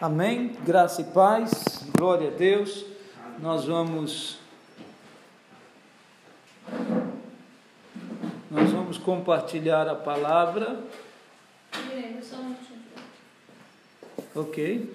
Amém. 0.00 0.52
Graça 0.64 1.00
e 1.00 1.04
paz. 1.06 1.82
Glória 1.98 2.28
a 2.28 2.30
Deus. 2.30 2.84
Nós 3.40 3.64
vamos 3.64 4.38
Nós 8.48 8.70
vamos 8.70 8.96
compartilhar 8.96 9.88
a 9.88 9.96
palavra. 9.96 10.84
Ok. 14.36 14.94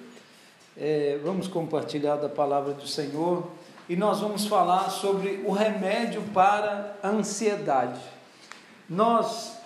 É, 0.77 1.20
vamos 1.21 1.49
compartilhar 1.49 2.15
da 2.15 2.29
palavra 2.29 2.71
do 2.71 2.88
Senhor 2.88 3.51
e 3.89 3.97
nós 3.97 4.21
vamos 4.21 4.45
falar 4.45 4.89
sobre 4.89 5.43
o 5.45 5.51
remédio 5.51 6.21
para 6.33 6.95
a 7.04 7.09
ansiedade. 7.09 7.99
Nós 8.89 9.62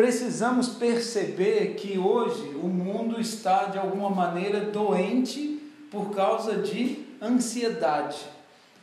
precisamos 0.00 0.66
perceber 0.66 1.74
que 1.74 1.98
hoje 1.98 2.54
o 2.54 2.68
mundo 2.68 3.20
está 3.20 3.66
de 3.66 3.76
alguma 3.76 4.08
maneira 4.08 4.60
doente 4.60 5.60
por 5.90 6.08
causa 6.12 6.56
de 6.56 7.04
ansiedade. 7.20 8.16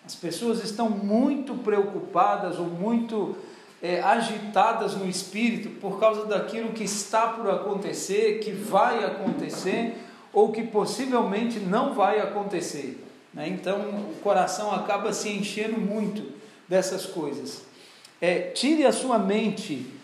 As 0.05 0.13
pessoas 0.13 0.63
estão 0.63 0.91
muito 0.91 1.55
preocupadas 1.55 2.59
ou 2.59 2.67
muito 2.67 3.35
é, 3.81 3.99
agitadas 3.99 4.93
no 4.93 5.09
espírito 5.09 5.69
por 5.81 5.99
causa 5.99 6.23
daquilo 6.25 6.69
que 6.69 6.83
está 6.83 7.29
por 7.29 7.49
acontecer, 7.49 8.37
que 8.37 8.51
vai 8.51 9.03
acontecer 9.03 9.97
ou 10.31 10.51
que 10.51 10.61
possivelmente 10.61 11.59
não 11.59 11.95
vai 11.95 12.19
acontecer. 12.19 13.03
Né? 13.33 13.49
Então 13.49 13.79
o 14.11 14.21
coração 14.21 14.71
acaba 14.71 15.11
se 15.11 15.29
enchendo 15.29 15.81
muito 15.81 16.31
dessas 16.69 17.07
coisas. 17.07 17.63
É, 18.21 18.51
tire 18.51 18.85
a 18.85 18.91
sua 18.91 19.17
mente 19.17 19.96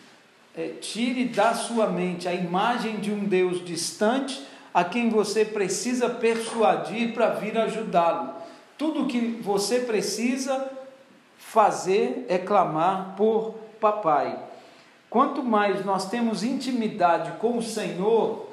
é, 0.56 0.70
tire 0.80 1.26
da 1.26 1.54
sua 1.54 1.88
mente 1.88 2.28
a 2.28 2.34
imagem 2.34 2.98
de 2.98 3.12
um 3.12 3.26
Deus 3.26 3.64
distante 3.66 4.46
a 4.74 4.84
quem 4.84 5.10
você 5.10 5.46
precisa 5.46 6.10
persuadir 6.10 7.14
para 7.14 7.30
vir 7.30 7.58
ajudá-lo. 7.58 8.34
Tudo 8.78 9.08
que 9.08 9.20
você 9.42 9.80
precisa 9.80 10.72
fazer 11.38 12.26
é 12.28 12.38
clamar 12.38 13.16
por 13.16 13.56
papai. 13.80 14.38
Quanto 15.10 15.44
mais 15.44 15.86
nós 15.86 16.10
temos 16.10 16.44
intimidade 16.44 17.34
com 17.38 17.58
o 17.58 17.62
Senhor, 17.62 18.50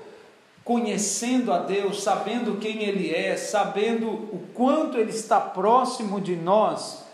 conhecendo 0.63 1.53
a 1.53 1.59
Deus, 1.59 2.03
sabendo 2.03 2.59
quem 2.59 2.83
Ele 2.83 3.15
é, 3.15 3.37
sabendo 3.37 4.09
o 4.09 4.47
quanto 4.53 4.99
Ele 4.99 5.11
está 5.11 5.41
próximo 5.41 6.21
de 6.21 6.37
nós, 6.37 7.05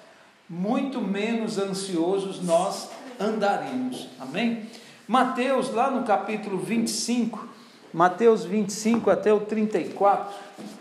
muito 0.49 1.01
menos 1.01 1.59
ansiosos 1.59 2.43
nós 2.43 2.89
andaremos. 3.21 4.09
Amém? 4.19 4.71
Mateus, 5.07 5.71
lá 5.71 5.91
no 5.91 6.05
capítulo 6.05 6.59
25, 6.59 7.49
Mateus 7.93 8.45
25 8.45 9.11
até 9.11 9.33
o 9.33 9.41
34, 9.41 10.35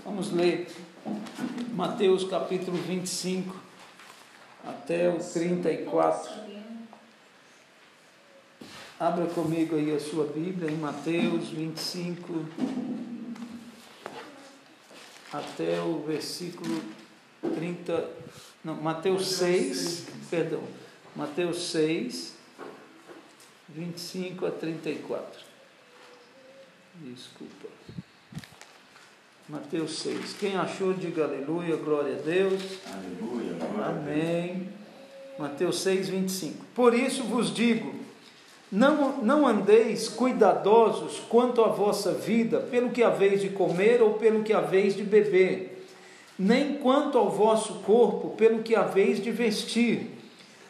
vamos 0.04 0.32
ler. 0.32 0.68
Mateus 1.74 2.24
capítulo 2.24 2.78
25 2.78 3.56
até 4.66 5.10
o 5.10 5.20
34. 5.20 6.32
Abra 9.00 9.26
comigo 9.28 9.76
aí 9.76 9.94
a 9.94 10.00
sua 10.00 10.26
Bíblia 10.26 10.72
em 10.72 10.78
Mateus 10.78 11.50
25 11.50 12.46
até 15.32 15.82
o 15.82 16.00
versículo 16.08 16.82
30, 17.56 18.10
não, 18.64 18.76
Mateus 18.76 19.36
6, 19.36 20.08
perdão, 20.30 20.64
Mateus 21.16 21.72
6, 21.72 22.36
25 23.70 24.46
a 24.46 24.52
34. 24.52 25.40
Desculpa. 26.96 27.70
Mateus 29.48 30.00
6. 30.00 30.34
Quem 30.38 30.58
achou, 30.58 30.92
diga 30.94 31.24
aleluia, 31.24 31.78
glória 31.78 32.16
a 32.16 32.22
Deus. 32.22 32.62
Aleluia, 32.92 33.54
glória 33.54 33.86
Amém. 33.86 34.70
Mateus 35.40 35.80
6, 35.82 36.10
25. 36.10 36.66
Por 36.76 36.94
isso 36.94 37.24
vos 37.24 37.54
digo: 37.54 37.96
não, 38.70 39.22
não 39.22 39.48
andeis 39.48 40.10
cuidadosos 40.10 41.20
quanto 41.30 41.64
à 41.64 41.70
vossa 41.70 42.12
vida, 42.12 42.60
pelo 42.60 42.90
que 42.90 43.04
haveis 43.04 43.40
de 43.40 43.50
comer 43.50 44.02
ou 44.02 44.16
pelo 44.16 44.44
que 44.44 44.52
haveis 44.52 44.96
de 44.98 45.04
beber, 45.04 45.86
nem 46.38 46.76
quanto 46.80 47.18
ao 47.18 47.30
vosso 47.30 47.76
corpo, 47.86 48.32
pelo 48.32 48.64
que 48.64 48.76
haveis 48.76 49.22
de 49.22 49.32
vestir. 49.32 50.15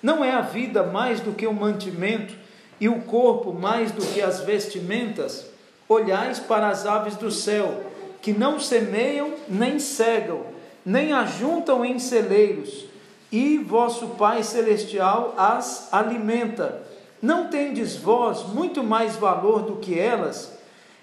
Não 0.06 0.24
é 0.24 0.36
a 0.36 0.42
vida 0.42 0.84
mais 0.84 1.20
do 1.20 1.32
que 1.32 1.48
o 1.48 1.52
mantimento, 1.52 2.36
e 2.80 2.88
o 2.88 3.02
corpo 3.02 3.52
mais 3.52 3.92
do 3.92 4.06
que 4.06 4.22
as 4.22 4.40
vestimentas? 4.40 5.48
Olhais 5.90 6.38
para 6.38 6.68
as 6.68 6.86
aves 6.86 7.16
do 7.16 7.32
céu, 7.32 7.86
que 8.22 8.32
não 8.32 8.60
semeiam, 8.60 9.34
nem 9.50 9.80
cegam, 9.80 10.42
nem 10.86 11.12
ajuntam 11.12 11.84
em 11.84 11.98
celeiros, 11.98 12.86
e 13.32 13.58
vosso 13.58 14.10
Pai 14.10 14.44
Celestial 14.44 15.34
as 15.36 15.92
alimenta. 15.92 16.84
Não 17.20 17.48
tendes 17.48 17.96
vós 17.96 18.44
muito 18.44 18.84
mais 18.84 19.16
valor 19.16 19.64
do 19.64 19.78
que 19.78 19.98
elas? 19.98 20.56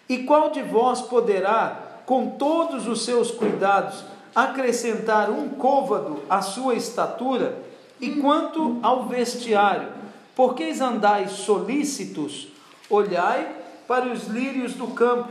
E 0.08 0.18
qual 0.18 0.50
de 0.50 0.62
vós 0.62 1.02
poderá, 1.02 2.02
com 2.06 2.28
todos 2.38 2.86
os 2.86 3.04
seus 3.04 3.32
cuidados, 3.32 4.04
acrescentar 4.32 5.28
um 5.28 5.48
côvado 5.48 6.20
à 6.30 6.40
sua 6.40 6.76
estatura? 6.76 7.71
E 8.02 8.16
quanto 8.16 8.80
ao 8.82 9.06
vestiário, 9.06 9.88
por 10.34 10.56
que 10.56 10.70
andais 10.80 11.30
solícitos? 11.30 12.48
Olhai 12.90 13.48
para 13.86 14.12
os 14.12 14.26
lírios 14.26 14.74
do 14.74 14.88
campo, 14.88 15.30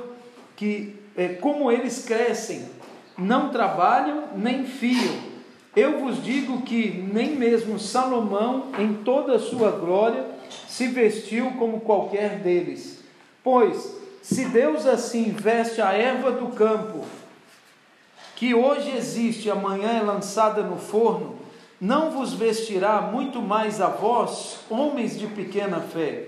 que 0.55 0.95
é, 1.17 1.27
como 1.27 1.69
eles 1.69 2.05
crescem, 2.05 2.65
não 3.17 3.49
trabalham 3.49 4.29
nem 4.37 4.65
fiam. 4.65 5.15
Eu 5.75 5.99
vos 5.99 6.23
digo 6.23 6.61
que 6.61 6.91
nem 7.13 7.35
mesmo 7.35 7.77
Salomão, 7.77 8.67
em 8.79 8.93
toda 8.93 9.35
a 9.35 9.39
sua 9.39 9.71
glória, 9.71 10.25
se 10.65 10.87
vestiu 10.87 11.51
como 11.59 11.81
qualquer 11.81 12.39
deles. 12.39 13.03
Pois, 13.43 13.97
se 14.21 14.45
Deus 14.45 14.85
assim 14.85 15.31
veste 15.31 15.81
a 15.81 15.91
erva 15.91 16.31
do 16.31 16.55
campo, 16.55 17.03
que 18.37 18.53
hoje 18.55 18.95
existe 18.95 19.51
amanhã 19.51 19.89
é 19.89 20.01
lançada 20.01 20.63
no 20.63 20.77
forno, 20.77 21.40
não 21.81 22.11
vos 22.11 22.33
vestirá 22.33 23.01
muito 23.01 23.41
mais 23.41 23.81
a 23.81 23.87
vós, 23.87 24.59
homens 24.69 25.17
de 25.17 25.25
pequena 25.25 25.79
fé? 25.79 26.27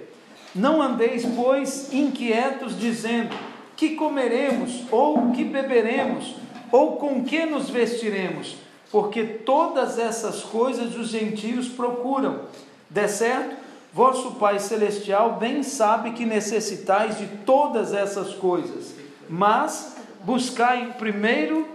Não 0.56 0.82
andeis, 0.82 1.24
pois, 1.36 1.94
inquietos, 1.94 2.78
dizendo: 2.78 3.36
que 3.76 3.96
comeremos, 3.96 4.84
ou 4.92 5.32
que 5.32 5.44
beberemos, 5.44 6.36
ou 6.72 6.98
com 6.98 7.24
que 7.24 7.46
nos 7.46 7.70
vestiremos? 7.70 8.56
Porque 8.92 9.24
todas 9.24 10.00
essas 10.00 10.42
coisas 10.42 10.96
os 10.96 11.10
gentios 11.10 11.68
procuram. 11.68 12.42
De 12.90 13.08
certo, 13.08 13.56
vosso 13.94 14.32
Pai 14.32 14.60
Celestial 14.60 15.38
bem 15.40 15.62
sabe 15.62 16.12
que 16.12 16.26
necessitais 16.26 17.18
de 17.18 17.28
todas 17.46 17.94
essas 17.94 18.34
coisas, 18.34 18.96
mas 19.30 19.98
buscai 20.24 20.94
primeiro 20.98 21.68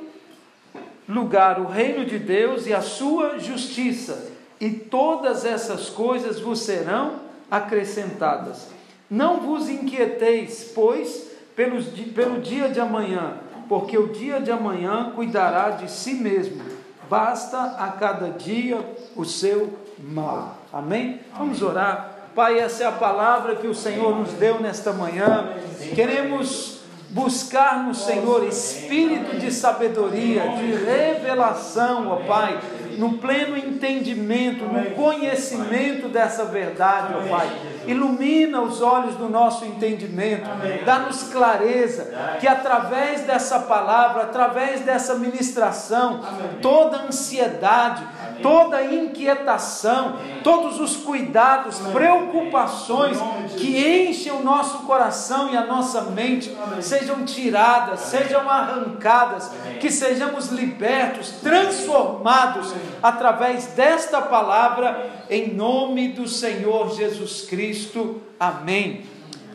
lugar 1.09 1.59
o 1.59 1.67
reino 1.67 2.05
de 2.05 2.19
Deus 2.19 2.67
e 2.67 2.75
a 2.75 2.83
sua 2.83 3.39
justiça, 3.39 4.31
e 4.61 4.71
todas 4.71 5.45
essas 5.45 5.89
coisas 5.89 6.39
vos 6.39 6.61
serão 6.61 7.21
acrescentadas. 7.51 8.69
Não 9.09 9.41
vos 9.41 9.71
inquieteis, 9.71 10.73
pois, 10.75 11.31
pelos, 11.57 11.87
pelo 12.15 12.41
dia 12.41 12.69
de 12.69 12.79
amanhã, 12.79 13.39
porque 13.69 13.97
o 13.97 14.09
dia 14.09 14.41
de 14.41 14.51
amanhã 14.51 15.13
cuidará 15.15 15.71
de 15.71 15.91
si 15.91 16.15
mesmo. 16.15 16.63
Basta 17.09 17.77
a 17.79 17.89
cada 17.93 18.29
dia 18.31 18.79
o 19.17 19.25
seu 19.25 19.73
mal. 19.99 20.59
Amém? 20.71 21.21
Vamos 21.37 21.63
orar. 21.63 22.17
Pai, 22.35 22.59
essa 22.59 22.85
é 22.85 22.87
a 22.87 22.93
palavra 22.93 23.57
que 23.57 23.67
o 23.67 23.75
Senhor 23.75 24.15
nos 24.15 24.33
deu 24.35 24.61
nesta 24.61 24.93
manhã. 24.93 25.55
Queremos 25.95 26.78
buscar 27.11 27.85
no 27.85 27.95
Senhor 27.95 28.47
espírito 28.47 29.39
de 29.39 29.51
sabedoria, 29.51 30.43
de 30.43 30.73
revelação, 30.85 32.09
ó 32.11 32.17
Pai, 32.17 32.61
no 32.99 33.15
pleno 33.15 33.57
entendimento, 33.57 34.65
no 34.65 34.91
conhecimento 34.91 36.09
dessa 36.09 36.45
verdade, 36.45 37.15
ó 37.15 37.29
Pai. 37.29 37.51
Ilumina 37.87 38.61
os 38.61 38.83
olhos 38.83 39.15
do 39.15 39.29
nosso 39.29 39.65
entendimento, 39.65 40.47
dá-nos 40.85 41.23
clareza, 41.25 42.13
que 42.39 42.47
através 42.47 43.23
dessa 43.23 43.61
palavra, 43.61 44.25
através 44.25 44.83
dessa 44.83 45.15
ministração, 45.15 46.21
toda 46.61 47.05
ansiedade, 47.05 48.05
toda 48.43 48.85
inquietação, 48.85 50.17
todos 50.43 50.81
os 50.81 50.97
cuidados, 50.97 51.79
preocupações 51.93 53.19
que 53.57 53.79
enchem 53.79 54.33
o 54.33 54.43
nosso 54.43 54.81
coração 54.81 55.53
e 55.53 55.57
a 55.57 55.67
nossa 55.67 56.03
mente 56.03 56.57
sejam 56.81 57.25
tiradas, 57.25 58.01
sejam 58.01 58.49
arrancadas, 58.49 59.51
que 59.81 59.91
sejamos 59.91 60.49
libertos, 60.49 61.31
transformados 61.43 62.75
através 63.03 63.67
desta 63.69 64.21
palavra, 64.21 65.11
em 65.29 65.55
nome 65.55 66.09
do 66.09 66.27
Senhor 66.29 66.95
Jesus 66.95 67.43
Cristo. 67.43 68.23
Amém. 68.39 69.05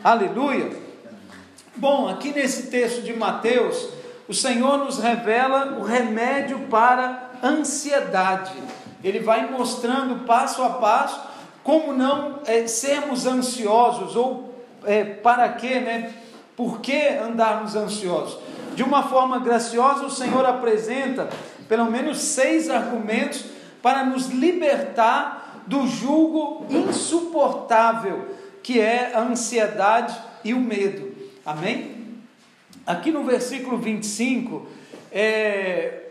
Aleluia. 0.02 0.70
Bom, 1.76 2.08
aqui 2.08 2.30
nesse 2.30 2.70
texto 2.70 3.02
de 3.02 3.12
Mateus, 3.12 3.88
o 4.28 4.32
Senhor 4.32 4.78
nos 4.78 4.98
revela 4.98 5.76
o 5.78 5.82
remédio 5.82 6.60
para 6.70 7.32
ansiedade. 7.46 8.52
Ele 9.02 9.20
vai 9.20 9.50
mostrando 9.50 10.24
passo 10.24 10.62
a 10.62 10.70
passo 10.70 11.20
como 11.62 11.92
não 11.92 12.40
é, 12.46 12.66
sermos 12.66 13.26
ansiosos 13.26 14.16
ou 14.16 14.54
é, 14.84 15.04
para 15.04 15.48
quê, 15.50 15.80
né? 15.80 16.12
Por 16.56 16.80
que 16.80 17.08
andarmos 17.08 17.74
ansiosos? 17.74 18.38
De 18.74 18.82
uma 18.82 19.02
forma 19.04 19.38
graciosa, 19.38 20.04
o 20.04 20.10
Senhor 20.10 20.44
apresenta 20.44 21.28
pelo 21.68 21.90
menos 21.90 22.18
seis 22.18 22.68
argumentos 22.70 23.44
para 23.82 24.04
nos 24.04 24.28
libertar 24.28 25.62
do 25.66 25.86
jugo 25.86 26.66
insuportável 26.70 28.34
que 28.62 28.80
é 28.80 29.12
a 29.14 29.20
ansiedade 29.20 30.18
e 30.42 30.54
o 30.54 30.60
medo. 30.60 31.14
Amém? 31.44 32.22
Aqui 32.86 33.12
no 33.12 33.22
versículo 33.22 33.76
25, 33.76 34.66
é, 35.12 36.03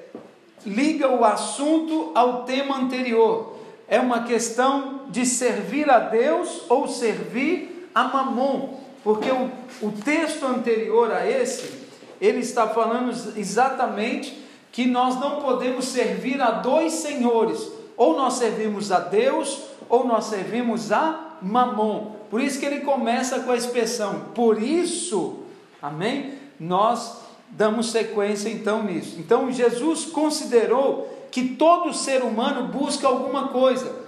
liga 0.66 1.10
o 1.10 1.24
assunto 1.24 2.12
ao 2.16 2.44
tema 2.44 2.78
anterior. 2.78 3.58
É 3.88 4.00
uma 4.00 4.24
questão 4.24 5.02
de 5.10 5.26
servir 5.26 5.90
a 5.90 6.00
Deus 6.00 6.64
ou 6.70 6.88
servir 6.88 7.90
a 7.94 8.06
Mamon, 8.06 8.80
porque 9.04 9.30
o, 9.30 9.52
o 9.82 9.92
texto 9.92 10.46
anterior 10.46 11.12
a 11.12 11.30
esse, 11.30 11.84
ele 12.20 12.40
está 12.40 12.68
falando 12.68 13.12
exatamente 13.38 14.42
que 14.72 14.86
nós 14.86 15.20
não 15.20 15.42
podemos 15.42 15.86
servir 15.86 16.42
a 16.42 16.52
dois 16.52 16.94
senhores, 16.94 17.70
ou 17.96 18.18
nós 18.18 18.34
servimos 18.34 18.92
a 18.92 19.00
Deus 19.00 19.74
ou 19.90 20.08
nós 20.08 20.26
servimos 20.26 20.92
a 20.92 21.38
Mamon. 21.42 22.14
Por 22.30 22.42
isso 22.42 22.60
que 22.60 22.66
ele 22.66 22.80
começa 22.80 23.42
com 23.42 23.52
a 23.52 23.56
expressão, 23.56 24.22
por 24.34 24.62
isso, 24.62 25.40
amém? 25.82 26.34
Nós 26.60 27.23
damos 27.54 27.92
sequência 27.92 28.50
então 28.50 28.84
nisso. 28.84 29.16
Então 29.20 29.52
Jesus 29.52 30.06
considerou 30.06 31.08
que 31.32 31.50
todo 31.50 31.94
ser 31.94 32.22
humano 32.22 32.68
busca 32.68 33.08
alguma 33.08 33.48
coisa. 33.48 34.04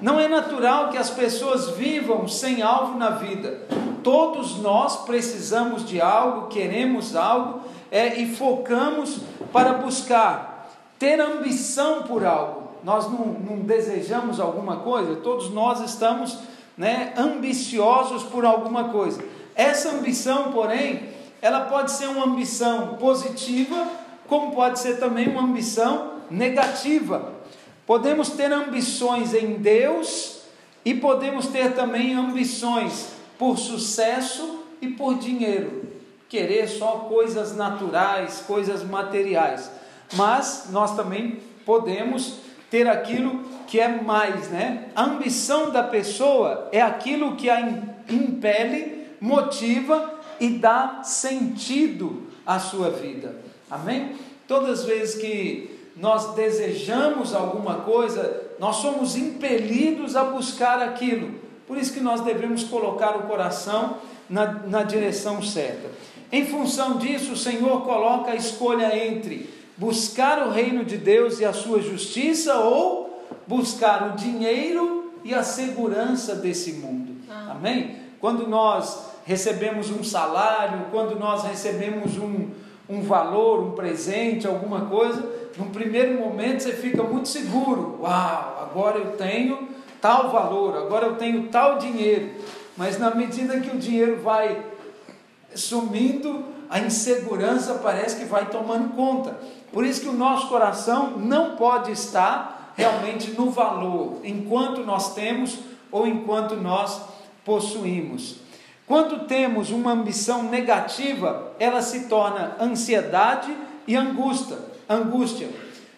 Não 0.00 0.18
é 0.18 0.28
natural 0.28 0.88
que 0.88 0.96
as 0.96 1.10
pessoas 1.10 1.70
vivam 1.70 2.26
sem 2.26 2.62
alvo 2.62 2.96
na 2.96 3.10
vida. 3.10 3.66
Todos 4.02 4.58
nós 4.58 5.04
precisamos 5.04 5.86
de 5.86 6.00
algo, 6.00 6.48
queremos 6.48 7.14
algo 7.14 7.60
é, 7.90 8.18
e 8.18 8.34
focamos 8.34 9.18
para 9.52 9.74
buscar, 9.74 10.70
ter 10.98 11.20
ambição 11.20 12.04
por 12.04 12.24
algo. 12.24 12.70
Nós 12.82 13.10
não, 13.10 13.26
não 13.26 13.56
desejamos 13.58 14.40
alguma 14.40 14.78
coisa, 14.78 15.16
todos 15.16 15.50
nós 15.50 15.80
estamos 15.80 16.38
né, 16.78 17.12
ambiciosos 17.14 18.22
por 18.22 18.46
alguma 18.46 18.84
coisa. 18.84 19.22
Essa 19.54 19.90
ambição, 19.90 20.50
porém, 20.52 21.09
ela 21.42 21.62
pode 21.62 21.92
ser 21.92 22.06
uma 22.06 22.26
ambição 22.26 22.96
positiva, 22.96 23.88
como 24.28 24.54
pode 24.54 24.78
ser 24.78 24.98
também 24.98 25.28
uma 25.28 25.42
ambição 25.42 26.14
negativa. 26.30 27.32
Podemos 27.86 28.30
ter 28.30 28.52
ambições 28.52 29.34
em 29.34 29.54
Deus 29.54 30.42
e 30.84 30.94
podemos 30.94 31.48
ter 31.48 31.74
também 31.74 32.14
ambições 32.14 33.08
por 33.38 33.58
sucesso 33.58 34.64
e 34.80 34.88
por 34.88 35.16
dinheiro. 35.18 35.88
Querer 36.28 36.68
só 36.68 37.06
coisas 37.08 37.56
naturais, 37.56 38.44
coisas 38.46 38.84
materiais. 38.84 39.70
Mas 40.14 40.68
nós 40.70 40.94
também 40.94 41.40
podemos 41.66 42.34
ter 42.70 42.86
aquilo 42.86 43.42
que 43.66 43.80
é 43.80 43.88
mais, 43.88 44.48
né? 44.48 44.90
A 44.94 45.04
ambição 45.04 45.70
da 45.70 45.82
pessoa 45.82 46.68
é 46.70 46.80
aquilo 46.80 47.34
que 47.34 47.50
a 47.50 47.60
impele, 48.08 49.06
motiva 49.20 50.19
e 50.40 50.48
dá 50.48 51.02
sentido 51.04 52.28
à 52.46 52.58
sua 52.58 52.90
vida. 52.90 53.36
Amém? 53.70 54.16
Todas 54.48 54.80
as 54.80 54.84
vezes 54.86 55.20
que 55.20 55.78
nós 55.96 56.34
desejamos 56.34 57.34
alguma 57.34 57.80
coisa, 57.80 58.48
nós 58.58 58.76
somos 58.76 59.16
impelidos 59.16 60.16
a 60.16 60.24
buscar 60.24 60.80
aquilo. 60.80 61.38
Por 61.66 61.76
isso 61.76 61.92
que 61.92 62.00
nós 62.00 62.22
devemos 62.22 62.64
colocar 62.64 63.16
o 63.16 63.24
coração 63.24 63.98
na, 64.28 64.46
na 64.66 64.82
direção 64.82 65.42
certa. 65.42 65.88
Em 66.32 66.46
função 66.46 66.96
disso, 66.96 67.32
o 67.32 67.36
Senhor 67.36 67.82
coloca 67.82 68.30
a 68.30 68.36
escolha 68.36 68.96
entre 69.06 69.48
buscar 69.76 70.46
o 70.46 70.50
reino 70.50 70.84
de 70.84 70.96
Deus 70.96 71.40
e 71.40 71.44
a 71.44 71.52
sua 71.52 71.80
justiça 71.80 72.56
ou 72.56 73.24
buscar 73.46 74.10
o 74.10 74.16
dinheiro 74.16 75.12
e 75.24 75.34
a 75.34 75.42
segurança 75.42 76.34
desse 76.34 76.74
mundo. 76.74 77.16
Ah. 77.28 77.52
Amém? 77.52 77.96
Quando 78.20 78.46
nós 78.46 79.09
recebemos 79.30 79.90
um 79.90 80.02
salário, 80.02 80.86
quando 80.90 81.16
nós 81.16 81.44
recebemos 81.44 82.18
um, 82.18 82.48
um 82.88 83.00
valor, 83.00 83.60
um 83.60 83.70
presente, 83.70 84.44
alguma 84.44 84.86
coisa, 84.86 85.24
no 85.56 85.66
primeiro 85.66 86.18
momento 86.18 86.64
você 86.64 86.72
fica 86.72 87.04
muito 87.04 87.28
seguro. 87.28 88.00
Uau, 88.00 88.68
agora 88.68 88.98
eu 88.98 89.12
tenho 89.12 89.68
tal 90.00 90.30
valor, 90.30 90.76
agora 90.76 91.06
eu 91.06 91.14
tenho 91.14 91.46
tal 91.46 91.78
dinheiro. 91.78 92.28
Mas 92.76 92.98
na 92.98 93.14
medida 93.14 93.60
que 93.60 93.70
o 93.70 93.78
dinheiro 93.78 94.20
vai 94.20 94.66
sumindo, 95.54 96.44
a 96.68 96.80
insegurança 96.80 97.74
parece 97.74 98.16
que 98.16 98.24
vai 98.24 98.46
tomando 98.46 98.96
conta. 98.96 99.38
Por 99.72 99.84
isso 99.84 100.00
que 100.00 100.08
o 100.08 100.12
nosso 100.12 100.48
coração 100.48 101.12
não 101.18 101.54
pode 101.54 101.92
estar 101.92 102.72
realmente 102.76 103.30
no 103.30 103.48
valor, 103.48 104.18
enquanto 104.24 104.80
nós 104.80 105.14
temos 105.14 105.56
ou 105.92 106.04
enquanto 106.04 106.56
nós 106.56 107.00
possuímos. 107.44 108.39
Quando 108.90 109.26
temos 109.26 109.70
uma 109.70 109.92
ambição 109.92 110.42
negativa, 110.42 111.52
ela 111.60 111.80
se 111.80 112.08
torna 112.08 112.56
ansiedade 112.60 113.56
e 113.86 113.94
angústia. 113.94 114.58
angústia. 114.88 115.48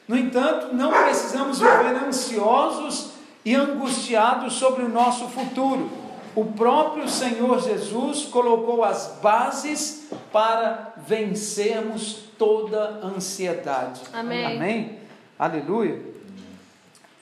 No 0.07 0.17
entanto, 0.17 0.75
não 0.75 0.91
precisamos 0.91 1.59
viver 1.59 1.97
ansiosos 2.07 3.13
e 3.45 3.55
angustiados 3.55 4.53
sobre 4.53 4.85
o 4.85 4.89
nosso 4.91 5.27
futuro 5.29 6.03
o 6.35 6.47
próprio 6.47 7.09
Senhor 7.09 7.61
Jesus 7.61 8.25
colocou 8.25 8.83
as 8.83 9.19
bases 9.23 10.09
para 10.33 10.95
vencermos 11.07 12.25
toda 12.39 13.01
ansiedade. 13.05 14.01
Amém. 14.13 14.47
Amém? 14.47 14.99
Aleluia. 15.39 16.12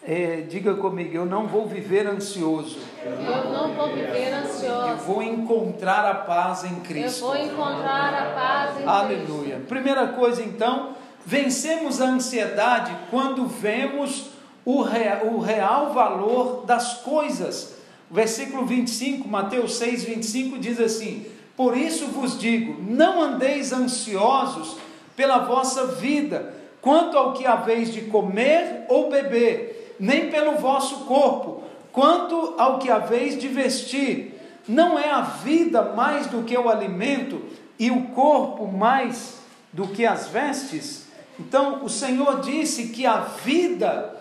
É, 0.02 0.42
diga 0.48 0.74
comigo, 0.74 1.14
eu 1.14 1.26
não 1.26 1.46
vou 1.46 1.66
viver 1.66 2.06
ansioso. 2.06 2.78
Eu 3.04 3.50
não 3.50 3.74
vou 3.74 3.88
viver 3.94 4.32
ansioso. 4.32 4.88
Eu 4.88 4.96
vou 4.96 5.22
encontrar 5.22 6.04
a 6.06 6.14
paz 6.14 6.64
em 6.64 6.76
Cristo. 6.76 7.24
Eu 7.24 7.28
vou 7.28 7.36
encontrar 7.36 8.14
a 8.14 8.34
paz 8.34 8.80
em 8.80 8.86
Aleluia. 8.86 9.56
Cristo. 9.56 9.68
Primeira 9.68 10.08
coisa 10.08 10.42
então, 10.42 10.94
vencemos 11.24 12.00
a 12.00 12.06
ansiedade 12.06 12.96
quando 13.10 13.46
vemos 13.46 14.30
o 14.64 14.82
real, 14.82 15.26
o 15.26 15.38
real 15.40 15.92
valor 15.92 16.64
das 16.64 16.94
coisas 17.02 17.80
versículo 18.10 18.66
25, 18.66 19.28
Mateus 19.28 19.76
6, 19.76 20.04
25 20.04 20.58
diz 20.58 20.80
assim: 20.80 21.26
Por 21.56 21.76
isso 21.76 22.06
vos 22.06 22.38
digo, 22.38 22.82
não 22.82 23.22
andeis 23.22 23.72
ansiosos 23.72 24.76
pela 25.16 25.38
vossa 25.38 25.86
vida, 25.86 26.54
quanto 26.80 27.16
ao 27.16 27.34
que 27.34 27.46
haveis 27.46 27.92
de 27.92 28.02
comer 28.02 28.84
ou 28.88 29.08
beber, 29.08 29.79
nem 30.00 30.30
pelo 30.30 30.56
vosso 30.56 31.04
corpo, 31.04 31.62
quanto 31.92 32.54
ao 32.56 32.78
que 32.78 32.90
haveis 32.90 33.38
de 33.38 33.46
vestir. 33.46 34.34
Não 34.66 34.98
é 34.98 35.10
a 35.10 35.20
vida 35.20 35.82
mais 35.94 36.26
do 36.26 36.42
que 36.42 36.56
o 36.56 36.68
alimento 36.68 37.42
e 37.78 37.90
o 37.90 38.08
corpo 38.08 38.66
mais 38.66 39.38
do 39.72 39.86
que 39.86 40.06
as 40.06 40.28
vestes? 40.28 41.06
Então, 41.38 41.84
o 41.84 41.88
Senhor 41.88 42.40
disse 42.40 42.88
que 42.88 43.06
a 43.06 43.18
vida 43.18 44.16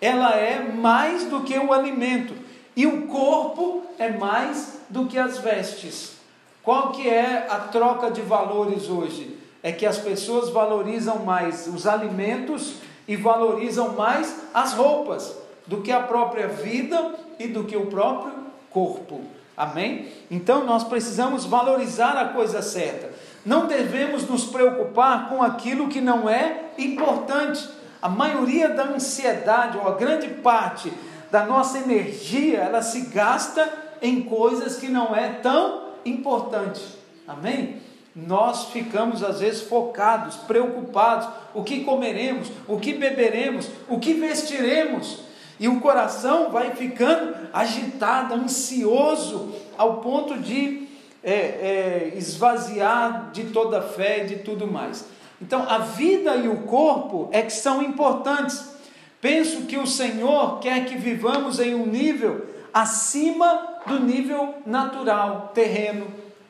ela 0.00 0.34
é 0.34 0.72
mais 0.72 1.24
do 1.24 1.40
que 1.40 1.58
o 1.58 1.72
alimento. 1.72 2.34
E 2.76 2.86
o 2.86 3.06
corpo 3.06 3.84
é 3.98 4.10
mais 4.10 4.80
do 4.90 5.06
que 5.06 5.18
as 5.18 5.38
vestes. 5.38 6.16
Qual 6.62 6.92
que 6.92 7.08
é 7.08 7.46
a 7.48 7.58
troca 7.58 8.10
de 8.10 8.20
valores 8.20 8.88
hoje? 8.88 9.38
É 9.62 9.70
que 9.70 9.86
as 9.86 9.98
pessoas 9.98 10.50
valorizam 10.50 11.20
mais 11.20 11.66
os 11.66 11.86
alimentos 11.86 12.74
e 13.06 13.16
valorizam 13.16 13.90
mais 13.94 14.34
as 14.52 14.72
roupas 14.72 15.36
do 15.66 15.80
que 15.80 15.92
a 15.92 16.00
própria 16.00 16.48
vida 16.48 17.14
e 17.38 17.48
do 17.48 17.64
que 17.64 17.76
o 17.76 17.86
próprio 17.86 18.32
corpo. 18.70 19.20
Amém? 19.56 20.08
Então 20.30 20.64
nós 20.64 20.84
precisamos 20.84 21.44
valorizar 21.44 22.16
a 22.16 22.28
coisa 22.28 22.60
certa. 22.60 23.12
Não 23.46 23.66
devemos 23.66 24.28
nos 24.28 24.44
preocupar 24.44 25.28
com 25.28 25.42
aquilo 25.42 25.88
que 25.88 26.00
não 26.00 26.28
é 26.28 26.70
importante. 26.76 27.68
A 28.02 28.08
maioria 28.08 28.68
da 28.70 28.84
ansiedade, 28.84 29.78
ou 29.78 29.86
a 29.86 29.92
grande 29.92 30.28
parte 30.28 30.92
da 31.30 31.46
nossa 31.46 31.78
energia, 31.78 32.58
ela 32.58 32.82
se 32.82 33.02
gasta 33.02 33.72
em 34.02 34.22
coisas 34.22 34.76
que 34.76 34.88
não 34.88 35.14
é 35.14 35.28
tão 35.28 35.84
importante. 36.04 36.82
Amém? 37.26 37.80
Nós 38.14 38.66
ficamos 38.66 39.22
às 39.22 39.40
vezes 39.40 39.62
focados, 39.62 40.36
preocupados, 40.36 41.28
o 41.54 41.62
que 41.62 41.84
comeremos, 41.84 42.50
o 42.66 42.78
que 42.78 42.92
beberemos, 42.92 43.68
o 43.88 43.98
que 43.98 44.14
vestiremos, 44.14 45.20
e 45.58 45.68
o 45.68 45.80
coração 45.80 46.50
vai 46.50 46.74
ficando 46.74 47.34
agitado, 47.52 48.34
ansioso, 48.34 49.54
ao 49.78 49.98
ponto 49.98 50.38
de 50.38 50.88
é, 51.22 51.32
é, 51.32 52.12
esvaziar 52.16 53.30
de 53.32 53.44
toda 53.44 53.78
a 53.78 53.82
fé 53.82 54.24
e 54.24 54.26
de 54.26 54.36
tudo 54.36 54.66
mais. 54.66 55.06
Então, 55.40 55.64
a 55.68 55.78
vida 55.78 56.36
e 56.36 56.48
o 56.48 56.62
corpo 56.62 57.28
é 57.32 57.42
que 57.42 57.52
são 57.52 57.82
importantes. 57.82 58.74
Penso 59.20 59.62
que 59.62 59.76
o 59.76 59.86
Senhor 59.86 60.58
quer 60.58 60.84
que 60.84 60.96
vivamos 60.96 61.60
em 61.60 61.74
um 61.74 61.86
nível 61.86 62.46
acima 62.72 63.78
do 63.86 64.00
nível 64.00 64.54
natural, 64.66 65.52
terreno. 65.54 66.06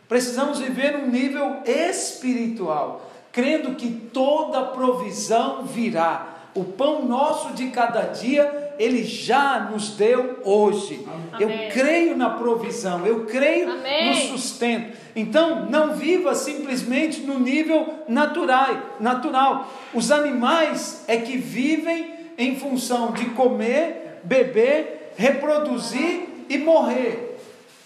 Precisamos 0.09 0.59
viver 0.59 0.97
um 0.97 1.07
nível 1.07 1.59
espiritual, 1.67 3.04
crendo 3.35 3.75
que 3.75 3.91
toda 3.91 4.63
provisão 4.63 5.65
virá. 5.65 6.29
O 6.55 6.63
pão 6.63 7.05
nosso 7.05 7.53
de 7.53 7.67
cada 7.67 8.03
dia, 8.03 8.77
Ele 8.79 9.03
já 9.03 9.69
nos 9.73 9.91
deu 9.91 10.39
hoje. 10.45 11.05
Amém. 11.33 11.41
Eu 11.41 11.73
creio 11.73 12.17
na 12.17 12.31
provisão, 12.31 13.05
eu 13.05 13.27
creio 13.27 13.73
Amém. 13.73 14.09
no 14.09 14.15
sustento. 14.15 14.97
Então, 15.17 15.67
não 15.69 15.95
viva 15.95 16.33
simplesmente 16.33 17.23
no 17.23 17.41
nível 17.41 18.05
natural, 18.07 18.69
natural. 19.01 19.69
Os 19.93 20.13
animais 20.13 21.05
é 21.09 21.17
que 21.17 21.37
vivem 21.37 22.15
em 22.39 22.55
função 22.55 23.11
de 23.11 23.27
comer, 23.31 24.21
beber, 24.23 25.13
reproduzir 25.17 26.29
e 26.49 26.57
morrer. 26.57 27.24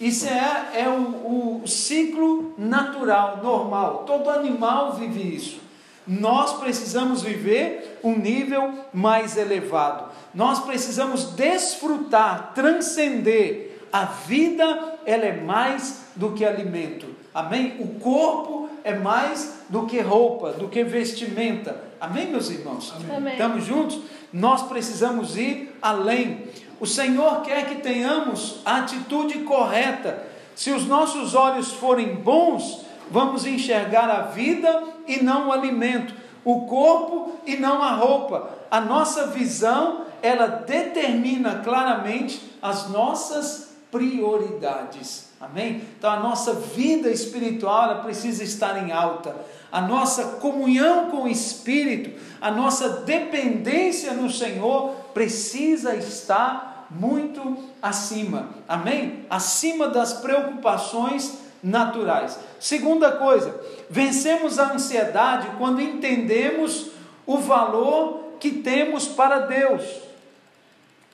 Isso 0.00 0.26
é, 0.28 0.82
é 0.82 0.88
o, 0.88 1.62
o 1.62 1.66
ciclo 1.66 2.54
natural, 2.56 3.40
normal. 3.42 4.04
Todo 4.06 4.30
animal 4.30 4.92
vive 4.92 5.34
isso. 5.34 5.60
Nós 6.06 6.54
precisamos 6.54 7.22
viver 7.22 7.98
um 8.02 8.16
nível 8.16 8.72
mais 8.94 9.36
elevado. 9.36 10.10
Nós 10.34 10.60
precisamos 10.60 11.32
desfrutar, 11.32 12.52
transcender. 12.54 13.66
A 13.90 14.04
vida, 14.04 14.98
ela 15.06 15.24
é 15.24 15.40
mais 15.40 16.08
do 16.14 16.32
que 16.32 16.44
alimento. 16.44 17.06
Amém? 17.32 17.76
O 17.80 17.98
corpo 17.98 18.68
é 18.84 18.94
mais 18.94 19.60
do 19.68 19.86
que 19.86 19.98
roupa, 20.00 20.52
do 20.52 20.68
que 20.68 20.84
vestimenta. 20.84 21.84
Amém, 22.00 22.26
meus 22.26 22.50
irmãos? 22.50 22.92
Amém. 23.14 23.32
Estamos 23.32 23.64
juntos? 23.64 24.00
Nós 24.32 24.62
precisamos 24.62 25.36
ir 25.36 25.74
além. 25.80 26.44
O 26.80 26.86
Senhor 26.86 27.42
quer 27.42 27.66
que 27.66 27.76
tenhamos 27.76 28.60
a 28.64 28.78
atitude 28.78 29.40
correta. 29.40 30.26
Se 30.54 30.70
os 30.70 30.86
nossos 30.86 31.34
olhos 31.34 31.72
forem 31.72 32.16
bons, 32.16 32.84
vamos 33.10 33.46
enxergar 33.46 34.08
a 34.10 34.22
vida 34.22 34.84
e 35.06 35.22
não 35.22 35.48
o 35.48 35.52
alimento, 35.52 36.14
o 36.44 36.62
corpo 36.62 37.32
e 37.46 37.56
não 37.56 37.82
a 37.82 37.92
roupa. 37.92 38.50
A 38.70 38.80
nossa 38.80 39.28
visão, 39.28 40.04
ela 40.22 40.46
determina 40.46 41.56
claramente 41.64 42.40
as 42.62 42.88
nossas 42.88 43.76
prioridades. 43.90 45.28
Amém? 45.40 45.82
Então 45.96 46.10
a 46.10 46.18
nossa 46.18 46.52
vida 46.52 47.08
espiritual 47.10 48.02
precisa 48.02 48.42
estar 48.42 48.84
em 48.84 48.92
alta. 48.92 49.34
A 49.70 49.80
nossa 49.80 50.24
comunhão 50.36 51.10
com 51.10 51.24
o 51.24 51.28
Espírito, 51.28 52.18
a 52.40 52.50
nossa 52.50 52.88
dependência 53.00 54.12
no 54.12 54.30
Senhor 54.30 54.94
precisa 55.12 55.94
estar 55.94 56.86
muito 56.90 57.64
acima. 57.82 58.48
Amém? 58.66 59.26
Acima 59.28 59.88
das 59.88 60.14
preocupações 60.14 61.38
naturais. 61.62 62.38
Segunda 62.58 63.12
coisa, 63.12 63.60
vencemos 63.90 64.58
a 64.58 64.72
ansiedade 64.72 65.48
quando 65.58 65.82
entendemos 65.82 66.90
o 67.26 67.38
valor 67.38 68.24
que 68.40 68.50
temos 68.50 69.06
para 69.06 69.40
Deus. 69.40 69.82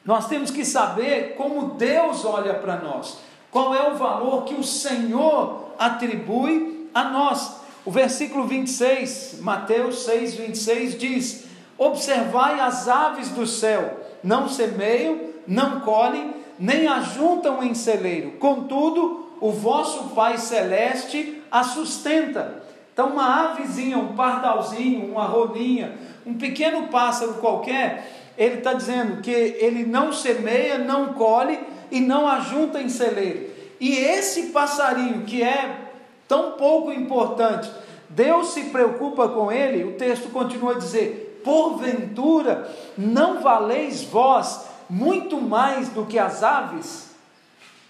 Nós 0.04 0.28
temos 0.28 0.50
que 0.50 0.64
saber 0.64 1.34
como 1.36 1.74
Deus 1.74 2.24
olha 2.24 2.54
para 2.54 2.76
nós, 2.76 3.18
qual 3.50 3.74
é 3.74 3.90
o 3.90 3.96
valor 3.96 4.44
que 4.44 4.54
o 4.54 4.62
Senhor 4.62 5.70
atribui 5.78 6.88
a 6.92 7.04
nós. 7.04 7.63
O 7.84 7.90
versículo 7.90 8.46
26, 8.46 9.40
Mateus 9.40 10.04
6, 10.04 10.34
26 10.34 10.98
diz: 10.98 11.44
Observai 11.76 12.58
as 12.60 12.88
aves 12.88 13.28
do 13.30 13.46
céu, 13.46 14.00
não 14.22 14.48
semeiam, 14.48 15.20
não 15.46 15.80
colhem, 15.80 16.32
nem 16.58 16.86
ajuntam 16.86 17.62
em 17.62 17.74
celeiro, 17.74 18.32
contudo, 18.38 19.28
o 19.40 19.50
vosso 19.50 20.14
Pai 20.14 20.38
Celeste 20.38 21.42
a 21.50 21.62
sustenta. 21.62 22.62
Então, 22.92 23.08
uma 23.08 23.50
avezinha, 23.50 23.98
um 23.98 24.14
pardalzinho, 24.14 25.10
uma 25.10 25.26
rolinha, 25.26 25.98
um 26.24 26.34
pequeno 26.34 26.86
pássaro 26.88 27.34
qualquer, 27.34 28.32
ele 28.38 28.58
está 28.58 28.72
dizendo 28.72 29.20
que 29.20 29.30
ele 29.30 29.84
não 29.84 30.12
semeia, 30.12 30.78
não 30.78 31.12
colhe 31.12 31.58
e 31.90 32.00
não 32.00 32.26
ajunta 32.26 32.80
em 32.80 32.88
celeiro. 32.88 33.50
E 33.80 33.94
esse 33.96 34.44
passarinho 34.44 35.24
que 35.24 35.42
é 35.42 35.83
tão 36.28 36.52
pouco 36.52 36.92
importante, 36.92 37.70
Deus 38.08 38.48
se 38.48 38.64
preocupa 38.64 39.28
com 39.28 39.50
ele, 39.50 39.84
o 39.84 39.92
texto 39.92 40.30
continua 40.30 40.72
a 40.72 40.78
dizer: 40.78 41.40
porventura 41.44 42.70
não 42.96 43.40
valeis 43.42 44.02
vós 44.04 44.66
muito 44.88 45.40
mais 45.40 45.88
do 45.88 46.06
que 46.06 46.18
as 46.18 46.42
aves? 46.42 47.14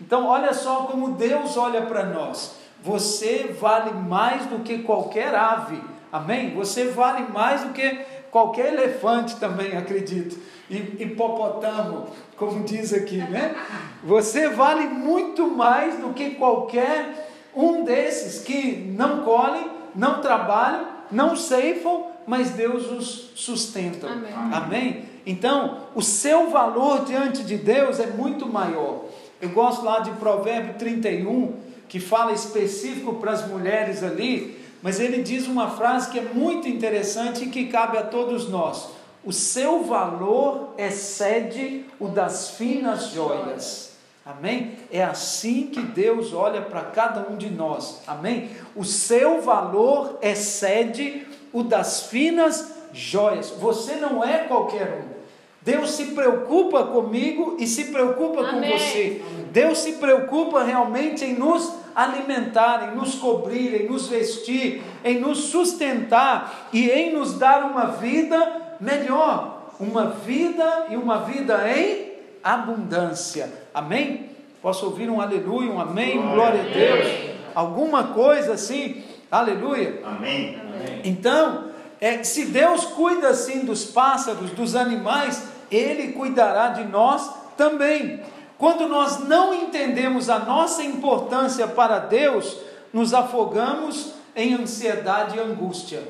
Então, 0.00 0.26
olha 0.26 0.52
só 0.52 0.82
como 0.82 1.12
Deus 1.12 1.56
olha 1.56 1.82
para 1.82 2.04
nós. 2.04 2.56
Você 2.82 3.56
vale 3.58 3.92
mais 3.92 4.44
do 4.46 4.58
que 4.58 4.80
qualquer 4.80 5.34
ave, 5.34 5.80
amém? 6.12 6.54
Você 6.54 6.88
vale 6.88 7.26
mais 7.32 7.62
do 7.62 7.72
que 7.72 7.98
qualquer 8.30 8.74
elefante 8.74 9.36
também, 9.36 9.74
acredito. 9.78 10.38
Hipopotamo, 10.68 12.08
como 12.36 12.64
diz 12.64 12.92
aqui, 12.92 13.18
né? 13.18 13.54
Você 14.02 14.48
vale 14.48 14.88
muito 14.88 15.46
mais 15.46 15.98
do 15.98 16.12
que 16.12 16.30
qualquer 16.30 17.23
um 17.56 17.84
desses 17.84 18.42
que 18.42 18.76
não 18.96 19.22
colhem, 19.22 19.70
não 19.94 20.20
trabalham, 20.20 20.86
não 21.10 21.36
ceifam, 21.36 22.06
mas 22.26 22.50
Deus 22.50 22.90
os 22.90 23.30
sustenta. 23.34 24.08
Amém. 24.08 24.32
Amém? 24.52 25.04
Então, 25.26 25.78
o 25.94 26.02
seu 26.02 26.50
valor 26.50 27.04
diante 27.04 27.42
de 27.44 27.56
Deus 27.56 27.98
é 27.98 28.06
muito 28.06 28.46
maior. 28.46 29.04
Eu 29.40 29.50
gosto 29.50 29.84
lá 29.84 30.00
de 30.00 30.10
Provérbio 30.12 30.74
31, 30.74 31.54
que 31.88 32.00
fala 32.00 32.32
específico 32.32 33.14
para 33.14 33.32
as 33.32 33.46
mulheres 33.46 34.02
ali, 34.02 34.58
mas 34.82 35.00
ele 35.00 35.22
diz 35.22 35.46
uma 35.46 35.70
frase 35.70 36.10
que 36.10 36.18
é 36.18 36.22
muito 36.22 36.68
interessante 36.68 37.44
e 37.44 37.48
que 37.48 37.66
cabe 37.66 37.96
a 37.96 38.02
todos 38.02 38.48
nós. 38.48 38.88
O 39.24 39.32
seu 39.32 39.82
valor 39.84 40.74
excede 40.76 41.86
o 41.98 42.08
das 42.08 42.50
finas 42.50 43.08
joias. 43.08 43.93
Amém? 44.26 44.78
É 44.90 45.04
assim 45.04 45.66
que 45.66 45.82
Deus 45.82 46.32
olha 46.32 46.62
para 46.62 46.80
cada 46.80 47.28
um 47.30 47.36
de 47.36 47.50
nós. 47.50 48.00
Amém? 48.06 48.50
O 48.74 48.82
seu 48.82 49.42
valor 49.42 50.18
excede 50.22 51.26
o 51.52 51.62
das 51.62 52.04
finas 52.04 52.72
joias. 52.90 53.50
Você 53.50 53.96
não 53.96 54.24
é 54.24 54.38
qualquer 54.38 55.04
um. 55.04 55.14
Deus 55.60 55.90
se 55.90 56.06
preocupa 56.06 56.84
comigo 56.84 57.56
e 57.58 57.66
se 57.66 57.84
preocupa 57.84 58.40
Amém. 58.40 58.72
com 58.72 58.78
você. 58.78 59.22
Deus 59.50 59.78
se 59.78 59.92
preocupa 59.92 60.62
realmente 60.62 61.24
em 61.24 61.34
nos 61.34 61.72
alimentar, 61.94 62.90
em 62.90 62.96
nos 62.96 63.16
cobrir, 63.16 63.82
em 63.82 63.88
nos 63.88 64.08
vestir, 64.08 64.82
em 65.04 65.20
nos 65.20 65.44
sustentar 65.44 66.68
e 66.72 66.90
em 66.90 67.12
nos 67.12 67.38
dar 67.38 67.62
uma 67.64 67.86
vida 67.86 68.76
melhor. 68.80 69.70
Uma 69.78 70.06
vida 70.06 70.86
e 70.90 70.96
uma 70.96 71.18
vida 71.20 71.70
em 71.70 72.13
abundância. 72.44 73.50
Amém? 73.72 74.30
Posso 74.60 74.86
ouvir 74.86 75.08
um 75.10 75.20
aleluia, 75.20 75.70
um 75.70 75.80
amém, 75.80 76.12
glória, 76.12 76.34
glória 76.34 76.60
a 76.60 76.74
Deus. 76.74 77.34
Alguma 77.54 78.04
coisa 78.08 78.54
assim, 78.54 79.02
aleluia. 79.30 80.00
Amém. 80.04 80.60
Então, 81.04 81.70
é, 82.00 82.22
se 82.22 82.46
Deus 82.46 82.84
cuida 82.84 83.28
assim 83.28 83.64
dos 83.64 83.84
pássaros, 83.84 84.50
dos 84.50 84.76
animais, 84.76 85.42
ele 85.70 86.12
cuidará 86.12 86.68
de 86.68 86.84
nós 86.84 87.30
também. 87.56 88.20
Quando 88.58 88.88
nós 88.88 89.20
não 89.20 89.54
entendemos 89.54 90.30
a 90.30 90.38
nossa 90.38 90.82
importância 90.82 91.66
para 91.66 91.98
Deus, 91.98 92.56
nos 92.92 93.12
afogamos 93.12 94.14
em 94.36 94.54
ansiedade 94.54 95.36
e 95.36 95.40
angústia. 95.40 96.02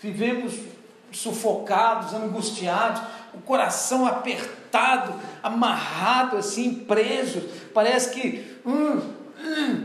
Vivemos 0.00 0.54
sufocados, 1.12 2.12
angustiados, 2.12 3.00
o 3.32 3.38
coração 3.38 4.06
apertado, 4.74 5.14
amarrado 5.42 6.36
assim, 6.36 6.74
preso. 6.74 7.42
Parece 7.72 8.10
que 8.10 8.44
hum, 8.66 9.00
hum, 9.40 9.84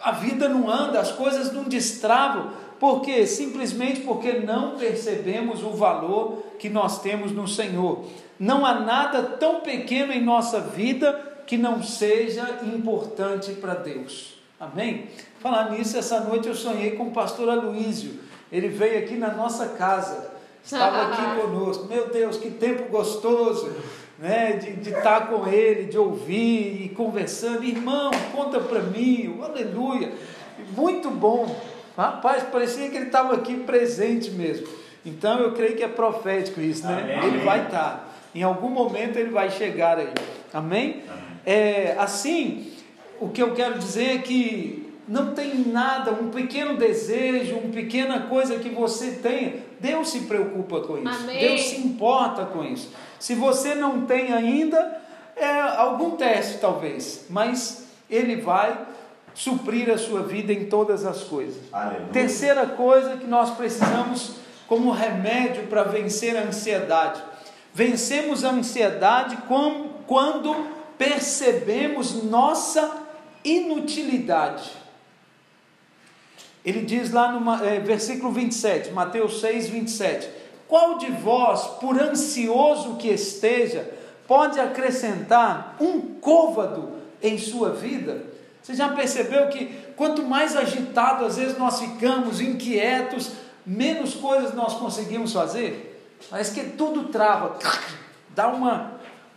a 0.00 0.12
vida 0.12 0.48
não 0.48 0.70
anda, 0.70 1.00
as 1.00 1.10
coisas 1.10 1.52
não 1.52 1.64
destravam. 1.64 2.52
Por 2.78 3.00
quê? 3.00 3.26
Simplesmente 3.26 4.02
porque 4.02 4.34
não 4.34 4.76
percebemos 4.76 5.64
o 5.64 5.70
valor 5.70 6.44
que 6.58 6.68
nós 6.68 7.02
temos 7.02 7.32
no 7.32 7.48
Senhor. 7.48 8.04
Não 8.38 8.64
há 8.64 8.74
nada 8.74 9.22
tão 9.22 9.60
pequeno 9.60 10.12
em 10.12 10.22
nossa 10.22 10.60
vida 10.60 11.42
que 11.44 11.56
não 11.56 11.82
seja 11.82 12.60
importante 12.62 13.52
para 13.52 13.74
Deus. 13.74 14.38
Amém? 14.60 15.08
Falar 15.40 15.70
nisso, 15.70 15.96
essa 15.96 16.20
noite 16.20 16.46
eu 16.46 16.54
sonhei 16.54 16.92
com 16.92 17.04
o 17.04 17.10
pastor 17.10 17.48
Aloísio. 17.48 18.20
Ele 18.50 18.68
veio 18.68 18.98
aqui 18.98 19.16
na 19.16 19.32
nossa 19.32 19.68
casa, 19.68 20.37
estava 20.64 21.12
aqui 21.12 21.22
conosco. 21.40 21.86
Meu 21.86 22.08
Deus, 22.10 22.36
que 22.36 22.50
tempo 22.50 22.90
gostoso! 22.90 23.72
Né, 24.18 24.54
de, 24.54 24.72
de 24.72 24.90
estar 24.90 25.28
com 25.28 25.46
ele, 25.46 25.84
de 25.84 25.96
ouvir 25.96 26.86
e 26.86 26.88
conversando, 26.88 27.62
irmão, 27.62 28.10
conta 28.32 28.58
para 28.58 28.80
mim, 28.80 29.38
aleluia, 29.40 30.12
muito 30.74 31.08
bom, 31.08 31.54
Rapaz, 31.98 32.44
parecia 32.44 32.88
que 32.90 32.96
ele 32.96 33.06
estava 33.06 33.34
aqui 33.34 33.56
presente 33.56 34.30
mesmo. 34.30 34.68
Então 35.04 35.40
eu 35.40 35.50
creio 35.50 35.74
que 35.74 35.82
é 35.82 35.88
profético 35.88 36.60
isso, 36.60 36.86
né? 36.86 37.18
Amém. 37.18 37.26
Ele 37.26 37.38
vai 37.44 37.64
estar. 37.64 38.16
Em 38.32 38.44
algum 38.44 38.68
momento 38.68 39.16
ele 39.16 39.30
vai 39.30 39.50
chegar 39.50 39.98
aí. 39.98 40.12
Amém? 40.54 41.02
Amém. 41.08 41.22
É, 41.44 41.96
assim, 41.98 42.70
o 43.18 43.30
que 43.30 43.42
eu 43.42 43.52
quero 43.52 43.80
dizer 43.80 44.14
é 44.14 44.18
que 44.18 44.94
não 45.08 45.34
tem 45.34 45.58
nada, 45.58 46.12
um 46.12 46.30
pequeno 46.30 46.76
desejo, 46.76 47.56
uma 47.56 47.72
pequena 47.72 48.20
coisa 48.28 48.60
que 48.60 48.68
você 48.68 49.18
tenha, 49.20 49.54
Deus 49.80 50.10
se 50.10 50.20
preocupa 50.20 50.80
com 50.80 50.98
isso. 50.98 51.08
Amém. 51.08 51.38
Deus 51.38 51.60
se 51.62 51.76
importa 51.80 52.44
com 52.46 52.64
isso. 52.64 52.90
Se 53.18 53.34
você 53.34 53.74
não 53.74 54.06
tem 54.06 54.32
ainda, 54.32 55.00
é 55.36 55.60
algum 55.60 56.12
teste 56.12 56.58
talvez, 56.58 57.26
mas 57.30 57.86
Ele 58.10 58.36
vai 58.36 58.86
suprir 59.34 59.88
a 59.90 59.96
sua 59.98 60.22
vida 60.22 60.52
em 60.52 60.66
todas 60.66 61.04
as 61.04 61.22
coisas. 61.22 61.62
Aleluia. 61.72 62.08
Terceira 62.12 62.66
coisa 62.66 63.16
que 63.16 63.26
nós 63.26 63.50
precisamos 63.50 64.32
como 64.66 64.90
remédio 64.90 65.66
para 65.68 65.84
vencer 65.84 66.36
a 66.36 66.42
ansiedade. 66.42 67.22
Vencemos 67.72 68.44
a 68.44 68.50
ansiedade 68.50 69.38
quando 70.06 70.56
percebemos 70.98 72.22
nossa 72.24 73.06
inutilidade. 73.44 74.70
Ele 76.64 76.82
diz 76.82 77.12
lá 77.12 77.32
no 77.32 77.64
eh, 77.64 77.80
versículo 77.80 78.32
27, 78.32 78.90
Mateus 78.90 79.40
6, 79.40 79.68
27. 79.68 80.28
Qual 80.66 80.98
de 80.98 81.10
vós, 81.10 81.66
por 81.80 82.00
ansioso 82.00 82.96
que 82.96 83.08
esteja, 83.08 83.88
pode 84.26 84.60
acrescentar 84.60 85.76
um 85.80 86.00
côvado 86.20 86.90
em 87.22 87.38
sua 87.38 87.70
vida? 87.70 88.22
Você 88.62 88.74
já 88.74 88.90
percebeu 88.90 89.48
que 89.48 89.66
quanto 89.96 90.22
mais 90.22 90.54
agitado 90.54 91.24
às 91.24 91.36
vezes 91.36 91.56
nós 91.56 91.80
ficamos, 91.80 92.38
inquietos, 92.40 93.32
menos 93.64 94.14
coisas 94.14 94.52
nós 94.54 94.74
conseguimos 94.74 95.32
fazer? 95.32 95.88
Parece 96.28 96.52
que 96.52 96.72
tudo 96.72 97.04
trava, 97.04 97.58
dá 98.34 98.48
uma, 98.48 98.92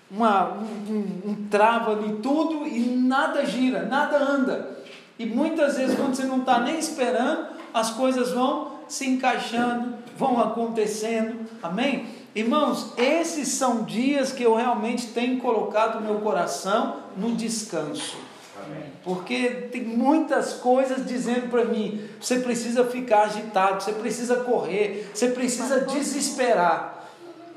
uma, 0.10 0.54
um, 0.54 0.63
um, 0.90 1.22
um 1.32 1.48
trava 1.50 1.92
ali 1.92 2.18
tudo 2.22 2.68
e 2.68 2.80
nada 2.80 3.46
gira, 3.46 3.84
nada 3.84 4.18
anda. 4.18 4.80
E 5.20 5.25
muitas 5.25 5.77
vezes, 5.77 5.96
quando 5.96 6.15
você 6.15 6.24
não 6.24 6.39
está 6.39 6.60
nem 6.60 6.80
esperando, 6.80 7.48
as 7.74 7.91
coisas 7.91 8.32
vão 8.32 8.80
se 8.88 9.08
encaixando, 9.08 9.96
vão 10.18 10.39
acontecendo. 10.39 11.48
Amém? 11.62 12.08
Irmãos, 12.34 12.94
esses 12.98 13.50
são 13.50 13.84
dias 13.84 14.32
que 14.32 14.44
eu 14.44 14.56
realmente 14.56 15.08
tenho 15.08 15.39
colocado 15.39 16.01
meu 16.01 16.20
coração 16.20 16.98
no 17.18 17.36
descanso. 17.36 18.18
Amém. 18.65 18.84
Porque 19.03 19.50
tem 19.72 19.84
muitas 19.84 20.53
coisas 20.53 21.06
dizendo 21.06 21.50
para 21.50 21.65
mim: 21.65 22.01
você 22.20 22.39
precisa 22.39 22.86
ficar 22.86 23.24
agitado, 23.24 23.84
você 23.84 23.94
precisa 23.94 24.38
correr, 24.38 25.10
você 25.13 25.30
precisa 25.30 25.82
desesperar. 25.82 27.06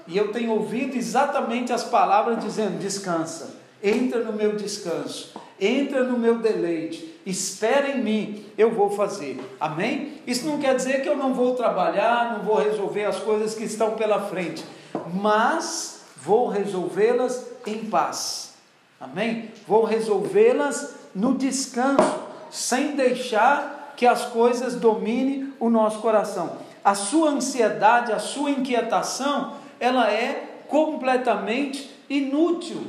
E 0.06 0.16
eu 0.16 0.32
tenho 0.32 0.52
ouvido 0.52 0.96
exatamente 0.96 1.73
as 1.73 1.84
palavras 1.84 2.42
dizendo: 2.42 2.78
descansa, 2.78 3.56
entra 3.82 4.25
no 4.25 4.32
meu 4.32 4.56
descanso, 4.56 5.34
entra 5.61 6.04
no 6.04 6.18
meu 6.18 6.38
deleite, 6.38 7.20
espera 7.25 7.90
em 7.90 8.02
mim, 8.02 8.46
eu 8.58 8.70
vou 8.70 8.90
fazer. 8.90 9.40
Amém? 9.58 10.20
Isso 10.26 10.46
não 10.46 10.58
quer 10.58 10.75
dizer 10.75 11.02
que 11.02 11.08
eu 11.08 11.16
não 11.16 11.34
vou 11.34 11.54
trabalhar, 11.54 12.34
não 12.34 12.44
vou 12.44 12.56
resolver 12.56 13.04
as 13.04 13.18
coisas 13.18 13.54
que 13.54 13.64
estão 13.64 13.92
pela 13.92 14.23
frente, 14.23 14.64
mas 15.12 16.04
vou 16.16 16.49
resolvê-las 16.49 17.46
em 17.66 17.84
paz. 17.87 18.54
Amém? 19.00 19.50
Vou 19.66 19.84
resolvê-las 19.84 20.94
no 21.14 21.34
descanso, 21.34 22.20
sem 22.50 22.96
deixar 22.96 23.94
que 23.96 24.06
as 24.06 24.26
coisas 24.26 24.75
dominem 24.75 25.52
o 25.61 25.70
nosso 25.70 25.99
coração. 25.99 26.58
A 26.82 26.94
sua 26.94 27.30
ansiedade, 27.30 28.12
a 28.12 28.18
sua 28.18 28.50
inquietação, 28.50 29.54
ela 29.78 30.11
é 30.11 30.62
completamente 30.68 31.90
inútil. 32.09 32.83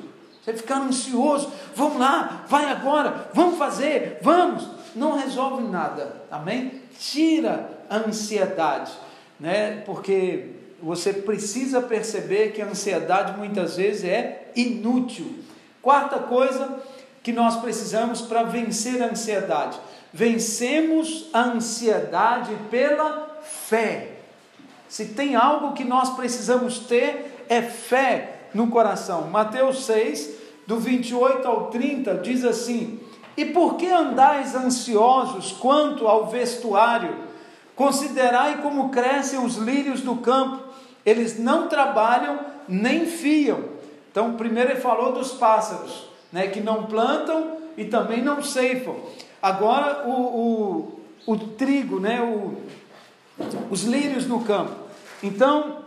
Você 0.46 0.54
ficar 0.54 0.78
ansioso, 0.78 1.52
vamos 1.74 1.98
lá, 1.98 2.46
vai 2.48 2.66
agora, 2.70 3.30
vamos 3.34 3.58
fazer, 3.58 4.20
vamos. 4.22 4.64
Não 4.96 5.18
resolve 5.18 5.64
nada, 5.64 6.22
amém? 6.30 6.84
Tira 7.00 7.68
a 7.90 7.98
ansiedade, 7.98 8.92
né? 9.40 9.82
Porque 9.88 10.52
você 10.84 11.12
precisa 11.12 11.82
perceber 11.82 12.52
que 12.52 12.62
a 12.62 12.68
ansiedade 12.68 13.36
muitas 13.36 13.78
vezes 13.78 14.04
é 14.04 14.52
inútil. 14.56 15.40
Quarta 15.82 16.20
coisa 16.20 16.80
que 17.24 17.34
nós 17.34 17.56
precisamos 17.56 18.22
para 18.22 18.44
vencer 18.44 19.02
a 19.02 19.08
ansiedade: 19.08 19.80
vencemos 20.14 21.28
a 21.34 21.42
ansiedade 21.42 22.56
pela 22.70 23.42
fé. 23.42 24.12
Se 24.88 25.06
tem 25.06 25.36
algo 25.36 25.74
que 25.74 25.84
nós 25.84 26.12
precisamos 26.12 26.78
ter, 26.78 27.46
é 27.50 27.64
fé 27.64 28.35
no 28.56 28.68
coração. 28.68 29.28
Mateus 29.30 29.86
6, 29.86 30.32
do 30.66 30.78
28 30.78 31.46
ao 31.48 31.68
30, 31.68 32.16
diz 32.16 32.44
assim: 32.44 33.00
E 33.36 33.46
por 33.46 33.76
que 33.76 33.88
andais 33.88 34.56
ansiosos 34.56 35.52
quanto 35.52 36.08
ao 36.08 36.28
vestuário? 36.28 37.26
Considerai 37.76 38.62
como 38.62 38.90
crescem 38.90 39.44
os 39.44 39.58
lírios 39.58 40.00
do 40.00 40.16
campo, 40.16 40.64
eles 41.06 41.38
não 41.38 41.68
trabalham 41.68 42.40
nem 42.68 43.06
fiam. 43.06 43.76
Então, 44.10 44.36
primeiro 44.36 44.72
ele 44.72 44.80
falou 44.80 45.12
dos 45.12 45.34
pássaros, 45.34 46.08
né, 46.32 46.48
que 46.48 46.62
não 46.62 46.86
plantam 46.86 47.58
e 47.76 47.84
também 47.84 48.22
não 48.22 48.42
ceifam. 48.42 48.96
Agora, 49.42 50.08
o, 50.08 50.12
o, 51.28 51.34
o 51.34 51.38
trigo, 51.38 52.00
né, 52.00 52.22
o, 52.22 52.56
os 53.70 53.84
lírios 53.84 54.26
no 54.26 54.40
campo. 54.46 54.72
Então, 55.22 55.85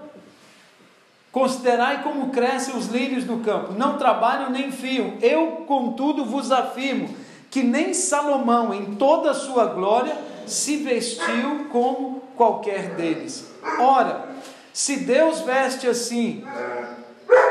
considerai 1.38 2.03
como 2.03 2.31
crescem 2.31 2.77
os 2.77 2.88
lírios 2.88 3.24
no 3.24 3.38
campo, 3.38 3.72
não 3.72 3.96
trabalham 3.96 4.51
nem 4.51 4.72
fiam. 4.72 5.14
Eu, 5.22 5.64
contudo, 5.68 6.24
vos 6.24 6.51
afirmo 6.51 7.09
que 7.48 7.62
nem 7.62 7.94
Salomão, 7.94 8.74
em 8.74 8.96
toda 8.96 9.31
a 9.31 9.35
sua 9.35 9.66
glória, 9.66 10.16
se 10.46 10.79
vestiu 10.79 11.66
como 11.70 12.22
qualquer 12.37 12.96
deles. 12.96 13.48
Ora, 13.79 14.29
se 14.72 14.96
Deus 14.96 15.40
veste 15.42 15.87
assim 15.87 16.44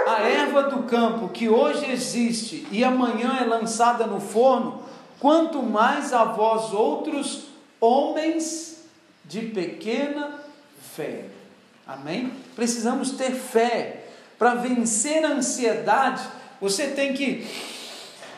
a 0.06 0.22
erva 0.22 0.64
do 0.64 0.84
campo 0.84 1.30
que 1.30 1.48
hoje 1.48 1.90
existe 1.90 2.68
e 2.70 2.84
amanhã 2.84 3.38
é 3.40 3.46
lançada 3.46 4.06
no 4.06 4.20
forno, 4.20 4.82
quanto 5.18 5.64
mais 5.64 6.12
a 6.12 6.26
vós 6.26 6.74
outros, 6.74 7.48
homens 7.80 8.86
de 9.24 9.42
pequena 9.44 10.42
fé. 10.94 11.37
Amém? 11.88 12.34
Precisamos 12.56 13.12
ter 13.12 13.32
fé. 13.32 14.04
Para 14.38 14.54
vencer 14.54 15.26
a 15.26 15.30
ansiedade, 15.30 16.22
você 16.62 16.88
tem 16.88 17.14
que 17.14 17.48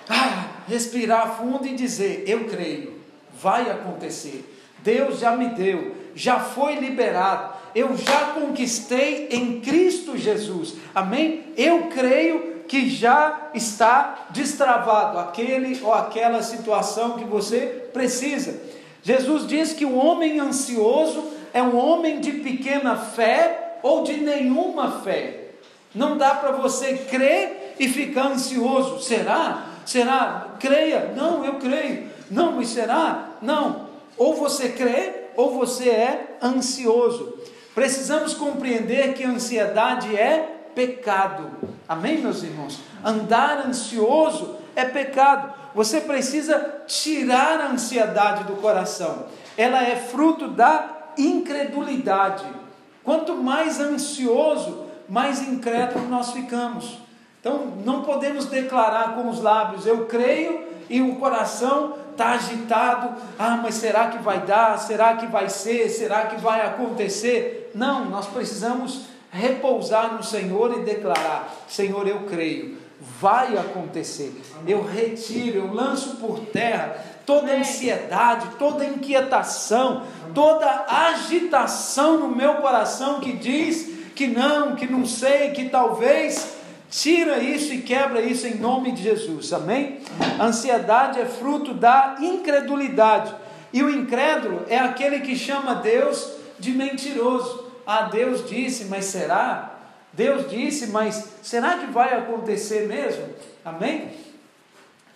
ah, 0.08 0.48
respirar 0.68 1.38
fundo 1.38 1.68
e 1.68 1.76
dizer: 1.76 2.24
Eu 2.26 2.46
creio, 2.46 3.00
vai 3.42 3.70
acontecer. 3.70 4.56
Deus 4.82 5.20
já 5.20 5.36
me 5.36 5.50
deu, 5.50 5.96
já 6.16 6.40
foi 6.40 6.76
liberado, 6.76 7.54
eu 7.76 7.98
já 7.98 8.28
conquistei 8.28 9.28
em 9.30 9.60
Cristo 9.60 10.18
Jesus. 10.18 10.76
Amém? 10.96 11.54
Eu 11.58 11.88
creio 11.88 12.60
que 12.68 12.90
já 12.90 13.50
está 13.54 14.28
destravado 14.30 15.18
aquele 15.18 15.78
ou 15.84 15.94
aquela 15.94 16.42
situação 16.42 17.18
que 17.18 17.26
você 17.26 17.90
precisa. 17.92 18.62
Jesus 19.02 19.48
diz 19.48 19.74
que 19.74 19.86
o 19.86 19.96
homem 19.96 20.40
ansioso 20.40 21.39
é 21.54 21.62
um 21.62 21.78
homem 21.78 22.20
de 22.20 22.34
pequena 22.34 22.96
fé 22.96 23.80
ou 23.82 24.04
de 24.04 24.18
nenhuma 24.18 25.02
fé. 25.02 25.52
Não 25.94 26.18
dá 26.18 26.36
para 26.36 26.52
você 26.52 26.94
crer 27.10 27.76
e 27.80 27.88
ficar 27.88 28.28
ansioso. 28.28 29.02
Será? 29.02 29.66
Será? 29.86 30.56
Creia. 30.60 31.14
Não, 31.16 31.44
eu 31.44 31.56
creio. 31.56 32.08
Não, 32.30 32.54
mas 32.54 32.70
será? 32.70 33.30
Não. 33.42 33.88
Ou 34.18 34.36
você 34.36 34.70
crê 34.70 35.30
ou 35.36 35.58
você 35.58 35.90
é 35.90 36.38
ansioso. 36.44 37.38
Precisamos 37.74 38.34
compreender 38.34 39.14
que 39.14 39.24
ansiedade 39.24 40.16
é 40.16 40.58
pecado. 40.76 41.50
Amém, 41.88 42.18
meus 42.18 42.44
irmãos? 42.44 42.80
Andar 43.04 43.66
ansioso 43.66 44.58
é 44.76 44.86
pecado. 44.86 45.54
Você 45.74 46.02
precisa 46.02 46.84
tirar 46.86 47.62
a 47.62 47.72
ansiedade 47.72 48.44
do 48.44 48.58
coração. 48.58 49.28
Ela 49.58 49.84
é 49.84 49.96
fruto 49.96 50.48
da 50.48 50.99
incredulidade. 51.20 52.46
Quanto 53.04 53.36
mais 53.36 53.80
ansioso, 53.80 54.86
mais 55.08 55.42
incrédulo 55.42 56.08
nós 56.08 56.32
ficamos. 56.32 56.98
Então, 57.40 57.74
não 57.86 58.04
podemos 58.04 58.46
declarar 58.46 59.16
com 59.16 59.30
os 59.30 59.42
lábios, 59.42 59.86
eu 59.86 60.06
creio, 60.06 60.68
e 60.90 61.02
o 61.02 61.16
coração 61.16 61.96
está 62.12 62.32
agitado. 62.32 63.16
Ah, 63.38 63.60
mas 63.62 63.76
será 63.76 64.08
que 64.08 64.18
vai 64.18 64.42
dar? 64.42 64.78
Será 64.78 65.16
que 65.16 65.26
vai 65.28 65.50
ser? 65.50 65.90
Será 65.90 66.26
que 66.26 66.40
vai 66.42 66.66
acontecer? 66.66 67.72
Não, 67.74 68.06
nós 68.06 68.28
precisamos 68.28 69.06
repousar 69.32 70.14
no 70.14 70.24
Senhor 70.24 70.78
e 70.78 70.84
declarar: 70.84 71.54
Senhor, 71.68 72.08
eu 72.08 72.22
creio, 72.22 72.78
vai 73.00 73.58
acontecer. 73.58 74.34
Eu 74.68 74.84
retiro, 74.84 75.60
eu 75.60 75.74
lanço 75.74 76.18
por 76.18 76.40
terra 76.48 77.06
toda 77.30 77.52
Amém. 77.52 77.60
ansiedade, 77.60 78.48
toda 78.58 78.84
inquietação, 78.84 80.02
toda 80.34 80.86
agitação 80.88 82.18
no 82.18 82.36
meu 82.36 82.56
coração 82.56 83.20
que 83.20 83.34
diz 83.34 83.88
que 84.16 84.26
não, 84.26 84.76
que 84.76 84.88
não 84.88 85.06
sei, 85.06 85.52
que 85.52 85.70
talvez, 85.70 86.56
tira 86.90 87.38
isso 87.38 87.72
e 87.72 87.84
quebra 87.84 88.20
isso 88.20 88.48
em 88.48 88.56
nome 88.56 88.92
de 88.94 89.04
Jesus, 89.04 89.54
amém? 89.54 90.00
A 90.40 90.46
ansiedade 90.46 91.20
é 91.20 91.26
fruto 91.26 91.72
da 91.72 92.16
incredulidade, 92.20 93.32
e 93.72 93.84
o 93.84 93.92
incrédulo 93.92 94.66
é 94.68 94.80
aquele 94.80 95.20
que 95.20 95.36
chama 95.36 95.76
Deus 95.76 96.32
de 96.58 96.72
mentiroso. 96.72 97.64
Ah, 97.86 98.10
Deus 98.12 98.50
disse, 98.50 98.86
mas 98.86 99.06
será? 99.06 99.76
Deus 100.12 100.50
disse, 100.50 100.88
mas 100.88 101.34
será 101.44 101.78
que 101.78 101.92
vai 101.92 102.18
acontecer 102.18 102.88
mesmo? 102.88 103.26
Amém? 103.64 104.29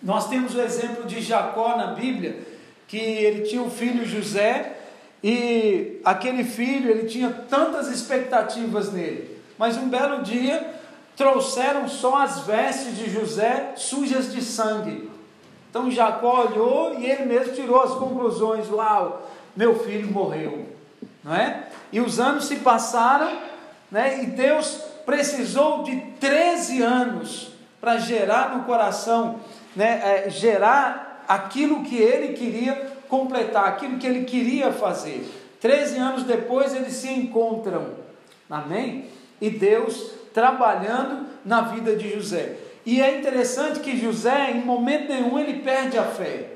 Nós 0.04 0.28
temos 0.28 0.54
o 0.54 0.60
exemplo 0.60 1.04
de 1.04 1.22
Jacó 1.22 1.76
na 1.78 1.88
Bíblia, 1.88 2.38
que 2.86 2.98
ele 2.98 3.42
tinha 3.42 3.62
o 3.62 3.70
filho 3.70 4.06
José, 4.06 4.76
e 5.22 6.00
aquele 6.04 6.44
filho, 6.44 6.90
ele 6.90 7.08
tinha 7.08 7.30
tantas 7.48 7.88
expectativas 7.88 8.92
nele, 8.92 9.40
mas 9.56 9.78
um 9.78 9.88
belo 9.88 10.22
dia 10.22 10.74
trouxeram 11.16 11.88
só 11.88 12.22
as 12.22 12.40
vestes 12.40 12.98
de 12.98 13.08
José 13.08 13.72
sujas 13.76 14.30
de 14.30 14.42
sangue. 14.42 15.10
Então 15.70 15.90
Jacó 15.90 16.46
olhou 16.46 16.98
e 16.98 17.06
ele 17.06 17.24
mesmo 17.24 17.54
tirou 17.54 17.82
as 17.82 17.94
conclusões: 17.94 18.70
Uau, 18.70 19.28
meu 19.56 19.82
filho 19.82 20.10
morreu, 20.12 20.66
não 21.22 21.34
é? 21.34 21.68
E 21.90 22.00
os 22.00 22.20
anos 22.20 22.44
se 22.44 22.56
passaram, 22.56 23.38
né? 23.90 24.22
E 24.22 24.26
Deus 24.26 24.78
precisou 25.06 25.82
de 25.82 25.96
13 26.20 26.82
anos 26.82 27.48
para 27.80 27.96
gerar 27.98 28.56
no 28.56 28.64
coração, 28.64 29.40
né? 29.74 30.24
É, 30.26 30.30
gerar 30.30 31.24
aquilo 31.26 31.82
que 31.82 31.96
ele 31.96 32.34
queria 32.34 32.74
completar, 33.08 33.66
aquilo 33.68 33.98
que 33.98 34.06
ele 34.06 34.24
queria 34.24 34.72
fazer. 34.72 35.24
13 35.60 35.96
anos 35.98 36.22
depois 36.24 36.74
eles 36.74 36.92
se 36.92 37.10
encontram, 37.10 37.94
amém? 38.50 39.06
E 39.40 39.48
Deus 39.48 40.12
trabalhando 40.32 41.26
na 41.44 41.62
vida 41.62 41.96
de 41.96 42.10
José. 42.10 42.56
E 42.84 43.00
é 43.00 43.18
interessante 43.18 43.80
que 43.80 43.96
José, 43.96 44.50
em 44.50 44.60
momento 44.60 45.08
nenhum, 45.08 45.38
ele 45.38 45.60
perde 45.60 45.96
a 45.96 46.04
fé. 46.04 46.48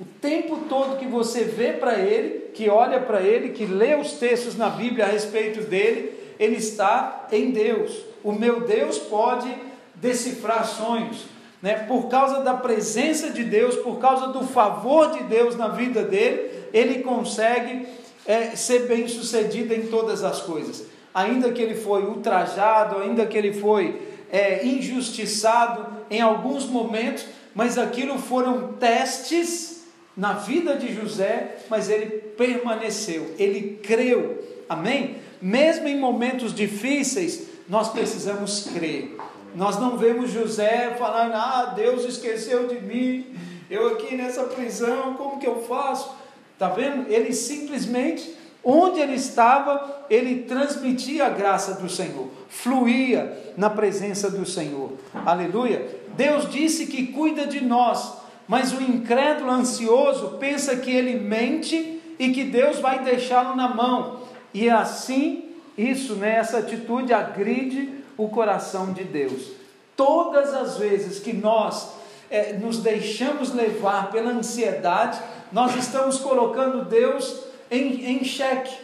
O 0.00 0.04
tempo 0.04 0.60
todo 0.68 0.98
que 0.98 1.06
você 1.06 1.44
vê 1.44 1.72
para 1.72 1.98
ele, 1.98 2.50
que 2.54 2.68
olha 2.68 3.00
para 3.00 3.20
ele, 3.20 3.50
que 3.50 3.66
lê 3.66 3.94
os 3.94 4.12
textos 4.12 4.56
na 4.56 4.70
Bíblia 4.70 5.04
a 5.04 5.08
respeito 5.08 5.62
dele, 5.62 6.12
ele 6.38 6.56
está 6.56 7.26
em 7.32 7.50
Deus. 7.50 8.04
O 8.22 8.32
meu 8.32 8.60
Deus 8.60 8.98
pode 8.98 9.52
decifrar 9.94 10.66
sonhos, 10.66 11.24
né? 11.66 11.84
Por 11.88 12.06
causa 12.06 12.44
da 12.44 12.54
presença 12.54 13.30
de 13.30 13.42
Deus, 13.42 13.74
por 13.74 13.98
causa 13.98 14.28
do 14.28 14.46
favor 14.46 15.10
de 15.10 15.24
Deus 15.24 15.56
na 15.56 15.66
vida 15.66 16.04
dele, 16.04 16.48
ele 16.72 17.02
consegue 17.02 17.88
é, 18.24 18.54
ser 18.54 18.86
bem 18.86 19.08
sucedido 19.08 19.74
em 19.74 19.88
todas 19.88 20.22
as 20.22 20.40
coisas. 20.40 20.84
Ainda 21.12 21.50
que 21.50 21.60
ele 21.60 21.74
foi 21.74 22.04
ultrajado, 22.04 22.98
ainda 22.98 23.26
que 23.26 23.36
ele 23.36 23.52
foi 23.52 24.00
é, 24.30 24.64
injustiçado 24.64 25.88
em 26.08 26.20
alguns 26.20 26.66
momentos, 26.66 27.26
mas 27.52 27.76
aquilo 27.78 28.16
foram 28.16 28.74
testes 28.74 29.86
na 30.16 30.34
vida 30.34 30.76
de 30.76 30.94
José, 30.94 31.56
mas 31.68 31.90
ele 31.90 32.06
permaneceu, 32.06 33.34
ele 33.40 33.80
creu, 33.82 34.40
amém? 34.68 35.16
Mesmo 35.42 35.88
em 35.88 35.98
momentos 35.98 36.54
difíceis, 36.54 37.48
nós 37.68 37.88
precisamos 37.88 38.68
crer. 38.72 39.15
Nós 39.56 39.80
não 39.80 39.96
vemos 39.96 40.30
José 40.30 40.94
falando, 40.98 41.32
ah, 41.32 41.72
Deus 41.74 42.04
esqueceu 42.04 42.68
de 42.68 42.78
mim, 42.78 43.34
eu 43.70 43.88
aqui 43.88 44.14
nessa 44.14 44.44
prisão, 44.44 45.14
como 45.14 45.38
que 45.38 45.46
eu 45.46 45.62
faço? 45.62 46.14
Está 46.52 46.68
vendo? 46.68 47.10
Ele 47.10 47.32
simplesmente, 47.32 48.34
onde 48.62 49.00
ele 49.00 49.14
estava, 49.14 50.04
ele 50.10 50.42
transmitia 50.42 51.24
a 51.24 51.30
graça 51.30 51.80
do 51.80 51.88
Senhor, 51.88 52.28
fluía 52.50 53.54
na 53.56 53.70
presença 53.70 54.30
do 54.30 54.44
Senhor. 54.44 54.92
Aleluia. 55.24 55.88
Deus 56.14 56.50
disse 56.50 56.86
que 56.86 57.06
cuida 57.06 57.46
de 57.46 57.64
nós, 57.64 58.12
mas 58.46 58.74
o 58.74 58.82
incrédulo 58.82 59.50
ansioso 59.50 60.36
pensa 60.38 60.76
que 60.76 60.90
ele 60.90 61.18
mente 61.18 61.98
e 62.18 62.30
que 62.30 62.44
Deus 62.44 62.78
vai 62.78 63.02
deixá-lo 63.02 63.56
na 63.56 63.74
mão. 63.74 64.20
E 64.52 64.68
assim, 64.68 65.46
isso, 65.78 66.14
né, 66.14 66.36
essa 66.36 66.58
atitude 66.58 67.14
agride 67.14 68.04
o 68.16 68.28
coração 68.28 68.92
de 68.92 69.04
Deus. 69.04 69.50
Todas 69.96 70.54
as 70.54 70.76
vezes 70.76 71.18
que 71.18 71.32
nós 71.32 71.90
é, 72.30 72.54
nos 72.54 72.78
deixamos 72.78 73.52
levar 73.52 74.10
pela 74.10 74.30
ansiedade, 74.30 75.18
nós 75.52 75.74
estamos 75.76 76.18
colocando 76.18 76.84
Deus 76.84 77.40
em, 77.70 78.16
em 78.16 78.24
xeque. 78.24 78.74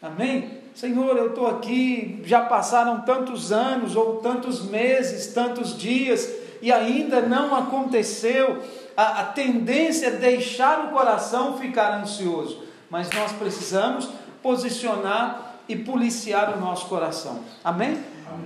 Amém? 0.00 0.60
Senhor, 0.74 1.16
eu 1.16 1.28
estou 1.28 1.46
aqui, 1.46 2.20
já 2.24 2.42
passaram 2.42 3.00
tantos 3.00 3.50
anos, 3.50 3.96
ou 3.96 4.16
tantos 4.16 4.62
meses, 4.62 5.32
tantos 5.32 5.76
dias, 5.76 6.30
e 6.60 6.70
ainda 6.70 7.22
não 7.22 7.56
aconteceu. 7.56 8.62
A, 8.96 9.20
a 9.20 9.24
tendência 9.24 10.08
é 10.08 10.10
deixar 10.10 10.86
o 10.86 10.88
coração 10.90 11.58
ficar 11.58 11.98
ansioso, 12.00 12.62
mas 12.90 13.08
nós 13.10 13.32
precisamos 13.32 14.08
posicionar 14.42 15.54
e 15.68 15.76
policiar 15.76 16.56
o 16.56 16.60
nosso 16.60 16.86
coração. 16.86 17.40
Amém? 17.64 17.98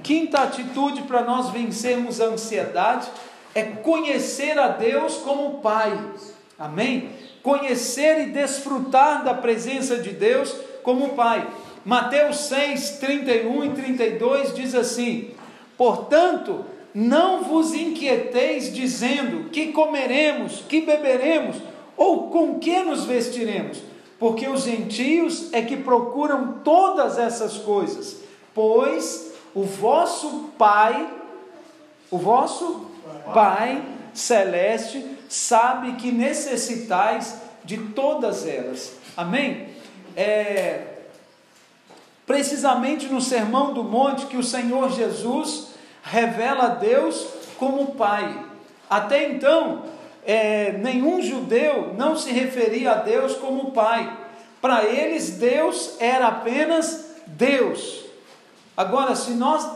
Quinta 0.03 0.43
atitude 0.43 1.03
para 1.03 1.23
nós 1.23 1.51
vencermos 1.51 2.21
a 2.21 2.27
ansiedade 2.27 3.09
é 3.55 3.63
conhecer 3.63 4.59
a 4.59 4.69
Deus 4.69 5.17
como 5.17 5.61
Pai. 5.61 5.99
Amém? 6.59 7.11
Conhecer 7.43 8.21
e 8.23 8.31
desfrutar 8.31 9.25
da 9.25 9.35
presença 9.35 9.97
de 9.97 10.11
Deus 10.11 10.55
como 10.83 11.11
Pai. 11.11 11.47
Mateus 11.85 12.37
6, 12.49 12.99
31 12.99 13.65
e 13.65 13.71
32 13.71 14.55
diz 14.55 14.75
assim: 14.75 15.31
Portanto, 15.77 16.65
não 16.95 17.43
vos 17.43 17.73
inquieteis 17.73 18.73
dizendo 18.73 19.49
que 19.51 19.73
comeremos, 19.73 20.63
que 20.69 20.83
beberemos, 20.83 21.57
ou 21.97 22.29
com 22.29 22.59
que 22.59 22.79
nos 22.81 23.05
vestiremos, 23.05 23.83
porque 24.19 24.47
os 24.49 24.65
gentios 24.65 25.53
é 25.53 25.63
que 25.63 25.77
procuram 25.77 26.61
todas 26.65 27.19
essas 27.19 27.57
coisas, 27.59 28.19
pois 28.55 29.30
o 29.55 29.65
vosso 29.65 30.53
Pai, 30.57 31.09
o 32.11 32.19
vosso 32.19 32.91
Pai 33.33 33.83
celeste, 34.13 35.19
sabe 35.29 35.93
que 35.93 36.11
necessitais 36.11 37.41
de 37.65 37.77
todas 37.79 38.47
elas. 38.47 38.95
Amém? 39.17 39.69
É, 40.17 40.83
precisamente 42.27 43.07
no 43.07 43.21
Sermão 43.21 43.73
do 43.73 43.83
Monte 43.83 44.27
que 44.27 44.37
o 44.37 44.43
Senhor 44.43 44.91
Jesus 44.93 45.69
revela 46.03 46.65
a 46.65 46.75
Deus 46.75 47.27
como 47.59 47.95
Pai. 47.95 48.45
Até 48.89 49.29
então, 49.29 49.85
é, 50.27 50.73
nenhum 50.73 51.23
judeu 51.23 51.95
não 51.97 52.17
se 52.17 52.33
referia 52.33 52.93
a 52.93 52.95
Deus 52.97 53.35
como 53.35 53.71
Pai. 53.73 54.19
Para 54.61 54.85
eles, 54.85 55.31
Deus 55.31 55.97
era 56.01 56.29
apenas 56.29 57.15
Deus. 57.27 58.10
Agora, 58.81 59.15
se 59.15 59.33
nós 59.33 59.69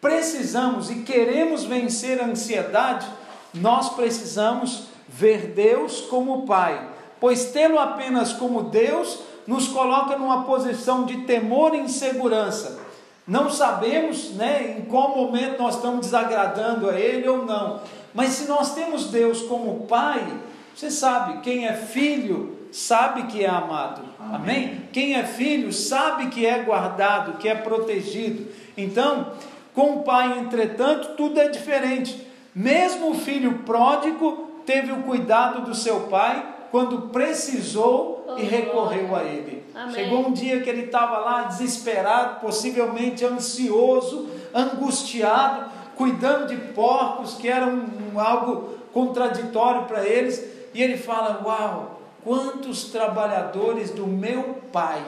precisamos 0.00 0.90
e 0.90 1.02
queremos 1.02 1.62
vencer 1.62 2.20
a 2.20 2.26
ansiedade, 2.26 3.06
nós 3.54 3.90
precisamos 3.90 4.88
ver 5.08 5.52
Deus 5.54 6.00
como 6.00 6.44
Pai, 6.44 6.84
pois 7.20 7.52
tê-lo 7.52 7.78
apenas 7.78 8.32
como 8.32 8.64
Deus 8.64 9.20
nos 9.46 9.68
coloca 9.68 10.18
numa 10.18 10.42
posição 10.42 11.04
de 11.04 11.18
temor 11.18 11.76
e 11.76 11.78
insegurança. 11.78 12.80
Não 13.24 13.48
sabemos 13.48 14.30
né, 14.30 14.78
em 14.78 14.86
qual 14.86 15.14
momento 15.14 15.62
nós 15.62 15.76
estamos 15.76 16.06
desagradando 16.06 16.90
a 16.90 16.98
Ele 16.98 17.28
ou 17.28 17.46
não, 17.46 17.82
mas 18.12 18.30
se 18.30 18.48
nós 18.48 18.74
temos 18.74 19.12
Deus 19.12 19.42
como 19.42 19.86
Pai, 19.86 20.26
você 20.74 20.90
sabe, 20.90 21.40
quem 21.40 21.68
é 21.68 21.72
filho 21.72 22.53
sabe 22.74 23.28
que 23.28 23.44
é 23.44 23.48
amado, 23.48 24.02
amém? 24.18 24.34
amém? 24.34 24.88
Quem 24.92 25.14
é 25.14 25.22
filho 25.22 25.72
sabe 25.72 26.26
que 26.26 26.44
é 26.44 26.58
guardado, 26.58 27.38
que 27.38 27.48
é 27.48 27.54
protegido. 27.54 28.48
Então, 28.76 29.32
com 29.72 29.98
o 29.98 30.02
pai, 30.02 30.40
entretanto, 30.40 31.14
tudo 31.16 31.40
é 31.40 31.48
diferente. 31.48 32.26
Mesmo 32.52 33.12
o 33.12 33.14
filho 33.14 33.60
pródigo 33.60 34.50
teve 34.66 34.90
o 34.90 35.04
cuidado 35.04 35.64
do 35.64 35.72
seu 35.72 36.00
pai 36.08 36.44
quando 36.72 37.10
precisou 37.10 38.26
oh, 38.26 38.38
e 38.38 38.42
recorreu 38.42 39.14
a 39.14 39.22
ele. 39.22 39.62
Amém. 39.72 39.94
Chegou 39.94 40.26
um 40.26 40.32
dia 40.32 40.60
que 40.60 40.68
ele 40.68 40.86
estava 40.86 41.18
lá 41.18 41.42
desesperado, 41.42 42.40
possivelmente 42.40 43.24
ansioso, 43.24 44.28
angustiado, 44.52 45.70
cuidando 45.94 46.48
de 46.48 46.56
porcos, 46.72 47.34
que 47.34 47.48
era 47.48 47.66
um, 47.66 47.86
um 48.12 48.18
algo 48.18 48.74
contraditório 48.92 49.82
para 49.82 50.04
eles, 50.04 50.44
e 50.74 50.82
ele 50.82 50.96
fala: 50.96 51.40
Uau, 51.44 52.03
quantos 52.24 52.84
trabalhadores 52.84 53.90
do 53.90 54.06
meu 54.06 54.62
pai, 54.72 55.04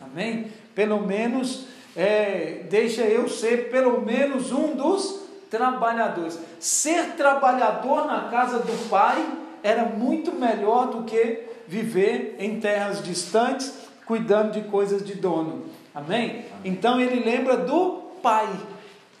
amém? 0.00 0.52
Pelo 0.74 1.00
menos, 1.00 1.66
é, 1.96 2.62
deixa 2.70 3.02
eu 3.02 3.28
ser 3.28 3.70
pelo 3.70 4.00
menos 4.00 4.52
um 4.52 4.74
dos 4.74 5.24
trabalhadores. 5.50 6.38
Ser 6.58 7.12
trabalhador 7.16 8.06
na 8.06 8.28
casa 8.28 8.60
do 8.60 8.88
pai 8.88 9.24
era 9.62 9.84
muito 9.84 10.32
melhor 10.32 10.88
do 10.88 11.02
que 11.02 11.40
viver 11.66 12.36
em 12.38 12.60
terras 12.60 13.02
distantes, 13.02 13.72
cuidando 14.06 14.52
de 14.52 14.62
coisas 14.62 15.04
de 15.04 15.14
dono. 15.14 15.64
Amém? 15.94 16.44
Então 16.64 17.00
ele 17.00 17.24
lembra 17.24 17.56
do 17.56 18.02
Pai. 18.22 18.48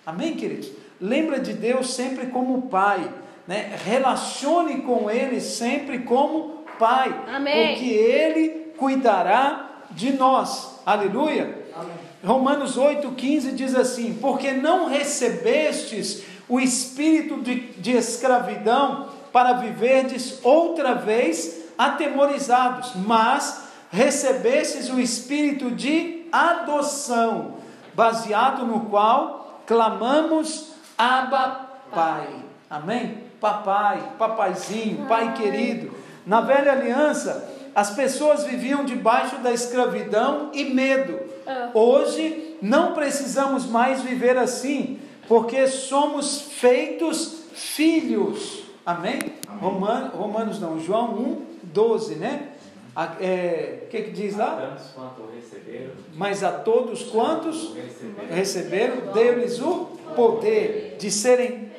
Amém, 0.04 0.34
queridos? 0.34 0.70
Lembra 1.00 1.38
de 1.38 1.52
Deus 1.52 1.94
sempre 1.94 2.26
como 2.26 2.62
Pai. 2.62 3.08
Né? 3.46 3.76
Relacione 3.84 4.80
com 4.82 5.10
Ele 5.10 5.40
sempre 5.40 6.00
como 6.00 6.63
Pai. 6.78 7.14
Amém. 7.32 7.74
Porque 7.74 7.90
Ele 7.90 8.48
cuidará 8.76 9.68
de 9.90 10.12
nós. 10.12 10.80
Aleluia. 10.84 11.66
Amém. 11.74 12.04
Romanos 12.24 12.78
8,15 12.78 13.54
diz 13.54 13.74
assim: 13.74 14.14
Porque 14.14 14.52
não 14.52 14.88
recebestes 14.88 16.24
o 16.48 16.58
espírito 16.60 17.40
de, 17.42 17.60
de 17.72 17.92
escravidão 17.92 19.08
para 19.32 19.54
viverdes 19.54 20.38
outra 20.42 20.94
vez 20.94 21.64
atemorizados, 21.76 22.92
mas 22.94 23.64
recebestes 23.90 24.90
o 24.90 25.00
espírito 25.00 25.70
de 25.70 26.26
adoção, 26.32 27.58
baseado 27.94 28.64
no 28.66 28.80
qual 28.86 29.62
clamamos 29.66 30.72
Abba 30.96 31.68
Pai. 31.92 32.28
Amém? 32.68 33.24
Papai, 33.40 34.02
papaizinho, 34.18 35.06
pai 35.06 35.34
querido. 35.34 36.03
Na 36.26 36.40
velha 36.40 36.72
aliança, 36.72 37.50
as 37.74 37.90
pessoas 37.90 38.44
viviam 38.44 38.84
debaixo 38.84 39.36
da 39.38 39.52
escravidão 39.52 40.50
e 40.54 40.64
medo. 40.64 41.20
Ah. 41.46 41.70
Hoje 41.74 42.56
não 42.62 42.94
precisamos 42.94 43.66
mais 43.66 44.00
viver 44.02 44.36
assim, 44.38 44.98
porque 45.28 45.66
somos 45.68 46.40
feitos 46.40 47.44
filhos. 47.52 48.64
Amém? 48.86 49.18
Romanos, 49.60 50.12
Romanos 50.14 50.60
não, 50.60 50.78
João 50.78 51.14
1, 51.14 51.42
12, 51.64 52.14
né? 52.16 52.48
A- 52.96 53.16
é, 53.20 53.80
O 53.84 53.88
que, 53.88 54.02
que 54.02 54.10
diz 54.12 54.36
lá? 54.36 54.56
Tantos 54.56 54.90
quanto 54.94 55.28
receberam, 55.34 55.90
Mas 56.14 56.44
a 56.44 56.52
todos 56.52 57.02
quantos 57.04 57.74
receberam 57.74 58.34
receberam, 58.34 59.12
deu-lhes 59.12 59.60
o 59.60 59.86
poder 60.14 60.96
de 60.98 61.10
serem 61.10 61.70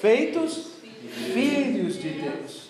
feitos 0.00 0.68
filhos 1.32 1.96
de 1.96 2.08
Deus. 2.10 2.61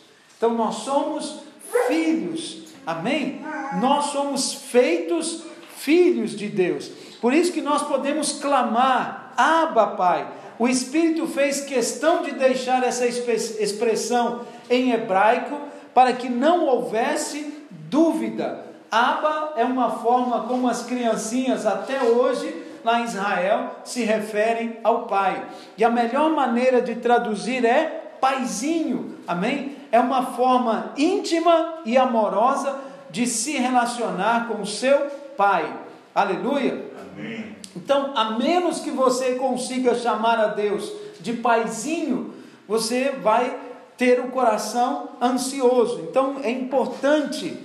Então 0.42 0.55
nós 0.55 0.74
somos 0.78 1.38
filhos, 1.87 2.64
amém? 2.85 3.42
Nós 3.81 4.07
somos 4.07 4.52
feitos 4.52 5.44
filhos 5.76 6.33
de 6.33 6.48
Deus. 6.48 6.90
Por 7.20 7.33
isso 7.33 7.52
que 7.52 7.62
nós 7.62 7.83
podemos 7.83 8.40
clamar, 8.40 9.35
Abba, 9.37 9.87
Pai. 9.87 10.26
O 10.59 10.66
Espírito 10.66 11.28
fez 11.28 11.61
questão 11.61 12.24
de 12.24 12.33
deixar 12.33 12.83
essa 12.83 13.07
expressão 13.07 14.40
em 14.68 14.90
hebraico 14.90 15.61
para 15.94 16.12
que 16.12 16.28
não 16.28 16.66
houvesse 16.66 17.64
dúvida. 17.70 18.66
Abba 18.90 19.52
é 19.55 19.64
uma 19.64 19.92
forma 19.92 20.42
como 20.48 20.68
as 20.68 20.83
criancinhas 20.83 21.66
até 21.66 22.02
hoje 22.02 22.52
lá 22.85 23.00
em 23.00 23.05
Israel 23.05 23.76
se 23.85 24.02
referem 24.02 24.76
ao 24.83 25.07
pai. 25.07 25.46
E 25.78 25.85
a 25.85 25.88
melhor 25.88 26.31
maneira 26.31 26.83
de 26.83 26.96
traduzir 26.96 27.64
é 27.64 28.16
paizinho. 28.20 29.18
Amém? 29.24 29.82
É 29.92 30.00
uma 30.00 30.33
forma 30.33 30.94
íntima 30.96 31.81
e 31.85 31.98
amorosa 31.98 32.74
de 33.11 33.26
se 33.26 33.52
relacionar 33.52 34.48
com 34.48 34.62
o 34.62 34.66
seu 34.66 34.98
pai. 35.37 35.70
Aleluia. 36.14 36.90
Amém. 36.98 37.55
Então, 37.76 38.12
a 38.16 38.33
menos 38.33 38.81
que 38.81 38.90
você 38.90 39.35
consiga 39.35 39.94
chamar 39.94 40.38
a 40.38 40.46
Deus 40.48 40.90
de 41.20 41.35
paizinho, 41.35 42.35
você 42.66 43.11
vai 43.22 43.55
ter 43.96 44.20
o 44.20 44.28
coração 44.28 45.11
ansioso. 45.20 46.00
Então, 46.09 46.40
é 46.42 46.50
importante 46.50 47.59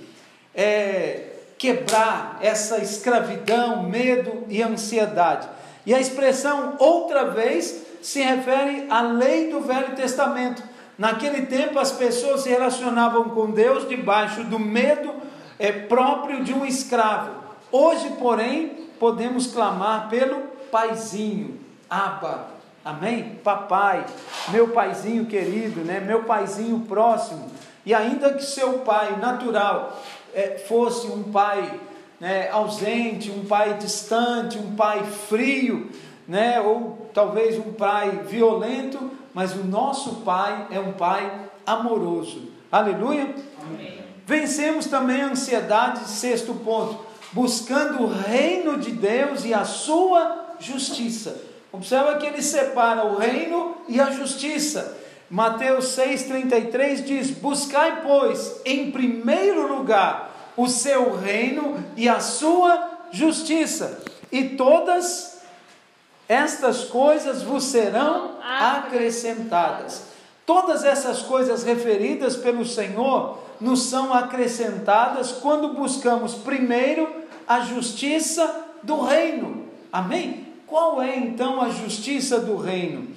é, 0.54 1.32
quebrar 1.56 2.38
essa 2.42 2.78
escravidão, 2.78 3.82
medo 3.82 4.44
e 4.48 4.62
ansiedade. 4.62 5.48
E 5.86 5.94
a 5.94 6.00
expressão 6.00 6.76
outra 6.78 7.30
vez 7.30 7.86
se 8.02 8.20
refere 8.20 8.86
à 8.90 9.00
lei 9.00 9.50
do 9.50 9.60
Velho 9.60 9.96
Testamento. 9.96 10.62
Naquele 10.98 11.46
tempo, 11.46 11.78
as 11.78 11.92
pessoas 11.92 12.40
se 12.40 12.48
relacionavam 12.48 13.30
com 13.30 13.52
Deus 13.52 13.88
debaixo 13.88 14.42
do 14.42 14.58
medo 14.58 15.14
é, 15.56 15.70
próprio 15.70 16.42
de 16.42 16.52
um 16.52 16.66
escravo. 16.66 17.30
Hoje, 17.70 18.10
porém, 18.18 18.88
podemos 18.98 19.46
clamar 19.46 20.08
pelo 20.08 20.40
paizinho, 20.72 21.60
Abba, 21.88 22.48
amém? 22.84 23.38
Papai, 23.44 24.04
meu 24.48 24.68
paizinho 24.68 25.26
querido, 25.26 25.82
né? 25.82 26.00
meu 26.00 26.24
paizinho 26.24 26.80
próximo. 26.80 27.48
E 27.86 27.94
ainda 27.94 28.34
que 28.34 28.44
seu 28.44 28.80
pai 28.80 29.16
natural 29.18 30.02
é, 30.34 30.58
fosse 30.66 31.06
um 31.06 31.22
pai 31.22 31.80
né, 32.20 32.50
ausente, 32.50 33.30
um 33.30 33.44
pai 33.44 33.74
distante, 33.74 34.58
um 34.58 34.74
pai 34.74 35.04
frio, 35.04 35.88
né, 36.26 36.60
ou 36.60 37.08
talvez 37.14 37.56
um 37.56 37.72
pai 37.72 38.24
violento, 38.26 39.10
mas 39.38 39.54
o 39.54 39.62
nosso 39.62 40.16
pai 40.22 40.66
é 40.68 40.80
um 40.80 40.94
pai 40.94 41.32
amoroso. 41.64 42.48
Aleluia? 42.72 43.36
Vencemos 44.26 44.86
também 44.86 45.22
a 45.22 45.28
ansiedade, 45.28 46.08
sexto 46.08 46.52
ponto, 46.54 46.98
buscando 47.30 48.02
o 48.02 48.08
reino 48.08 48.78
de 48.78 48.90
Deus 48.90 49.44
e 49.44 49.54
a 49.54 49.64
sua 49.64 50.56
justiça. 50.58 51.40
Observa 51.70 52.16
que 52.16 52.26
ele 52.26 52.42
separa 52.42 53.04
o 53.04 53.16
reino 53.16 53.76
e 53.86 54.00
a 54.00 54.10
justiça. 54.10 54.98
Mateus 55.30 55.96
6,33 55.96 57.04
diz: 57.04 57.30
Buscai, 57.30 58.02
pois, 58.02 58.60
em 58.64 58.90
primeiro 58.90 59.72
lugar 59.72 60.52
o 60.56 60.66
seu 60.66 61.16
reino 61.16 61.76
e 61.96 62.08
a 62.08 62.18
sua 62.18 63.06
justiça, 63.12 64.02
e 64.32 64.56
todas 64.56 65.37
estas 66.28 66.84
coisas 66.84 67.42
vos 67.42 67.64
serão 67.64 68.32
acrescentadas. 68.42 70.04
Todas 70.44 70.84
essas 70.84 71.22
coisas 71.22 71.64
referidas 71.64 72.36
pelo 72.36 72.64
Senhor 72.64 73.38
nos 73.60 73.84
são 73.84 74.12
acrescentadas 74.12 75.32
quando 75.32 75.74
buscamos 75.74 76.34
primeiro 76.34 77.08
a 77.46 77.60
justiça 77.60 78.66
do 78.82 79.02
reino. 79.02 79.66
Amém? 79.92 80.46
Qual 80.66 81.00
é 81.00 81.16
então 81.16 81.60
a 81.60 81.70
justiça 81.70 82.38
do 82.38 82.56
reino? 82.56 83.08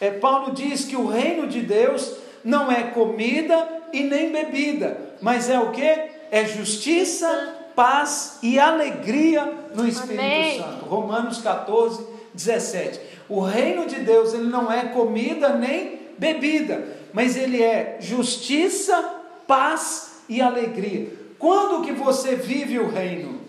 É, 0.00 0.10
Paulo 0.10 0.52
diz 0.52 0.84
que 0.84 0.96
o 0.96 1.06
reino 1.06 1.46
de 1.46 1.60
Deus 1.62 2.16
não 2.44 2.70
é 2.70 2.82
comida 2.84 3.66
e 3.92 4.02
nem 4.02 4.30
bebida, 4.30 5.14
mas 5.20 5.48
é 5.48 5.58
o 5.58 5.70
que? 5.70 5.82
É 6.30 6.44
justiça, 6.44 7.54
paz 7.74 8.38
e 8.42 8.58
alegria 8.58 9.52
no 9.74 9.86
Espírito 9.86 10.20
Amém. 10.20 10.58
Santo. 10.58 10.84
Romanos 10.86 11.40
14, 11.40 12.15
17. 12.36 13.00
O 13.28 13.40
reino 13.40 13.86
de 13.86 13.96
Deus 13.96 14.32
ele 14.34 14.48
não 14.48 14.70
é 14.70 14.84
comida 14.90 15.56
nem 15.56 16.00
bebida, 16.18 16.86
mas 17.12 17.36
ele 17.36 17.62
é 17.62 17.96
justiça, 17.98 19.02
paz 19.46 20.22
e 20.28 20.40
alegria. 20.40 21.12
Quando 21.38 21.84
que 21.84 21.92
você 21.92 22.36
vive 22.36 22.78
o 22.78 22.88
reino? 22.88 23.40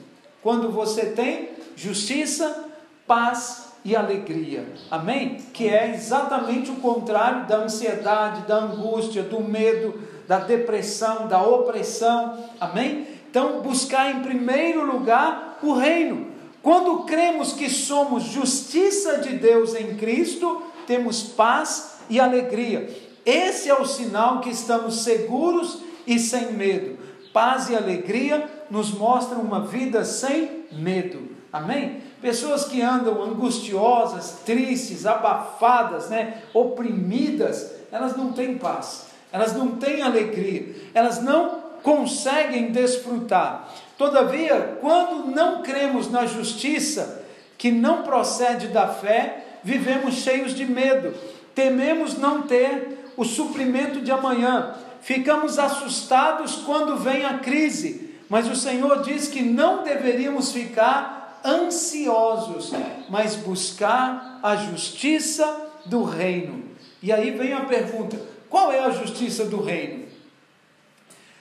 Quando 0.42 0.72
você 0.72 1.08
tem 1.08 1.50
justiça, 1.76 2.66
paz 3.06 3.68
e 3.84 3.96
alegria. 3.96 4.66
Amém? 4.92 5.38
Que 5.54 5.70
é 5.70 5.94
exatamente 5.94 6.72
o 6.72 6.76
contrário 6.76 7.46
da 7.48 7.58
ansiedade, 7.58 8.48
da 8.48 8.58
angústia, 8.58 9.24
do 9.24 9.42
medo, 9.42 10.02
da 10.28 10.40
depressão, 10.40 11.28
da 11.28 11.42
opressão. 11.42 12.38
Amém? 12.60 13.08
Então, 13.30 13.62
buscar 13.62 14.12
em 14.12 14.20
primeiro 14.22 14.86
lugar 14.86 15.60
o 15.62 15.74
reino. 15.74 16.27
Quando 16.68 17.06
cremos 17.06 17.54
que 17.54 17.70
somos 17.70 18.24
justiça 18.24 19.20
de 19.20 19.38
Deus 19.38 19.74
em 19.74 19.96
Cristo, 19.96 20.64
temos 20.86 21.24
paz 21.24 22.00
e 22.10 22.20
alegria. 22.20 22.94
Esse 23.26 23.70
é 23.70 23.74
o 23.74 23.86
sinal 23.86 24.42
que 24.42 24.50
estamos 24.50 25.02
seguros 25.04 25.80
e 26.06 26.20
sem 26.20 26.52
medo. 26.52 27.00
Paz 27.32 27.70
e 27.70 27.76
alegria 27.78 28.50
nos 28.70 28.92
mostram 28.92 29.40
uma 29.40 29.62
vida 29.62 30.04
sem 30.04 30.66
medo. 30.74 31.30
Amém? 31.54 32.02
Pessoas 32.22 32.66
que 32.66 32.82
andam 32.82 33.24
angustiosas, 33.24 34.40
tristes, 34.46 35.06
abafadas, 35.06 36.10
né, 36.10 36.42
oprimidas, 36.54 37.76
elas 37.90 38.18
não 38.18 38.34
têm 38.34 38.58
paz, 38.58 39.06
elas 39.32 39.56
não 39.56 39.78
têm 39.78 40.02
alegria, 40.02 40.76
elas 40.94 41.24
não 41.24 41.64
conseguem 41.82 42.74
desfrutar. 42.74 43.70
Todavia, 43.98 44.78
quando 44.80 45.32
não 45.32 45.64
cremos 45.64 46.12
na 46.12 46.26
justiça 46.26 47.26
que 47.58 47.72
não 47.72 48.04
procede 48.04 48.68
da 48.68 48.88
fé, 48.88 49.44
vivemos 49.64 50.16
cheios 50.16 50.54
de 50.54 50.66
medo, 50.66 51.14
tememos 51.56 52.18
não 52.18 52.44
ter 52.44 53.12
o 53.18 53.26
suprimento 53.26 54.00
de 54.00 54.12
amanhã, 54.12 54.76
ficamos 55.02 55.58
assustados 55.58 56.58
quando 56.58 56.98
vem 56.98 57.26
a 57.26 57.40
crise, 57.40 58.14
mas 58.30 58.48
o 58.48 58.56
Senhor 58.56 59.02
diz 59.02 59.28
que 59.28 59.42
não 59.42 59.84
deveríamos 59.84 60.52
ficar 60.52 61.42
ansiosos, 61.44 62.72
mas 63.10 63.36
buscar 63.36 64.40
a 64.44 64.56
justiça 64.56 65.72
do 65.86 66.04
reino. 66.04 66.66
E 67.02 67.12
aí 67.12 67.32
vem 67.32 67.54
a 67.54 67.62
pergunta: 67.62 68.20
qual 68.50 68.72
é 68.72 68.80
a 68.80 68.90
justiça 68.92 69.46
do 69.46 69.62
reino? 69.62 70.07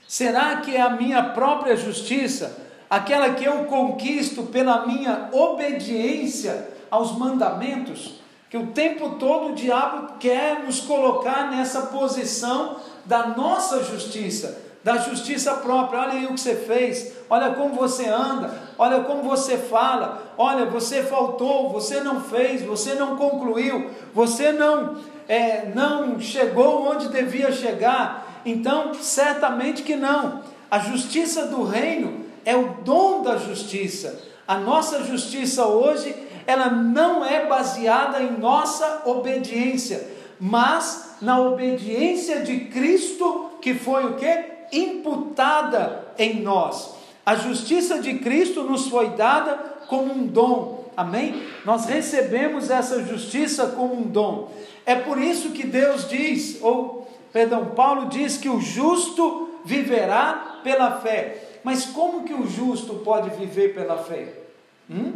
Será 0.09 0.57
que 0.57 0.77
é 0.77 0.81
a 0.81 0.91
minha 0.91 1.23
própria 1.23 1.77
justiça, 1.77 2.57
aquela 2.89 3.31
que 3.31 3.45
eu 3.45 3.65
conquisto 3.65 4.45
pela 4.45 4.87
minha 4.87 5.29
obediência 5.33 6.69
aos 6.91 7.17
mandamentos? 7.19 8.21
Que 8.49 8.57
o 8.57 8.69
tempo 8.69 9.17
todo 9.19 9.49
o 9.49 9.55
diabo 9.55 10.15
quer 10.21 10.63
nos 10.63 10.81
colocar 10.81 11.51
nessa 11.51 11.83
posição 11.83 12.77
da 13.05 13.27
nossa 13.29 13.83
justiça, 13.83 14.63
da 14.85 14.99
justiça 14.99 15.55
própria. 15.55 15.99
Olha 15.99 16.13
aí 16.13 16.27
o 16.27 16.35
que 16.35 16.41
você 16.41 16.55
fez, 16.55 17.13
olha 17.29 17.51
como 17.55 17.75
você 17.75 18.07
anda, 18.09 18.57
olha 18.79 19.01
como 19.01 19.25
você 19.25 19.59
fala, 19.59 20.33
olha, 20.39 20.65
você 20.67 21.03
faltou, 21.03 21.71
você 21.71 22.01
não 22.01 22.21
fez, 22.21 22.63
você 22.63 22.95
não 22.95 23.17
concluiu, 23.17 23.91
você 24.15 24.53
não, 24.53 24.97
é, 25.27 25.69
não 25.75 26.21
chegou 26.21 26.89
onde 26.89 27.09
devia 27.09 27.51
chegar. 27.51 28.26
Então, 28.47 28.95
certamente 28.95 29.83
que 29.83 29.97
não. 29.97 30.43
A 30.71 30.79
justiça 30.79 31.47
do 31.47 31.65
reino 31.65 32.25
é 32.45 32.57
o 32.57 32.77
dom 32.85 33.23
da 33.23 33.37
justiça. 33.37 34.23
A 34.47 34.57
nossa 34.57 35.03
justiça 35.03 35.67
hoje, 35.67 36.15
ela 36.47 36.71
não 36.71 37.25
é 37.25 37.45
baseada 37.47 38.23
em 38.23 38.39
nossa 38.39 39.03
obediência, 39.05 40.09
mas 40.39 41.17
na 41.21 41.41
obediência 41.41 42.41
de 42.41 42.61
Cristo, 42.67 43.51
que 43.61 43.75
foi 43.75 44.07
o 44.07 44.15
que? 44.15 44.57
imputada 44.73 46.05
em 46.19 46.43
nós. 46.43 46.95
A 47.25 47.35
justiça 47.35 48.01
de 48.01 48.15
Cristo 48.19 48.63
nos 48.63 48.89
foi 48.89 49.11
dada 49.11 49.55
como 49.89 50.13
um 50.13 50.27
dom. 50.27 50.85
Amém? 50.97 51.43
Nós 51.65 51.87
recebemos 51.87 52.71
essa 52.71 53.03
justiça 53.05 53.67
como 53.69 53.95
um 53.95 54.03
dom. 54.03 54.51
É 54.85 54.95
por 54.95 55.21
isso 55.21 55.51
que 55.51 55.67
Deus 55.67 56.09
diz, 56.09 56.59
ou 56.63 57.06
perdão, 57.37 57.67
Paulo 57.67 58.07
diz 58.07 58.39
que 58.39 58.49
o 58.49 58.63
justo 58.63 59.51
viverá 59.63 60.61
pela 60.65 61.01
fé. 61.01 61.59
Mas 61.63 61.85
como 61.85 62.25
que 62.25 62.33
o 62.33 62.47
justo 62.47 62.95
pode 63.05 63.29
viver 63.37 63.75
pela 63.75 63.99
fé? 63.99 64.33
Hum? 64.91 65.13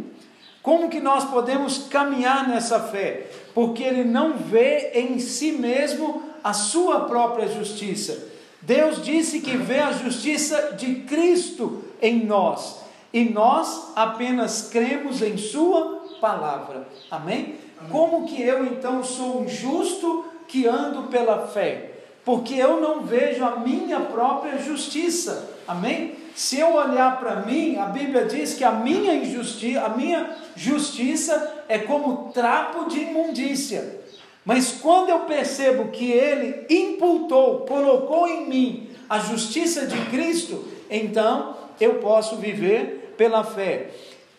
Como 0.61 0.87
que 0.87 0.99
nós 0.99 1.25
podemos 1.25 1.87
caminhar 1.87 2.47
nessa 2.47 2.79
fé? 2.79 3.25
Porque 3.55 3.81
ele 3.81 4.03
não 4.03 4.37
vê 4.37 4.91
em 4.93 5.17
si 5.17 5.53
mesmo 5.53 6.21
a 6.43 6.53
sua 6.53 7.05
própria 7.05 7.47
justiça. 7.47 8.29
Deus 8.61 9.03
disse 9.03 9.41
que 9.41 9.57
vê 9.57 9.79
a 9.79 9.91
justiça 9.91 10.73
de 10.77 10.97
Cristo 10.97 11.83
em 11.99 12.23
nós 12.23 12.81
e 13.11 13.23
nós 13.23 13.93
apenas 13.95 14.69
cremos 14.69 15.23
em 15.23 15.37
Sua 15.37 16.05
palavra. 16.21 16.87
Amém? 17.09 17.55
Como 17.89 18.27
que 18.27 18.39
eu 18.39 18.63
então 18.67 19.03
sou 19.03 19.41
um 19.41 19.49
justo 19.49 20.23
que 20.47 20.67
ando 20.67 21.07
pela 21.07 21.47
fé? 21.47 21.90
Porque 22.23 22.53
eu 22.55 22.79
não 22.79 23.01
vejo 23.01 23.43
a 23.43 23.57
minha 23.57 23.99
própria 23.99 24.57
justiça. 24.59 25.49
Amém? 25.67 26.15
Se 26.35 26.59
eu 26.59 26.73
olhar 26.73 27.19
para 27.19 27.37
mim, 27.41 27.77
a 27.77 27.85
Bíblia 27.85 28.25
diz 28.25 28.53
que 28.53 28.63
a 28.63 28.71
minha 28.71 29.13
injustiça, 29.13 29.81
a 29.81 29.89
minha 29.89 30.35
justiça 30.55 31.63
é 31.67 31.79
como 31.79 32.31
trapo 32.31 32.89
de 32.89 32.99
imundícia. 32.99 33.99
Mas 34.45 34.71
quando 34.71 35.09
eu 35.09 35.19
percebo 35.21 35.89
que 35.89 36.11
Ele 36.11 36.65
imputou, 36.69 37.61
colocou 37.61 38.27
em 38.27 38.47
mim 38.47 38.89
a 39.09 39.19
justiça 39.19 39.85
de 39.85 39.97
Cristo, 40.09 40.65
então 40.89 41.55
eu 41.79 41.95
posso 41.95 42.37
viver 42.37 43.13
pela 43.17 43.43
fé. 43.43 43.91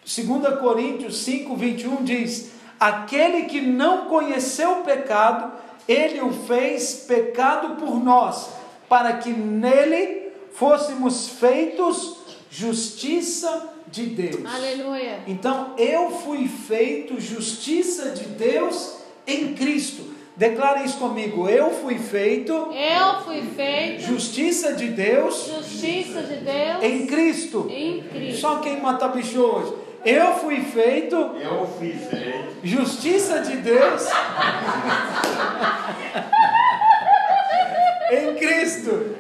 2 0.05 0.59
Coríntios 0.59 1.19
5, 1.19 1.55
21 1.55 2.05
diz: 2.05 2.53
Aquele 2.81 3.45
que 3.45 3.61
não 3.61 4.07
conheceu 4.07 4.81
o 4.81 4.85
pecado, 4.85 5.53
ele 5.89 6.21
o 6.21 6.33
fez 6.33 7.05
pecado 7.07 7.77
por 7.77 8.03
nós, 8.03 8.51
para 8.89 9.15
que 9.15 9.31
nele 9.31 10.29
fôssemos 10.53 11.29
feitos 11.29 12.19
justiça 12.51 13.71
de 13.89 14.07
Deus. 14.07 14.45
Aleluia. 14.47 15.21
Então 15.27 15.75
eu 15.79 16.11
fui 16.11 16.49
feito 16.49 17.21
justiça 17.21 18.11
de 18.11 18.25
Deus 18.25 18.99
em 19.27 19.55
Cristo. 19.55 20.13
Declara 20.35 20.83
isso 20.83 20.97
comigo. 20.99 21.47
Eu 21.49 21.71
fui 21.71 21.99
feito. 21.99 22.53
Eu 22.53 23.23
fui 23.23 23.43
feito. 23.55 24.03
Justiça 24.03 24.73
de 24.73 24.89
Deus. 24.89 25.47
Justiça 25.47 26.23
de 26.23 26.37
Deus. 26.37 26.83
Em 26.83 27.07
Cristo. 27.07 27.67
Em 27.71 28.03
Cristo. 28.03 28.41
Só 28.41 28.59
quem 28.61 28.81
mata 28.81 29.09
bicho 29.09 29.39
hoje. 29.39 29.75
Eu 30.05 30.35
fui 30.35 30.61
feito. 30.63 31.15
Eu 31.15 31.67
fui 31.79 31.93
feito. 31.93 32.57
Justiça 32.65 33.41
de 33.41 33.57
Deus. 33.59 34.09
em 38.11 38.35
Cristo. 38.35 39.17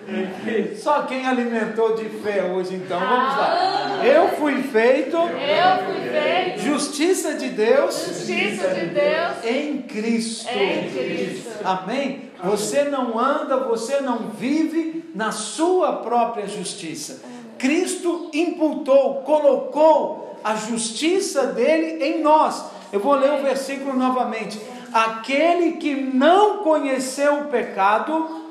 Só 0.76 1.02
quem 1.02 1.26
alimentou 1.26 1.94
de 1.94 2.08
fé 2.08 2.42
hoje, 2.44 2.74
então. 2.74 2.98
Vamos 2.98 3.36
lá. 3.36 4.00
Eu 4.04 4.28
fui 4.30 4.62
feito. 4.62 5.16
Eu 5.16 5.84
fui 5.84 6.10
feito. 6.10 6.60
Justiça 6.60 7.34
de 7.34 7.48
Deus. 7.50 8.06
Justiça 8.06 8.68
de 8.68 8.86
Deus. 8.86 9.44
Em 9.44 9.82
Cristo. 9.82 10.48
Em 10.50 10.90
Cristo. 10.90 11.50
Amém? 11.64 12.30
Você 12.42 12.84
não 12.84 13.18
anda, 13.18 13.56
você 13.58 14.00
não 14.00 14.30
vive 14.30 15.04
na 15.14 15.30
sua 15.30 15.98
própria 15.98 16.46
justiça. 16.48 17.22
Cristo 17.56 18.28
imputou, 18.34 19.22
colocou 19.22 20.31
a 20.42 20.54
justiça 20.54 21.48
dele 21.48 22.04
em 22.04 22.22
nós. 22.22 22.64
Eu 22.92 23.00
vou 23.00 23.14
ler 23.14 23.32
o 23.32 23.42
versículo 23.42 23.94
novamente. 23.94 24.60
Aquele 24.92 25.72
que 25.72 25.94
não 25.94 26.58
conheceu 26.58 27.40
o 27.40 27.44
pecado, 27.46 28.50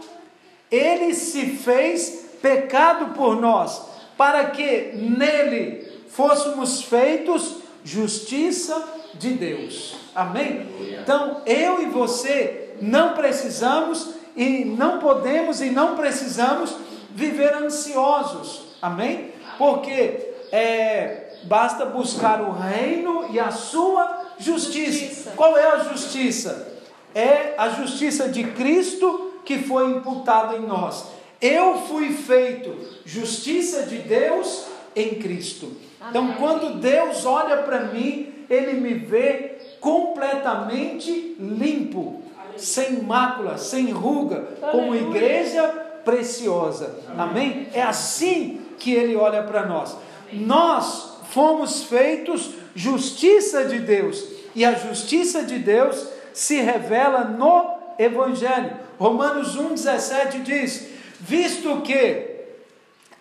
ele 0.70 1.14
se 1.14 1.46
fez 1.58 2.26
pecado 2.42 3.14
por 3.14 3.40
nós, 3.40 3.82
para 4.18 4.46
que 4.46 4.94
nele 4.96 5.88
fôssemos 6.10 6.82
feitos 6.82 7.58
justiça 7.84 8.84
de 9.14 9.30
Deus. 9.30 9.96
Amém? 10.16 10.68
Então, 11.02 11.42
eu 11.46 11.82
e 11.84 11.86
você 11.86 12.76
não 12.82 13.14
precisamos 13.14 14.10
e 14.36 14.66
não 14.66 15.00
podemos 15.00 15.62
e 15.62 15.70
não 15.70 15.96
precisamos 15.96 16.76
viver 17.14 17.54
ansiosos. 17.54 18.64
Amém? 18.82 19.32
Porque 19.58 20.32
é, 20.52 21.21
basta 21.44 21.86
buscar 21.86 22.42
o 22.42 22.52
reino 22.52 23.26
e 23.32 23.40
a 23.40 23.52
sua 23.52 24.34
justiça. 24.38 25.06
Justiça. 25.06 25.34
Qual 25.36 25.58
é 25.58 25.72
a 25.72 25.78
justiça? 25.80 26.80
É 27.14 27.54
a 27.58 27.70
justiça 27.70 28.30
de 28.30 28.44
Cristo 28.44 29.32
que 29.46 29.60
foi 29.60 29.92
imputada 29.92 30.56
em 30.56 30.62
nós. 30.62 31.06
Eu 31.42 31.80
fui 31.80 32.14
feito 32.14 32.76
justiça 33.06 33.84
de 33.84 33.98
Deus 33.98 34.66
em 34.96 35.16
Cristo. 35.16 35.72
Então, 36.10 36.26
Amém. 36.26 36.36
quando 36.38 36.80
Deus 36.80 37.26
olha 37.26 37.58
para 37.58 37.86
mim, 37.86 38.34
Ele 38.50 38.74
me 38.74 38.94
vê 38.94 39.58
completamente 39.80 41.36
limpo, 41.40 42.22
sem 42.58 43.02
mácula, 43.02 43.58
sem 43.58 43.92
ruga, 43.92 44.48
como 44.72 44.96
igreja 44.96 45.68
preciosa. 46.04 46.96
Amém? 47.18 47.68
É 47.74 47.82
assim 47.82 48.62
que 48.78 48.94
Ele 48.94 49.16
olha 49.16 49.44
para 49.44 49.66
nós. 49.66 49.96
Nós 50.32 51.11
fomos 51.32 51.84
feitos 51.84 52.52
justiça 52.76 53.66
de 53.66 53.80
Deus, 53.80 54.24
e 54.54 54.64
a 54.64 54.74
justiça 54.74 55.44
de 55.44 55.60
Deus 55.60 56.08
se 56.34 56.60
revela 56.60 57.24
no 57.24 57.76
Evangelho. 57.98 58.78
Romanos 59.00 59.58
1,17 59.58 60.44
diz: 60.44 60.88
Visto 61.20 61.82
que 61.82 62.32